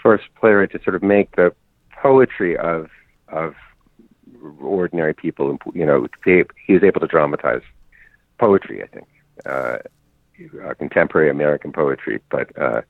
first 0.04 0.26
playwright 0.40 0.72
to 0.74 0.84
sort 0.84 0.96
of 0.96 1.02
make 1.02 1.36
the 1.36 1.52
poetry 2.02 2.58
of 2.58 2.90
of 3.28 3.56
ordinary 4.62 5.14
people. 5.14 5.58
You 5.74 5.86
know, 5.86 6.08
he, 6.26 6.44
was 6.74 6.84
able 6.84 7.00
to 7.02 7.08
dramatize 7.08 7.62
poetry. 8.40 8.84
I 8.84 8.88
think 8.88 9.08
uh, 9.46 9.78
uh, 10.66 10.74
contemporary 10.76 11.30
American 11.30 11.72
poetry, 11.72 12.20
but. 12.30 12.58
Uh, 12.58 12.82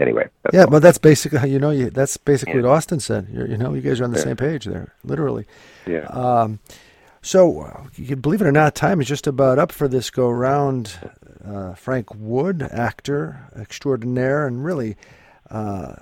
Anyway, 0.00 0.28
Yeah, 0.52 0.60
all. 0.60 0.70
but 0.70 0.78
that's 0.78 0.96
basically 0.98 1.40
how 1.40 1.46
you 1.46 1.58
know 1.58 1.70
you. 1.70 1.90
That's 1.90 2.16
basically 2.18 2.54
Yeah. 2.60 2.66
what 2.68 2.70
Austin 2.76 3.00
said. 3.00 3.26
You're, 3.32 3.48
you 3.48 3.56
know, 3.56 3.74
you 3.74 3.80
guys 3.80 4.00
are 4.00 4.04
on 4.04 4.12
the 4.12 4.18
Yeah. 4.18 4.26
same 4.26 4.36
page 4.36 4.64
there, 4.64 4.94
literally. 5.02 5.44
yeah. 5.86 6.04
Um, 6.04 6.60
so, 7.20 7.62
uh, 7.62 7.80
you 7.96 8.14
believe 8.14 8.40
it 8.40 8.46
or 8.46 8.52
not, 8.52 8.76
time 8.76 9.00
is 9.00 9.08
just 9.08 9.26
about 9.26 9.58
up 9.58 9.72
for 9.72 9.88
this 9.88 10.08
go 10.10 10.30
round. 10.30 10.94
Uh, 11.44 11.74
Frank 11.74 12.14
Wood, 12.14 12.62
actor 12.70 13.40
extraordinaire, 13.58 14.46
and 14.46 14.64
really, 14.64 14.96
uh, 15.50 15.94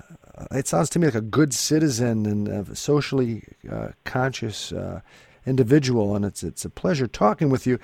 it 0.50 0.68
sounds 0.68 0.90
to 0.90 0.98
me 0.98 1.06
like 1.06 1.14
a 1.14 1.20
good 1.20 1.54
citizen 1.54 2.26
and 2.26 2.48
a 2.48 2.74
socially 2.76 3.44
uh, 3.70 3.88
conscious 4.04 4.72
uh, 4.72 5.00
individual. 5.46 6.16
And 6.16 6.24
it's 6.24 6.42
it's 6.42 6.64
a 6.64 6.70
pleasure 6.70 7.06
talking 7.06 7.48
with 7.48 7.66
you. 7.66 7.78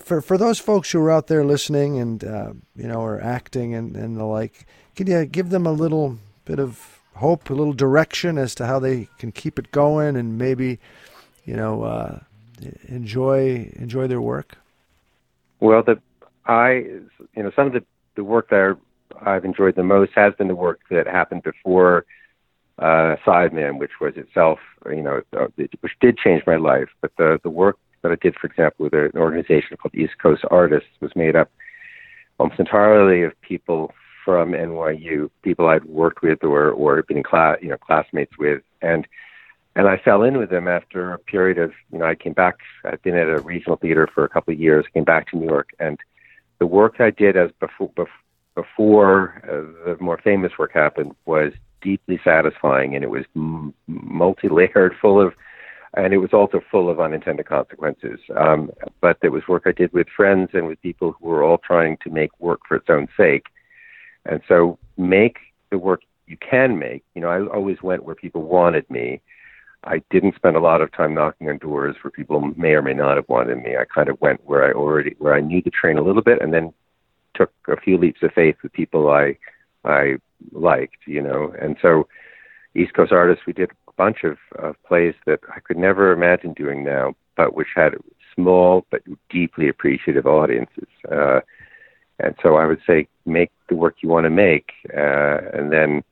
For 0.00 0.20
for 0.20 0.36
those 0.36 0.58
folks 0.58 0.90
who 0.90 1.00
are 1.00 1.10
out 1.10 1.28
there 1.28 1.44
listening 1.44 1.98
and 1.98 2.24
uh, 2.24 2.52
you 2.76 2.88
know 2.88 3.02
are 3.02 3.20
acting 3.20 3.74
and, 3.74 3.96
and 3.96 4.16
the 4.16 4.24
like, 4.24 4.66
can 4.96 5.06
you 5.06 5.24
give 5.24 5.50
them 5.50 5.66
a 5.66 5.72
little 5.72 6.18
bit 6.44 6.58
of 6.58 7.00
hope, 7.14 7.50
a 7.50 7.54
little 7.54 7.72
direction 7.72 8.38
as 8.38 8.54
to 8.54 8.66
how 8.66 8.78
they 8.78 9.08
can 9.18 9.32
keep 9.32 9.58
it 9.58 9.70
going 9.70 10.16
and 10.16 10.38
maybe 10.38 10.78
you 11.44 11.56
know, 11.56 11.82
uh, 11.82 12.18
enjoy 12.88 13.70
enjoy 13.76 14.06
their 14.06 14.20
work? 14.20 14.58
Well, 15.60 15.82
the 15.82 16.00
I 16.46 16.72
you 16.72 17.42
know 17.42 17.50
some 17.54 17.66
of 17.68 17.72
the 17.72 17.84
the 18.14 18.24
work 18.24 18.50
that 18.50 18.76
I've 19.24 19.44
enjoyed 19.44 19.76
the 19.76 19.82
most 19.82 20.12
has 20.14 20.34
been 20.34 20.48
the 20.48 20.54
work 20.54 20.80
that 20.90 21.06
happened 21.06 21.42
before 21.42 22.04
uh, 22.78 23.16
Sideman, 23.24 23.78
which 23.78 23.92
was 24.00 24.14
itself 24.16 24.58
you 24.86 25.02
know 25.02 25.22
uh, 25.38 25.46
which 25.56 25.92
did 26.00 26.18
change 26.18 26.42
my 26.46 26.56
life. 26.56 26.88
But 27.00 27.12
the 27.16 27.40
the 27.42 27.50
work 27.50 27.78
that 28.02 28.12
I 28.12 28.16
did, 28.16 28.34
for 28.36 28.46
example, 28.46 28.84
with 28.84 28.94
an 28.94 29.12
organization 29.16 29.76
called 29.76 29.94
East 29.94 30.14
Coast 30.20 30.44
Artists, 30.50 30.88
was 31.00 31.14
made 31.14 31.36
up 31.36 31.50
almost 32.38 32.58
entirely 32.58 33.22
of 33.22 33.40
people 33.42 33.92
from 34.24 34.52
NYU, 34.52 35.30
people 35.42 35.68
I'd 35.68 35.84
worked 35.84 36.22
with 36.22 36.42
or 36.44 36.70
or 36.70 37.02
been 37.02 37.22
class 37.22 37.58
you 37.62 37.68
know 37.68 37.76
classmates 37.76 38.36
with, 38.38 38.62
and 38.80 39.06
and 39.74 39.88
I 39.88 39.96
fell 39.96 40.22
in 40.22 40.38
with 40.38 40.50
them 40.50 40.68
after 40.68 41.14
a 41.14 41.18
period 41.18 41.58
of, 41.58 41.72
you 41.90 41.98
know, 41.98 42.04
I 42.04 42.14
came 42.14 42.34
back, 42.34 42.56
I'd 42.84 43.00
been 43.00 43.16
at 43.16 43.28
a 43.28 43.40
regional 43.40 43.76
theater 43.76 44.06
for 44.12 44.22
a 44.22 44.28
couple 44.28 44.52
of 44.52 44.60
years, 44.60 44.84
came 44.92 45.04
back 45.04 45.30
to 45.30 45.38
New 45.38 45.46
York, 45.46 45.70
and 45.80 45.98
the 46.58 46.66
work 46.66 46.96
I 47.00 47.10
did 47.10 47.38
as 47.38 47.50
before, 47.58 47.90
before 48.54 49.42
uh, 49.44 49.94
the 49.94 50.02
more 50.02 50.18
famous 50.22 50.52
work 50.58 50.72
happened 50.72 51.14
was 51.24 51.52
deeply 51.80 52.20
satisfying, 52.22 52.94
and 52.94 53.04
it 53.04 53.10
was 53.10 53.24
m- 53.34 53.74
multi-layered, 53.86 54.94
full 55.00 55.20
of, 55.20 55.34
and 55.94 56.12
it 56.12 56.18
was 56.18 56.32
also 56.32 56.60
full 56.70 56.88
of 56.88 57.00
unintended 57.00 57.46
consequences. 57.46 58.20
Um, 58.36 58.70
but 59.00 59.18
it 59.22 59.30
was 59.30 59.42
work 59.48 59.64
I 59.66 59.72
did 59.72 59.92
with 59.92 60.06
friends 60.14 60.50
and 60.52 60.66
with 60.66 60.80
people 60.82 61.16
who 61.18 61.28
were 61.28 61.42
all 61.42 61.58
trying 61.58 61.96
to 62.04 62.10
make 62.10 62.30
work 62.40 62.60
for 62.66 62.76
its 62.76 62.88
own 62.88 63.08
sake, 63.16 63.46
and 64.26 64.40
so 64.48 64.78
make 64.96 65.38
the 65.70 65.78
work 65.78 66.02
you 66.26 66.36
can 66.36 66.78
make. 66.78 67.02
You 67.14 67.22
know, 67.22 67.28
I 67.28 67.44
always 67.46 67.82
went 67.82 68.04
where 68.04 68.14
people 68.14 68.42
wanted 68.42 68.88
me. 68.90 69.20
I 69.84 70.00
didn't 70.10 70.36
spend 70.36 70.54
a 70.56 70.60
lot 70.60 70.80
of 70.80 70.92
time 70.92 71.12
knocking 71.12 71.48
on 71.48 71.58
doors 71.58 71.96
where 72.02 72.12
people 72.12 72.40
may 72.56 72.70
or 72.70 72.82
may 72.82 72.94
not 72.94 73.16
have 73.16 73.28
wanted 73.28 73.56
me. 73.58 73.76
I 73.76 73.84
kind 73.84 74.08
of 74.08 74.20
went 74.20 74.44
where 74.44 74.64
I 74.64 74.72
already 74.72 75.16
where 75.18 75.34
I 75.34 75.40
knew 75.40 75.60
the 75.60 75.70
train 75.70 75.98
a 75.98 76.02
little 76.02 76.22
bit, 76.22 76.40
and 76.40 76.52
then 76.52 76.72
took 77.34 77.52
a 77.68 77.76
few 77.76 77.96
leaps 77.98 78.22
of 78.22 78.32
faith 78.32 78.56
with 78.62 78.72
people 78.72 79.10
I 79.10 79.36
I 79.84 80.16
liked, 80.52 80.98
you 81.06 81.22
know. 81.22 81.54
And 81.60 81.76
so, 81.82 82.08
East 82.74 82.94
Coast 82.94 83.12
artists, 83.12 83.44
we 83.46 83.52
did 83.52 83.70
a 83.88 83.92
bunch 83.96 84.18
of, 84.24 84.38
of 84.56 84.76
plays 84.84 85.14
that 85.26 85.40
I 85.54 85.60
could 85.60 85.76
never 85.76 86.12
imagine 86.12 86.52
doing 86.52 86.84
now, 86.84 87.14
but 87.36 87.54
which 87.54 87.68
had 87.74 87.94
small 88.34 88.86
but 88.90 89.02
deeply 89.28 89.68
appreciative 89.68 90.26
audiences. 90.26 90.88
Uh, 91.10 91.40
and 92.18 92.34
so, 92.42 92.56
I 92.56 92.66
would 92.66 92.80
say, 92.86 93.08
make 93.26 93.50
the 93.68 93.74
work 93.74 93.96
you 94.00 94.08
want 94.08 94.24
to 94.24 94.30
make, 94.30 94.72
uh, 94.96 95.38
and 95.52 95.72
then 95.72 96.02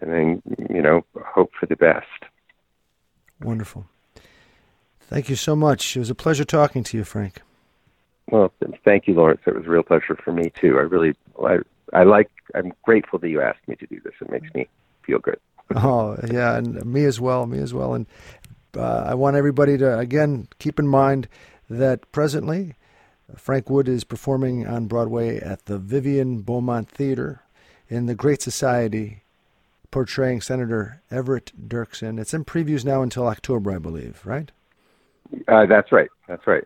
and 0.00 0.12
then 0.12 0.42
you 0.70 0.82
know 0.82 1.04
hope 1.24 1.52
for 1.58 1.66
the 1.66 1.76
best. 1.76 2.06
Wonderful. 3.40 3.86
Thank 5.00 5.28
you 5.28 5.36
so 5.36 5.54
much. 5.54 5.96
It 5.96 6.00
was 6.00 6.10
a 6.10 6.14
pleasure 6.14 6.44
talking 6.44 6.82
to 6.84 6.96
you, 6.96 7.04
Frank. 7.04 7.42
Well, 8.30 8.52
thank 8.84 9.06
you, 9.06 9.14
Lawrence. 9.14 9.42
It 9.46 9.54
was 9.54 9.66
a 9.66 9.68
real 9.68 9.82
pleasure 9.82 10.16
for 10.16 10.32
me 10.32 10.50
too. 10.60 10.78
I 10.78 10.82
really, 10.82 11.14
I, 11.44 11.58
I 11.92 12.04
like. 12.04 12.30
I'm 12.54 12.72
grateful 12.82 13.18
that 13.18 13.28
you 13.28 13.40
asked 13.40 13.66
me 13.68 13.76
to 13.76 13.86
do 13.86 14.00
this. 14.00 14.14
It 14.20 14.30
makes 14.30 14.52
me 14.54 14.68
feel 15.02 15.18
good. 15.18 15.38
Oh, 15.76 16.18
yeah, 16.30 16.58
and 16.58 16.84
me 16.84 17.04
as 17.04 17.18
well, 17.18 17.46
me 17.46 17.58
as 17.58 17.72
well. 17.72 17.94
And 17.94 18.06
uh, 18.76 19.04
I 19.08 19.14
want 19.14 19.36
everybody 19.36 19.78
to, 19.78 19.98
again, 19.98 20.46
keep 20.58 20.78
in 20.78 20.86
mind 20.86 21.26
that 21.70 22.12
presently 22.12 22.74
Frank 23.34 23.70
Wood 23.70 23.88
is 23.88 24.04
performing 24.04 24.66
on 24.66 24.86
Broadway 24.86 25.38
at 25.38 25.64
the 25.64 25.78
Vivian 25.78 26.42
Beaumont 26.42 26.88
Theater 26.90 27.42
in 27.88 28.06
The 28.06 28.14
Great 28.14 28.42
Society, 28.42 29.22
portraying 29.90 30.42
Senator 30.42 31.02
Everett 31.10 31.52
Dirksen. 31.68 32.20
It's 32.20 32.34
in 32.34 32.44
previews 32.44 32.84
now 32.84 33.02
until 33.02 33.26
October, 33.26 33.72
I 33.72 33.78
believe, 33.78 34.20
right? 34.24 34.50
Uh, 35.48 35.66
that's 35.66 35.90
right. 35.92 36.10
That's 36.28 36.46
right. 36.46 36.64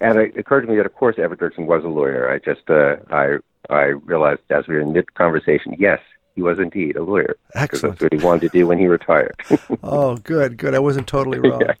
And 0.00 0.18
it 0.18 0.36
occurred 0.36 0.62
to 0.62 0.68
me 0.68 0.76
that, 0.76 0.86
of 0.86 0.94
course, 0.94 1.16
Everett 1.18 1.40
Dirksen 1.40 1.66
was 1.66 1.84
a 1.84 1.88
lawyer. 1.88 2.30
I 2.30 2.38
just, 2.38 2.68
uh, 2.68 2.96
I, 3.10 3.36
I 3.70 3.82
realized 4.04 4.40
as 4.50 4.66
we 4.66 4.74
were 4.74 4.80
in 4.80 4.92
mid 4.92 5.14
conversation, 5.14 5.76
yes, 5.78 6.00
He 6.34 6.42
was 6.42 6.58
indeed 6.58 6.96
a 6.96 7.02
lawyer. 7.04 7.36
Excellent. 7.54 7.98
That's 7.98 8.10
what 8.10 8.20
he 8.20 8.26
wanted 8.26 8.50
to 8.52 8.58
do 8.58 8.66
when 8.66 8.78
he 8.78 8.86
retired. 8.86 9.36
Oh, 9.82 10.16
good, 10.16 10.56
good. 10.56 10.74
I 10.74 10.78
wasn't 10.78 11.06
totally 11.06 11.38
wrong. 11.48 11.60
Yeah. 11.60 11.74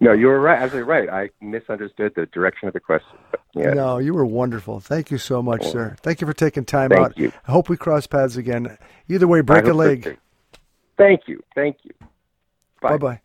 no, 0.00 0.12
you 0.12 0.26
were 0.26 0.40
right. 0.40 0.58
Absolutely 0.60 0.88
right. 0.88 1.08
I 1.08 1.30
misunderstood 1.40 2.12
the 2.16 2.26
direction 2.26 2.68
of 2.68 2.74
the 2.74 2.80
question. 2.80 3.16
Yeah. 3.54 3.72
No, 3.74 3.98
you 3.98 4.12
were 4.14 4.26
wonderful. 4.26 4.80
Thank 4.80 5.10
you 5.10 5.18
so 5.18 5.42
much, 5.42 5.64
sir. 5.64 5.96
Thank 6.00 6.20
you 6.20 6.26
for 6.26 6.32
taking 6.34 6.64
time 6.64 6.90
Thank 6.90 7.06
out. 7.06 7.18
you. 7.18 7.32
I 7.46 7.52
hope 7.52 7.68
we 7.68 7.76
cross 7.76 8.06
paths 8.06 8.36
again. 8.36 8.76
Either 9.08 9.26
way, 9.28 9.40
break 9.40 9.64
a 9.66 9.72
leg. 9.72 10.18
Thank 10.96 11.22
you. 11.28 11.42
Thank 11.54 11.78
you. 11.84 11.92
Bye. 12.82 12.96
Bye 12.98 13.20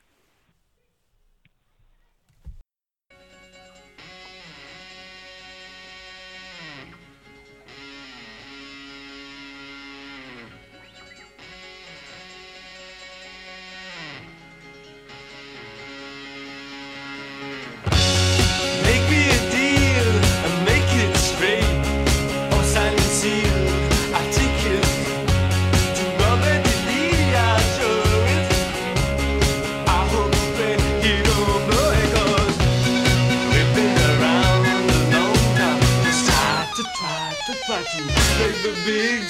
Baby 38.64 39.24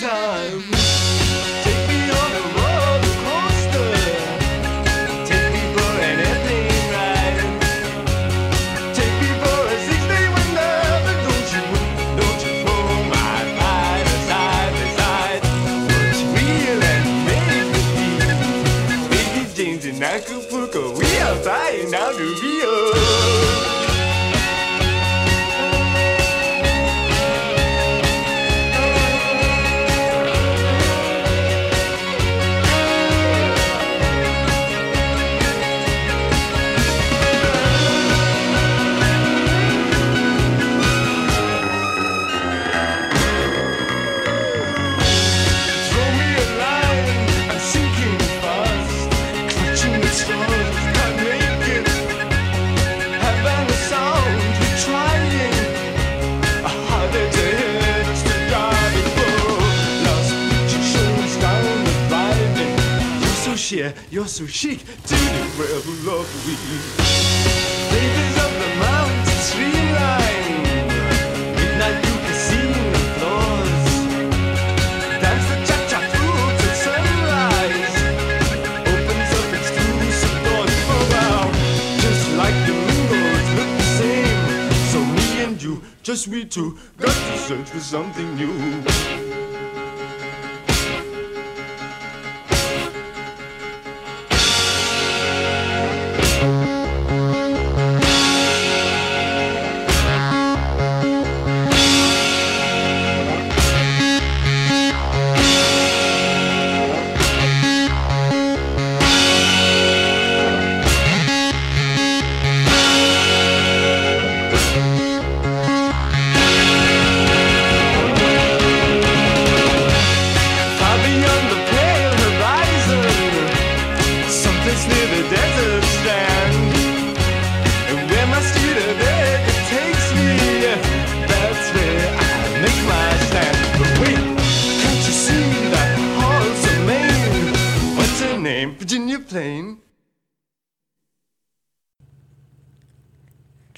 James 19.56 19.86
in 19.86 20.04
Acapulco, 20.04 20.98
we 20.98 21.06
are 21.20 21.36
flying 21.38 21.90
down 21.90 22.14
to. 22.14 22.53
You're 63.72 64.28
so 64.28 64.46
chic, 64.46 64.80
to 64.80 65.16
the 65.16 65.44
rebel 65.58 65.96
lovely. 66.04 66.58
Ladies 67.94 68.36
of 68.44 68.52
the 68.60 68.70
mountain 68.78 69.40
streamline, 69.40 70.64
midnight 71.56 71.98
you 72.04 72.16
can 72.26 72.36
see 72.36 72.74
the. 73.22 73.86
Dance 75.22 75.48
the 75.48 75.56
cha-cha 75.66 76.00
through 76.12 76.44
to 76.60 76.70
sunrise. 76.76 77.96
Opens 78.92 79.32
up 79.40 79.48
doors. 80.44 80.76
Just 82.02 82.24
like 82.36 82.58
the 82.68 82.74
windows 82.74 83.48
look 83.58 83.72
the 83.78 83.88
same. 83.98 84.44
So 84.92 85.00
me 85.00 85.28
and 85.46 85.58
you, 85.64 85.82
just 86.02 86.28
we 86.28 86.44
two, 86.44 86.78
got 86.98 87.16
to 87.16 87.38
search 87.38 87.70
for 87.70 87.80
something 87.80 88.36
new. 88.36 89.23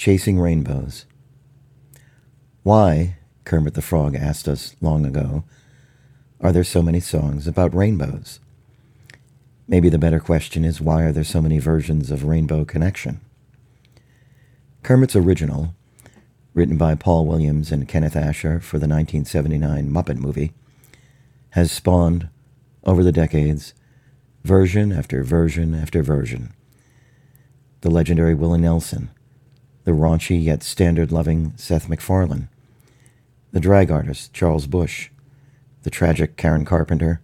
Chasing 0.05 0.39
Rainbows. 0.39 1.07
Why, 2.61 3.17
Kermit 3.43 3.73
the 3.73 3.81
Frog 3.81 4.13
asked 4.13 4.47
us 4.47 4.75
long 4.79 5.03
ago, 5.03 5.45
are 6.39 6.51
there 6.51 6.63
so 6.63 6.83
many 6.83 6.99
songs 6.99 7.47
about 7.47 7.73
rainbows? 7.73 8.39
Maybe 9.67 9.89
the 9.89 9.97
better 9.97 10.19
question 10.19 10.63
is 10.63 10.79
why 10.79 11.01
are 11.05 11.11
there 11.11 11.23
so 11.23 11.41
many 11.41 11.57
versions 11.57 12.11
of 12.11 12.23
Rainbow 12.23 12.65
Connection? 12.65 13.19
Kermit's 14.83 15.15
original, 15.15 15.73
written 16.53 16.77
by 16.77 16.93
Paul 16.93 17.25
Williams 17.25 17.71
and 17.71 17.87
Kenneth 17.87 18.15
Asher 18.15 18.59
for 18.59 18.77
the 18.77 18.87
1979 18.87 19.89
Muppet 19.89 20.17
movie, 20.17 20.53
has 21.53 21.71
spawned, 21.71 22.29
over 22.83 23.03
the 23.03 23.11
decades, 23.11 23.73
version 24.43 24.91
after 24.91 25.23
version 25.23 25.73
after 25.73 26.03
version. 26.03 26.53
The 27.81 27.89
legendary 27.89 28.35
Willie 28.35 28.59
Nelson, 28.59 29.09
the 29.85 29.91
raunchy 29.91 30.43
yet 30.43 30.63
standard 30.63 31.11
loving 31.11 31.53
Seth 31.55 31.87
MacFarlane, 31.87 32.49
the 33.51 33.59
drag 33.59 33.91
artist 33.91 34.33
Charles 34.33 34.65
Busch, 34.65 35.09
the 35.83 35.91
tragic 35.91 36.35
Karen 36.37 36.65
Carpenter, 36.65 37.21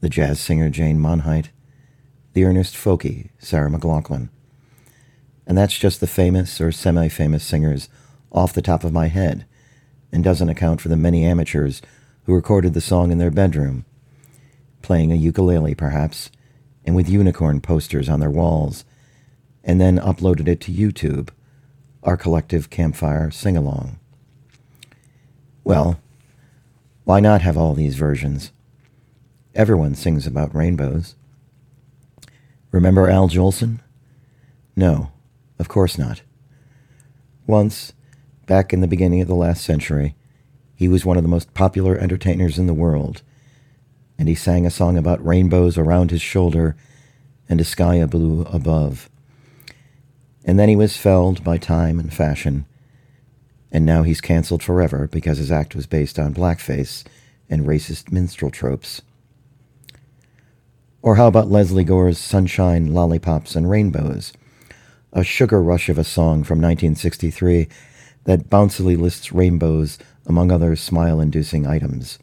the 0.00 0.10
jazz 0.10 0.38
singer 0.38 0.68
Jane 0.68 1.00
Monheit, 1.00 1.46
the 2.34 2.44
earnest 2.44 2.74
folky 2.74 3.30
Sarah 3.38 3.70
McLachlan. 3.70 4.28
And 5.46 5.56
that's 5.56 5.78
just 5.78 6.00
the 6.00 6.06
famous 6.06 6.60
or 6.60 6.70
semi 6.70 7.08
famous 7.08 7.42
singers 7.42 7.88
off 8.30 8.52
the 8.52 8.62
top 8.62 8.84
of 8.84 8.92
my 8.92 9.06
head, 9.06 9.46
and 10.12 10.22
doesn't 10.22 10.50
account 10.50 10.82
for 10.82 10.88
the 10.88 10.96
many 10.96 11.24
amateurs 11.24 11.80
who 12.24 12.34
recorded 12.34 12.74
the 12.74 12.82
song 12.82 13.10
in 13.10 13.16
their 13.16 13.30
bedroom, 13.30 13.86
playing 14.82 15.10
a 15.10 15.16
ukulele 15.16 15.74
perhaps, 15.74 16.30
and 16.84 16.94
with 16.94 17.08
unicorn 17.08 17.62
posters 17.62 18.10
on 18.10 18.20
their 18.20 18.30
walls, 18.30 18.84
and 19.64 19.80
then 19.80 19.98
uploaded 19.98 20.46
it 20.46 20.60
to 20.60 20.70
YouTube, 20.70 21.30
our 22.02 22.16
collective 22.16 22.70
campfire 22.70 23.30
sing 23.30 23.56
along. 23.56 23.98
Well, 25.64 26.00
why 27.04 27.20
not 27.20 27.42
have 27.42 27.56
all 27.56 27.74
these 27.74 27.96
versions? 27.96 28.52
Everyone 29.54 29.94
sings 29.94 30.26
about 30.26 30.54
rainbows. 30.54 31.14
Remember 32.70 33.08
Al 33.08 33.28
Jolson? 33.28 33.80
No, 34.76 35.10
of 35.58 35.68
course 35.68 35.98
not. 35.98 36.22
Once, 37.46 37.92
back 38.46 38.72
in 38.72 38.80
the 38.80 38.86
beginning 38.86 39.20
of 39.20 39.28
the 39.28 39.34
last 39.34 39.64
century, 39.64 40.14
he 40.74 40.86
was 40.86 41.04
one 41.04 41.16
of 41.16 41.22
the 41.22 41.28
most 41.28 41.54
popular 41.54 41.96
entertainers 41.96 42.58
in 42.58 42.66
the 42.66 42.74
world, 42.74 43.22
and 44.18 44.28
he 44.28 44.34
sang 44.34 44.64
a 44.64 44.70
song 44.70 44.96
about 44.96 45.24
rainbows 45.26 45.76
around 45.76 46.10
his 46.10 46.22
shoulder 46.22 46.76
and 47.48 47.60
a 47.60 47.64
sky 47.64 48.04
blue 48.06 48.42
above. 48.42 49.10
And 50.48 50.58
then 50.58 50.70
he 50.70 50.76
was 50.76 50.96
felled 50.96 51.44
by 51.44 51.58
time 51.58 52.00
and 52.00 52.10
fashion, 52.10 52.64
and 53.70 53.84
now 53.84 54.02
he's 54.02 54.22
canceled 54.22 54.62
forever 54.62 55.06
because 55.06 55.36
his 55.36 55.52
act 55.52 55.76
was 55.76 55.86
based 55.86 56.18
on 56.18 56.32
blackface 56.32 57.04
and 57.50 57.66
racist 57.66 58.10
minstrel 58.10 58.50
tropes. 58.50 59.02
Or 61.02 61.16
how 61.16 61.26
about 61.26 61.50
Lesley 61.50 61.84
Gore's 61.84 62.16
Sunshine, 62.16 62.94
Lollipops, 62.94 63.56
and 63.56 63.68
Rainbows, 63.68 64.32
a 65.12 65.22
sugar 65.22 65.62
rush 65.62 65.90
of 65.90 65.98
a 65.98 66.02
song 66.02 66.44
from 66.44 66.62
1963 66.62 67.68
that 68.24 68.48
bouncily 68.48 68.96
lists 68.96 69.32
rainbows 69.32 69.98
among 70.24 70.50
other 70.50 70.76
smile 70.76 71.20
inducing 71.20 71.66
items? 71.66 72.18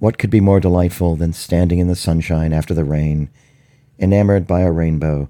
What 0.00 0.18
could 0.18 0.30
be 0.30 0.40
more 0.40 0.58
delightful 0.58 1.14
than 1.14 1.32
standing 1.32 1.78
in 1.78 1.86
the 1.86 1.94
sunshine 1.94 2.52
after 2.52 2.74
the 2.74 2.82
rain, 2.82 3.30
enamored 4.00 4.48
by 4.48 4.62
a 4.62 4.72
rainbow, 4.72 5.28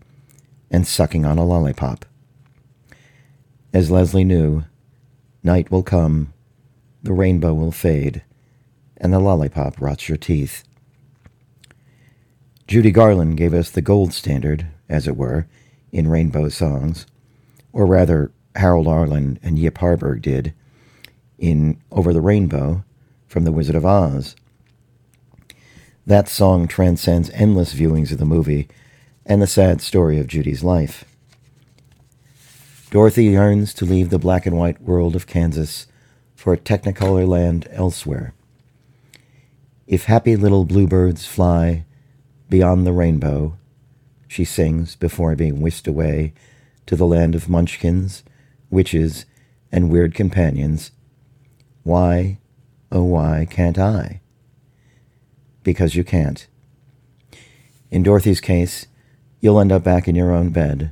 and 0.70 0.86
sucking 0.86 1.24
on 1.24 1.38
a 1.38 1.44
lollipop? 1.44 2.04
As 3.72 3.90
Leslie 3.90 4.24
knew, 4.24 4.64
night 5.42 5.70
will 5.70 5.82
come, 5.82 6.32
the 7.02 7.12
rainbow 7.12 7.52
will 7.52 7.72
fade, 7.72 8.22
and 8.96 9.12
the 9.12 9.18
lollipop 9.18 9.80
rots 9.80 10.08
your 10.08 10.16
teeth. 10.16 10.64
Judy 12.66 12.90
Garland 12.90 13.36
gave 13.36 13.52
us 13.52 13.70
the 13.70 13.82
gold 13.82 14.12
standard, 14.12 14.66
as 14.88 15.06
it 15.06 15.16
were, 15.16 15.46
in 15.92 16.08
rainbow 16.08 16.48
songs, 16.48 17.06
or 17.72 17.86
rather, 17.86 18.32
Harold 18.56 18.86
Arlen 18.86 19.38
and 19.42 19.58
Yip 19.58 19.78
Harburg 19.78 20.22
did 20.22 20.54
in 21.38 21.80
Over 21.90 22.12
the 22.12 22.20
Rainbow 22.20 22.84
from 23.26 23.44
The 23.44 23.52
Wizard 23.52 23.74
of 23.74 23.84
Oz. 23.84 24.36
That 26.06 26.28
song 26.28 26.68
transcends 26.68 27.30
endless 27.30 27.74
viewings 27.74 28.12
of 28.12 28.18
the 28.18 28.24
movie 28.24 28.68
and 29.26 29.40
the 29.40 29.46
sad 29.46 29.80
story 29.80 30.18
of 30.18 30.26
Judy's 30.26 30.62
life. 30.62 31.04
Dorothy 32.90 33.24
yearns 33.24 33.74
to 33.74 33.84
leave 33.84 34.10
the 34.10 34.18
black 34.18 34.46
and 34.46 34.56
white 34.56 34.80
world 34.80 35.16
of 35.16 35.26
Kansas 35.26 35.86
for 36.34 36.52
a 36.52 36.58
technicolor 36.58 37.26
land 37.26 37.66
elsewhere. 37.70 38.34
If 39.86 40.04
happy 40.04 40.36
little 40.36 40.64
bluebirds 40.64 41.26
fly 41.26 41.84
beyond 42.48 42.86
the 42.86 42.92
rainbow, 42.92 43.56
she 44.28 44.44
sings 44.44 44.96
before 44.96 45.34
being 45.34 45.60
whisked 45.60 45.86
away 45.86 46.34
to 46.86 46.96
the 46.96 47.06
land 47.06 47.34
of 47.34 47.48
munchkins, 47.48 48.22
witches, 48.70 49.26
and 49.72 49.90
weird 49.90 50.14
companions, 50.14 50.92
why, 51.82 52.38
oh, 52.92 53.02
why 53.02 53.46
can't 53.50 53.78
I? 53.78 54.20
Because 55.62 55.94
you 55.94 56.04
can't. 56.04 56.46
In 57.90 58.02
Dorothy's 58.02 58.40
case, 58.40 58.86
you'll 59.44 59.60
end 59.60 59.70
up 59.70 59.84
back 59.84 60.08
in 60.08 60.14
your 60.14 60.32
own 60.32 60.48
bed, 60.48 60.90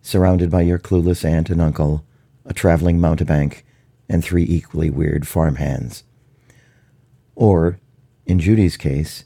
surrounded 0.00 0.48
by 0.48 0.60
your 0.60 0.78
clueless 0.78 1.24
aunt 1.24 1.50
and 1.50 1.60
uncle, 1.60 2.04
a 2.46 2.54
traveling 2.54 3.00
mountebank, 3.00 3.64
and 4.08 4.24
three 4.24 4.44
equally 4.44 4.88
weird 4.88 5.26
farmhands. 5.26 6.04
Or, 7.34 7.80
in 8.26 8.38
Judy's 8.38 8.76
case, 8.76 9.24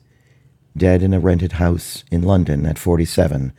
dead 0.74 1.02
in 1.02 1.12
a 1.12 1.20
rented 1.20 1.52
house 1.52 2.04
in 2.10 2.22
London 2.22 2.64
at 2.64 2.78
47, 2.78 3.52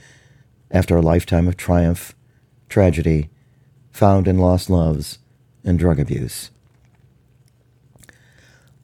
after 0.71 0.97
a 0.97 1.01
lifetime 1.01 1.47
of 1.47 1.55
triumph, 1.55 2.15
tragedy, 2.67 3.29
found 3.91 4.27
and 4.27 4.41
lost 4.41 4.71
loves, 4.71 5.19
and 5.63 5.77
drug 5.77 5.99
abuse. 5.99 6.49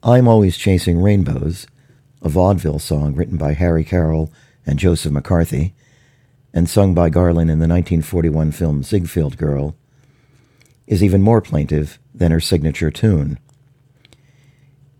I'm 0.04 0.28
Always 0.28 0.56
Chasing 0.56 1.02
Rainbows, 1.02 1.66
a 2.22 2.28
vaudeville 2.28 2.78
song 2.78 3.16
written 3.16 3.38
by 3.38 3.54
Harry 3.54 3.82
Carroll 3.82 4.32
and 4.64 4.78
Joseph 4.78 5.10
McCarthy, 5.10 5.74
and 6.52 6.68
sung 6.68 6.94
by 6.94 7.08
Garland 7.08 7.50
in 7.50 7.58
the 7.58 7.68
1941 7.68 8.52
film 8.52 8.82
Ziegfeld 8.82 9.36
Girl, 9.36 9.74
is 10.86 11.02
even 11.02 11.22
more 11.22 11.40
plaintive 11.40 11.98
than 12.14 12.30
her 12.30 12.40
signature 12.40 12.90
tune. 12.90 13.38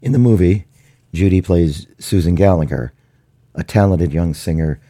In 0.01 0.13
the 0.13 0.19
movie, 0.19 0.67
Judy 1.13 1.43
plays 1.43 1.87
Susan 1.99 2.35
Gallagher, 2.35 2.93
a 3.55 3.63
talented 3.63 4.13
young 4.13 4.33
singer 4.33 4.81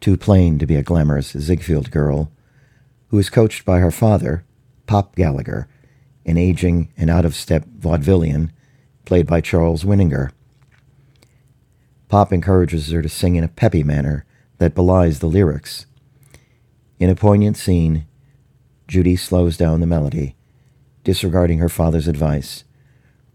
too 0.00 0.16
plain 0.16 0.58
to 0.58 0.66
be 0.66 0.76
a 0.76 0.82
glamorous 0.82 1.32
Ziegfeld 1.32 1.90
girl, 1.90 2.30
who 3.08 3.18
is 3.18 3.30
coached 3.30 3.64
by 3.64 3.78
her 3.78 3.90
father, 3.90 4.44
Pop 4.86 5.16
Gallagher, 5.16 5.66
an 6.26 6.36
aging 6.36 6.92
and 6.96 7.10
out 7.10 7.24
of 7.24 7.34
step 7.34 7.64
vaudevillian 7.78 8.50
played 9.04 9.26
by 9.26 9.40
Charles 9.40 9.84
Winninger. 9.84 10.30
Pop 12.08 12.32
encourages 12.32 12.90
her 12.90 13.02
to 13.02 13.08
sing 13.08 13.36
in 13.36 13.44
a 13.44 13.48
peppy 13.48 13.82
manner 13.82 14.24
that 14.58 14.74
belies 14.74 15.18
the 15.18 15.26
lyrics. 15.26 15.86
In 16.98 17.10
a 17.10 17.16
poignant 17.16 17.56
scene, 17.56 18.06
Judy 18.86 19.16
slows 19.16 19.56
down 19.56 19.80
the 19.80 19.86
melody, 19.86 20.36
disregarding 21.02 21.58
her 21.58 21.68
father's 21.68 22.06
advice, 22.06 22.64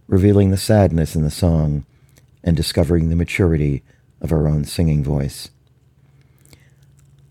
revealing 0.08 0.50
the 0.50 0.58
sadness 0.58 1.16
in 1.16 1.24
the 1.24 1.32
song 1.32 1.86
and 2.44 2.56
discovering 2.56 3.10
the 3.10 3.16
maturity 3.16 3.84
of 4.22 4.30
her 4.30 4.48
own 4.48 4.64
singing 4.64 5.04
voice. 5.04 5.50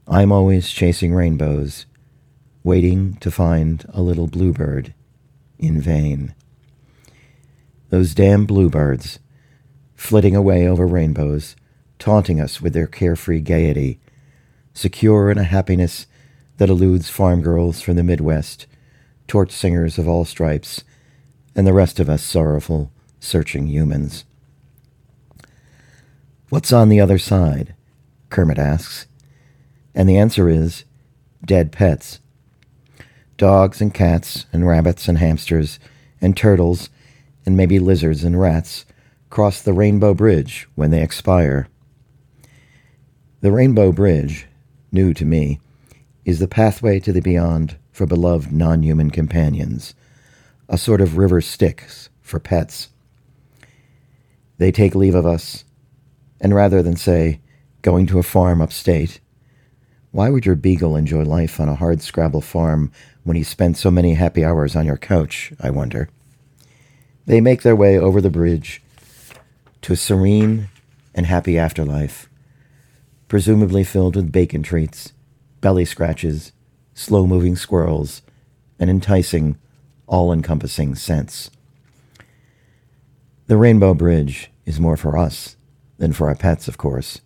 I'm 0.06 0.32
always 0.32 0.70
chasing 0.70 1.14
rainbows, 1.14 1.86
waiting 2.62 3.14
to 3.16 3.30
find 3.30 3.84
a 3.92 4.02
little 4.02 4.26
bluebird 4.26 4.94
in 5.58 5.80
vain. 5.80 6.34
Those 7.90 8.14
damn 8.14 8.44
bluebirds, 8.44 9.18
flitting 9.94 10.36
away 10.36 10.68
over 10.68 10.86
rainbows, 10.86 11.56
taunting 11.98 12.40
us 12.40 12.60
with 12.60 12.74
their 12.74 12.86
carefree 12.86 13.40
gaiety, 13.40 13.98
secure 14.74 15.30
in 15.30 15.38
a 15.38 15.44
happiness 15.44 16.06
that 16.58 16.68
eludes 16.68 17.08
farm 17.08 17.40
girls 17.40 17.80
from 17.80 17.96
the 17.96 18.04
Midwest, 18.04 18.66
torch 19.26 19.50
singers 19.50 19.98
of 19.98 20.06
all 20.06 20.24
stripes, 20.24 20.84
and 21.56 21.66
the 21.66 21.72
rest 21.72 21.98
of 21.98 22.08
us 22.08 22.22
sorrowful, 22.22 22.92
searching 23.18 23.66
humans. 23.66 24.24
What's 26.50 26.72
on 26.72 26.88
the 26.88 27.00
other 27.00 27.18
side? 27.18 27.74
Kermit 28.30 28.58
asks. 28.58 29.06
And 29.94 30.08
the 30.08 30.16
answer 30.16 30.48
is 30.48 30.84
dead 31.44 31.72
pets. 31.72 32.20
Dogs 33.36 33.80
and 33.80 33.92
cats 33.92 34.46
and 34.52 34.66
rabbits 34.66 35.08
and 35.08 35.18
hamsters 35.18 35.78
and 36.20 36.36
turtles 36.36 36.90
and 37.46 37.56
maybe 37.56 37.78
lizards 37.78 38.24
and 38.24 38.38
rats 38.38 38.84
cross 39.30 39.62
the 39.62 39.72
Rainbow 39.72 40.14
Bridge 40.14 40.68
when 40.74 40.90
they 40.90 41.02
expire. 41.02 41.68
The 43.40 43.52
Rainbow 43.52 43.92
Bridge, 43.92 44.46
new 44.90 45.14
to 45.14 45.24
me, 45.24 45.60
is 46.28 46.40
the 46.40 46.46
pathway 46.46 47.00
to 47.00 47.10
the 47.10 47.22
beyond 47.22 47.74
for 47.90 48.04
beloved 48.04 48.52
non 48.52 48.82
human 48.82 49.10
companions, 49.10 49.94
a 50.68 50.76
sort 50.76 51.00
of 51.00 51.16
river 51.16 51.40
Styx 51.40 52.10
for 52.20 52.38
pets. 52.38 52.90
They 54.58 54.70
take 54.70 54.94
leave 54.94 55.14
of 55.14 55.24
us, 55.24 55.64
and 56.38 56.54
rather 56.54 56.82
than 56.82 56.96
say, 56.96 57.40
going 57.80 58.06
to 58.08 58.18
a 58.18 58.22
farm 58.22 58.60
upstate, 58.60 59.20
why 60.10 60.28
would 60.28 60.44
your 60.44 60.54
beagle 60.54 60.96
enjoy 60.96 61.22
life 61.22 61.58
on 61.60 61.70
a 61.70 61.74
hard 61.74 62.02
scrabble 62.02 62.42
farm 62.42 62.92
when 63.24 63.38
he 63.38 63.42
spent 63.42 63.78
so 63.78 63.90
many 63.90 64.12
happy 64.12 64.44
hours 64.44 64.76
on 64.76 64.84
your 64.84 64.98
couch, 64.98 65.54
I 65.58 65.70
wonder? 65.70 66.10
They 67.24 67.40
make 67.40 67.62
their 67.62 67.76
way 67.76 67.98
over 67.98 68.20
the 68.20 68.28
bridge 68.28 68.82
to 69.80 69.94
a 69.94 69.96
serene 69.96 70.68
and 71.14 71.24
happy 71.24 71.56
afterlife, 71.56 72.28
presumably 73.28 73.82
filled 73.82 74.14
with 74.14 74.30
bacon 74.30 74.62
treats, 74.62 75.14
belly 75.60 75.84
scratches, 75.84 76.52
slow 76.94 77.26
moving 77.26 77.56
squirrels, 77.56 78.22
and 78.78 78.88
enticing, 78.88 79.58
all 80.06 80.32
encompassing 80.32 80.94
scents. 80.94 81.50
The 83.46 83.56
Rainbow 83.56 83.94
Bridge 83.94 84.50
is 84.66 84.78
more 84.80 84.96
for 84.96 85.16
us 85.16 85.56
than 85.98 86.12
for 86.12 86.28
our 86.28 86.34
pets, 86.34 86.68
of 86.68 86.78
course. 86.78 87.20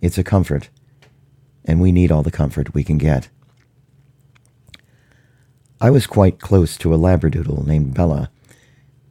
It's 0.00 0.18
a 0.18 0.24
comfort, 0.24 0.68
and 1.64 1.80
we 1.80 1.92
need 1.92 2.10
all 2.10 2.22
the 2.22 2.30
comfort 2.30 2.74
we 2.74 2.84
can 2.84 2.98
get. 2.98 3.28
I 5.80 5.90
was 5.90 6.06
quite 6.06 6.40
close 6.40 6.76
to 6.78 6.92
a 6.92 6.98
Labradoodle 6.98 7.66
named 7.66 7.94
Bella, 7.94 8.30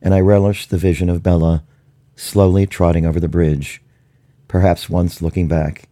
and 0.01 0.13
I 0.13 0.19
relished 0.19 0.69
the 0.69 0.78
vision 0.78 1.09
of 1.09 1.23
Bella 1.23 1.63
slowly 2.15 2.65
trotting 2.65 3.05
over 3.05 3.19
the 3.19 3.30
bridge, 3.30 3.82
perhaps 4.47 4.89
once 4.89 5.21
looking 5.21 5.47
back 5.47 5.88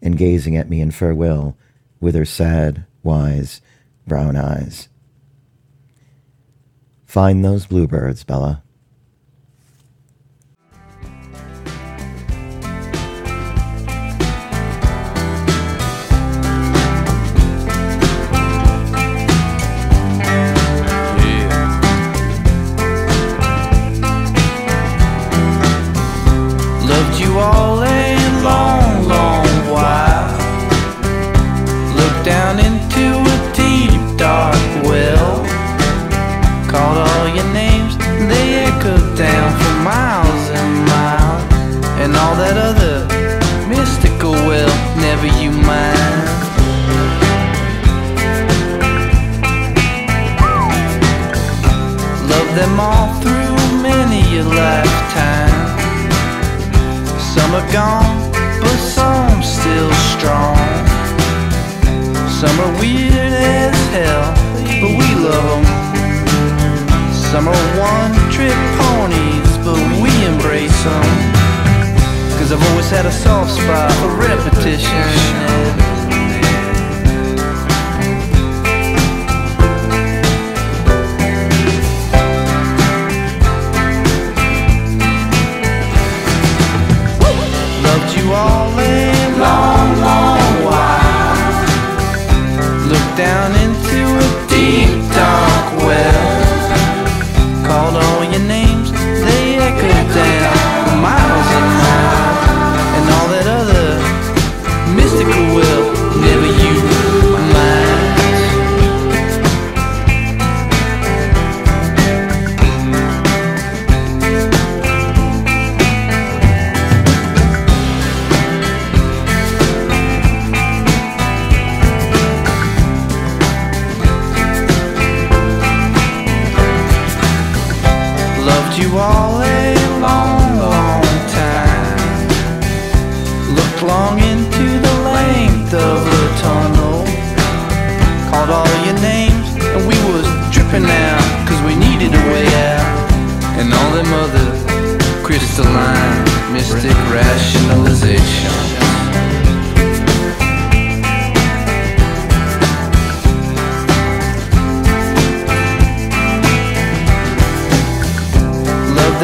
and 0.00 0.16
gazing 0.16 0.56
at 0.56 0.68
me 0.68 0.80
in 0.80 0.90
farewell 0.90 1.56
with 2.04 2.14
her 2.14 2.26
sad, 2.26 2.84
wise, 3.02 3.62
brown 4.06 4.36
eyes. 4.36 4.90
Find 7.06 7.42
those 7.42 7.64
bluebirds, 7.64 8.24
Bella. 8.24 8.63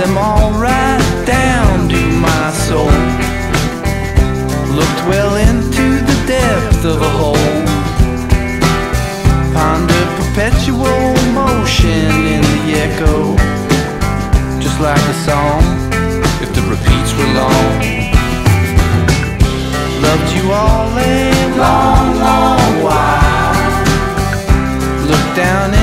them 0.01 0.17
all 0.17 0.51
right 0.53 1.25
down 1.27 1.87
to 1.87 2.01
my 2.27 2.51
soul. 2.67 2.97
Looked 4.79 5.03
well 5.13 5.35
into 5.37 5.87
the 6.09 6.17
depth 6.27 6.85
of 6.87 7.03
a 7.03 7.11
hole. 7.21 7.61
Ponder 9.53 10.05
perpetual 10.19 11.13
motion 11.37 12.09
in 12.35 12.43
the 12.55 12.63
echo. 12.87 13.37
Just 14.65 14.81
like 14.81 15.05
a 15.15 15.17
song, 15.29 15.61
if 16.41 16.51
the 16.57 16.63
repeats 16.75 17.13
were 17.19 17.33
long. 17.43 17.77
Loved 20.07 20.31
you 20.37 20.45
all 20.51 20.89
a 20.97 21.31
long, 21.65 22.07
long 22.27 22.73
while. 22.87 23.53
Looked 25.11 25.37
down 25.37 25.80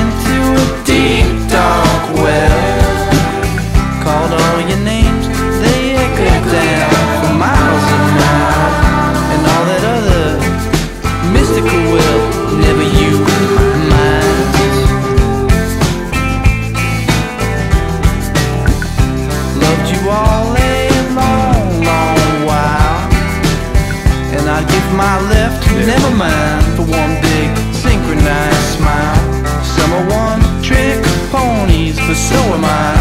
so 32.18 32.40
am 32.56 32.64
I. 32.64 32.94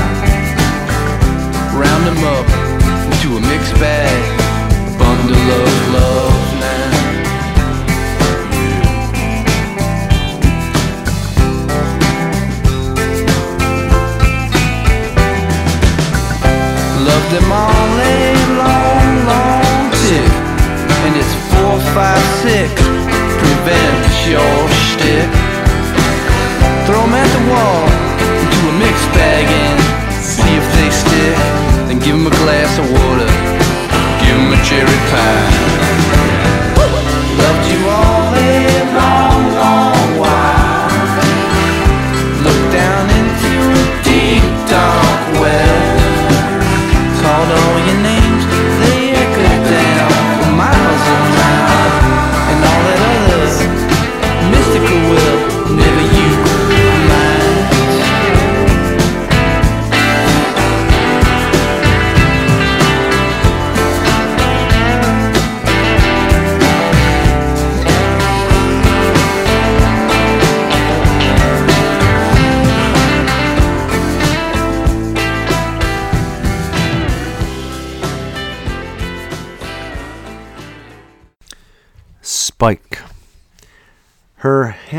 Round 1.81 2.03
them 2.07 2.21
up 2.35 2.47
into 3.11 3.37
a 3.37 3.41
mixed 3.41 3.73
bag. 3.81 4.06
Then 31.87 31.99
give 31.99 32.15
him 32.15 32.27
a 32.27 32.29
glass 32.29 32.77
of 32.77 32.85
water, 32.91 33.27
give 34.19 34.35
him 34.35 34.51
a 34.51 34.61
cherry 34.65 34.99
pie. 35.09 36.06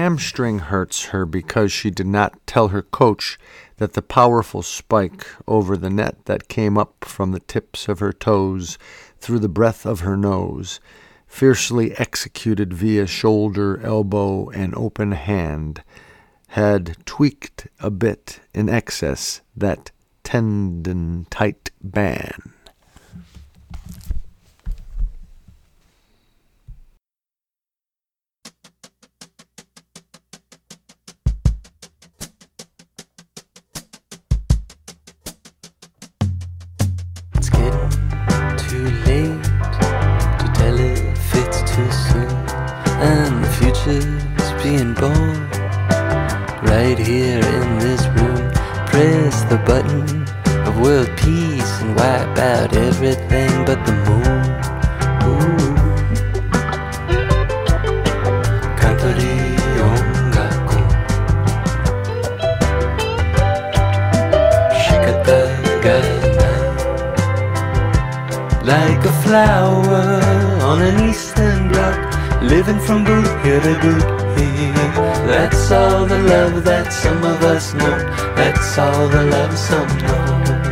hamstring 0.08 0.58
hurts 0.58 1.04
her 1.12 1.26
because 1.26 1.70
she 1.70 1.90
did 1.90 2.06
not 2.06 2.34
tell 2.46 2.68
her 2.68 2.80
coach 2.80 3.38
that 3.76 3.92
the 3.92 4.00
powerful 4.00 4.62
spike 4.62 5.26
over 5.46 5.76
the 5.76 5.90
net 5.90 6.16
that 6.24 6.48
came 6.48 6.78
up 6.78 7.04
from 7.04 7.30
the 7.30 7.40
tips 7.40 7.88
of 7.88 7.98
her 7.98 8.10
toes 8.10 8.78
through 9.20 9.38
the 9.38 9.50
breath 9.50 9.84
of 9.84 10.00
her 10.00 10.16
nose, 10.16 10.80
fiercely 11.26 11.94
executed 11.98 12.72
via 12.72 13.06
shoulder, 13.06 13.78
elbow, 13.82 14.48
and 14.48 14.74
open 14.76 15.12
hand, 15.12 15.82
had 16.46 16.96
tweaked 17.04 17.66
a 17.78 17.90
bit 17.90 18.40
in 18.54 18.66
excess 18.66 19.42
that 19.54 19.90
tendon 20.24 21.26
tight 21.28 21.70
band. 21.82 22.54
conscious 43.78 44.62
being 44.62 44.94
born 44.94 45.50
right 46.62 46.98
here 46.98 47.38
in 47.38 47.78
this 47.78 48.04
room. 48.08 48.50
Press 48.86 49.42
the 49.44 49.58
button 49.66 50.22
of 50.66 50.80
world 50.80 51.08
peace 51.16 51.80
and 51.80 51.94
wipe 51.96 52.38
out 52.38 52.74
everything 52.74 53.64
but 53.64 53.84
the 53.86 53.92
moon. 54.06 54.44
Ooh. 55.28 55.78
Like 68.64 69.02
a 69.02 69.12
flower 69.22 70.20
on 70.62 70.82
an 70.82 71.08
eastern 71.08 71.70
rock 71.70 72.07
living 72.42 72.78
from 72.80 73.04
boot 73.04 73.26
here 73.44 73.60
to 73.60 73.74
boot 73.80 74.38
here. 74.38 74.72
That's 75.26 75.70
all 75.70 76.06
the 76.06 76.18
love 76.18 76.64
that 76.64 76.92
some 76.92 77.22
of 77.24 77.42
us 77.42 77.74
know. 77.74 77.98
That's 78.36 78.78
all 78.78 79.08
the 79.08 79.24
love 79.24 79.56
some 79.58 79.88
know. 79.98 80.68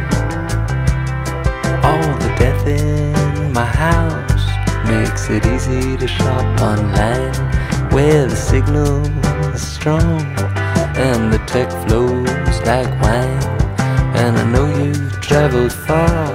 All 1.82 2.12
the 2.18 2.34
death 2.38 2.66
in 2.66 3.52
my 3.52 3.64
house 3.64 4.46
makes 4.88 5.28
it 5.28 5.44
easy 5.46 5.96
to 5.96 6.06
shop 6.06 6.60
online, 6.60 7.34
where 7.92 8.26
the 8.26 8.36
signal 8.36 9.04
is 9.54 9.66
strong 9.66 10.22
and 10.96 11.32
the 11.32 11.38
tech 11.46 11.70
flows 11.86 12.60
like 12.64 12.88
wine. 13.02 13.42
And 14.16 14.38
I 14.38 14.44
know 14.50 14.66
you've 14.82 15.20
traveled 15.20 15.72
far, 15.72 16.26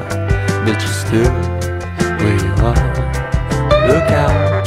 but 0.65 0.77
you're 0.79 0.99
still 1.05 1.33
where 2.19 2.37
you 2.45 2.53
are. 2.63 3.87
Look 3.87 4.11
out. 4.11 4.60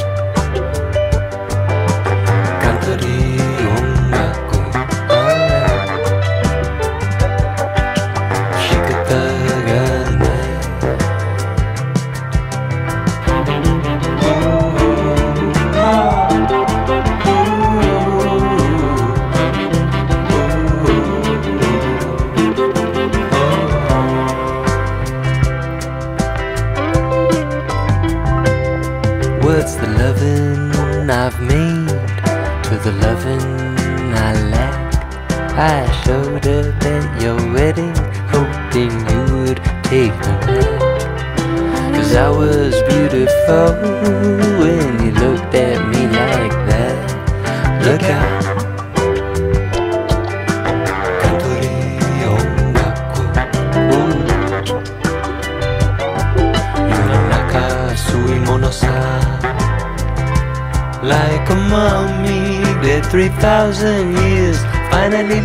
3,000 63.44 64.16
years 64.16 64.58
Finally 64.90 65.38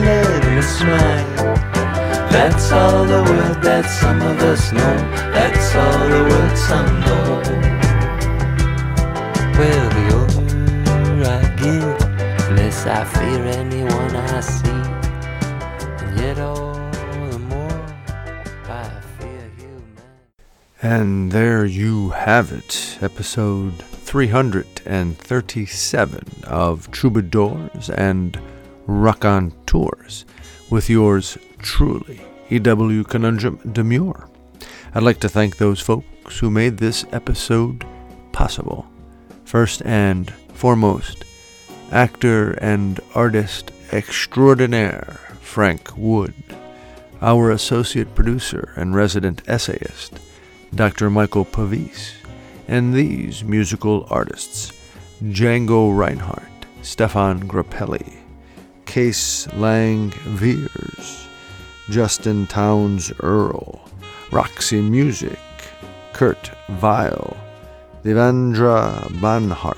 smile. 0.62 1.36
That's 2.32 2.72
all 2.72 3.04
the 3.04 3.22
word 3.30 3.62
that 3.62 3.90
some 3.90 4.22
of 4.22 4.40
us 4.40 4.72
know. 4.72 4.96
That's 5.36 5.76
all 5.76 6.08
the 6.08 6.24
word 6.32 6.58
some 6.70 6.92
know. 7.02 7.42
Well, 9.60 9.90
the 9.98 10.06
older 10.18 11.26
I 11.28 11.42
get 11.60 12.52
Less 12.56 12.86
I 12.86 13.04
fear 13.04 13.44
anyone 13.60 14.16
I 14.16 14.40
see. 14.40 14.84
And 16.00 16.18
yet 16.18 16.40
all 16.40 16.76
the 17.32 17.40
more 17.52 17.82
I 18.70 18.90
fear 19.18 19.52
humanity 19.58 20.04
And 20.82 21.34
there 21.34 21.66
you 21.66 22.12
have 22.12 22.54
it, 22.54 22.98
episode 23.02 23.84
337 24.10 26.24
of 26.48 26.90
Troubadours 26.90 27.92
and 27.92 28.42
Rock 28.88 29.24
Tours, 29.68 30.26
with 30.72 30.90
yours 30.90 31.38
truly, 31.60 32.20
E.W. 32.50 33.04
Conundrum 33.04 33.60
Demure. 33.72 34.28
I'd 34.96 35.04
like 35.04 35.20
to 35.20 35.30
thank 35.30 35.58
those 35.58 35.80
folks 35.80 36.40
who 36.40 36.50
made 36.50 36.80
this 36.80 37.06
episode 37.12 37.86
possible. 38.32 38.88
First 39.46 39.84
and 39.86 40.32
foremost, 40.56 41.24
actor 41.92 42.54
and 42.54 43.00
artist 43.14 43.72
extraordinaire 43.92 45.20
Frank 45.40 45.96
Wood, 45.96 46.34
our 47.22 47.52
associate 47.52 48.16
producer 48.16 48.74
and 48.76 48.96
resident 48.96 49.44
essayist, 49.48 50.20
Dr. 50.74 51.12
Michael 51.12 51.46
Pavis, 51.46 52.19
and 52.70 52.94
these 52.94 53.44
musical 53.44 54.06
artists 54.12 54.72
Django 55.24 55.98
Reinhardt, 55.98 56.44
Stéphane 56.82 57.44
Grappelli, 57.44 58.18
Case/Lang/Veirs, 58.86 61.28
Justin 61.90 62.48
Townes 62.48 63.12
Earle, 63.22 63.82
Roxy 64.32 64.82
Music, 64.82 65.38
Kurt 66.14 66.52
Vile, 66.70 67.36
Devendra 68.04 69.10
Banhart, 69.20 69.76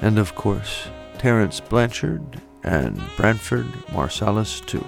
and 0.00 0.18
of 0.18 0.34
course, 0.34 0.88
Terence 1.18 1.60
Blanchard 1.60 2.40
and 2.64 2.98
Branford 3.16 3.70
Marsalis 3.92 4.64
too. 4.66 4.84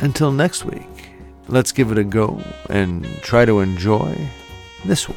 Until 0.00 0.32
next 0.32 0.64
week, 0.64 1.10
let's 1.46 1.70
give 1.70 1.92
it 1.92 1.98
a 1.98 2.04
go 2.04 2.42
and 2.68 3.06
try 3.22 3.44
to 3.44 3.60
enjoy 3.60 4.28
this 4.84 5.08
one. 5.08 5.16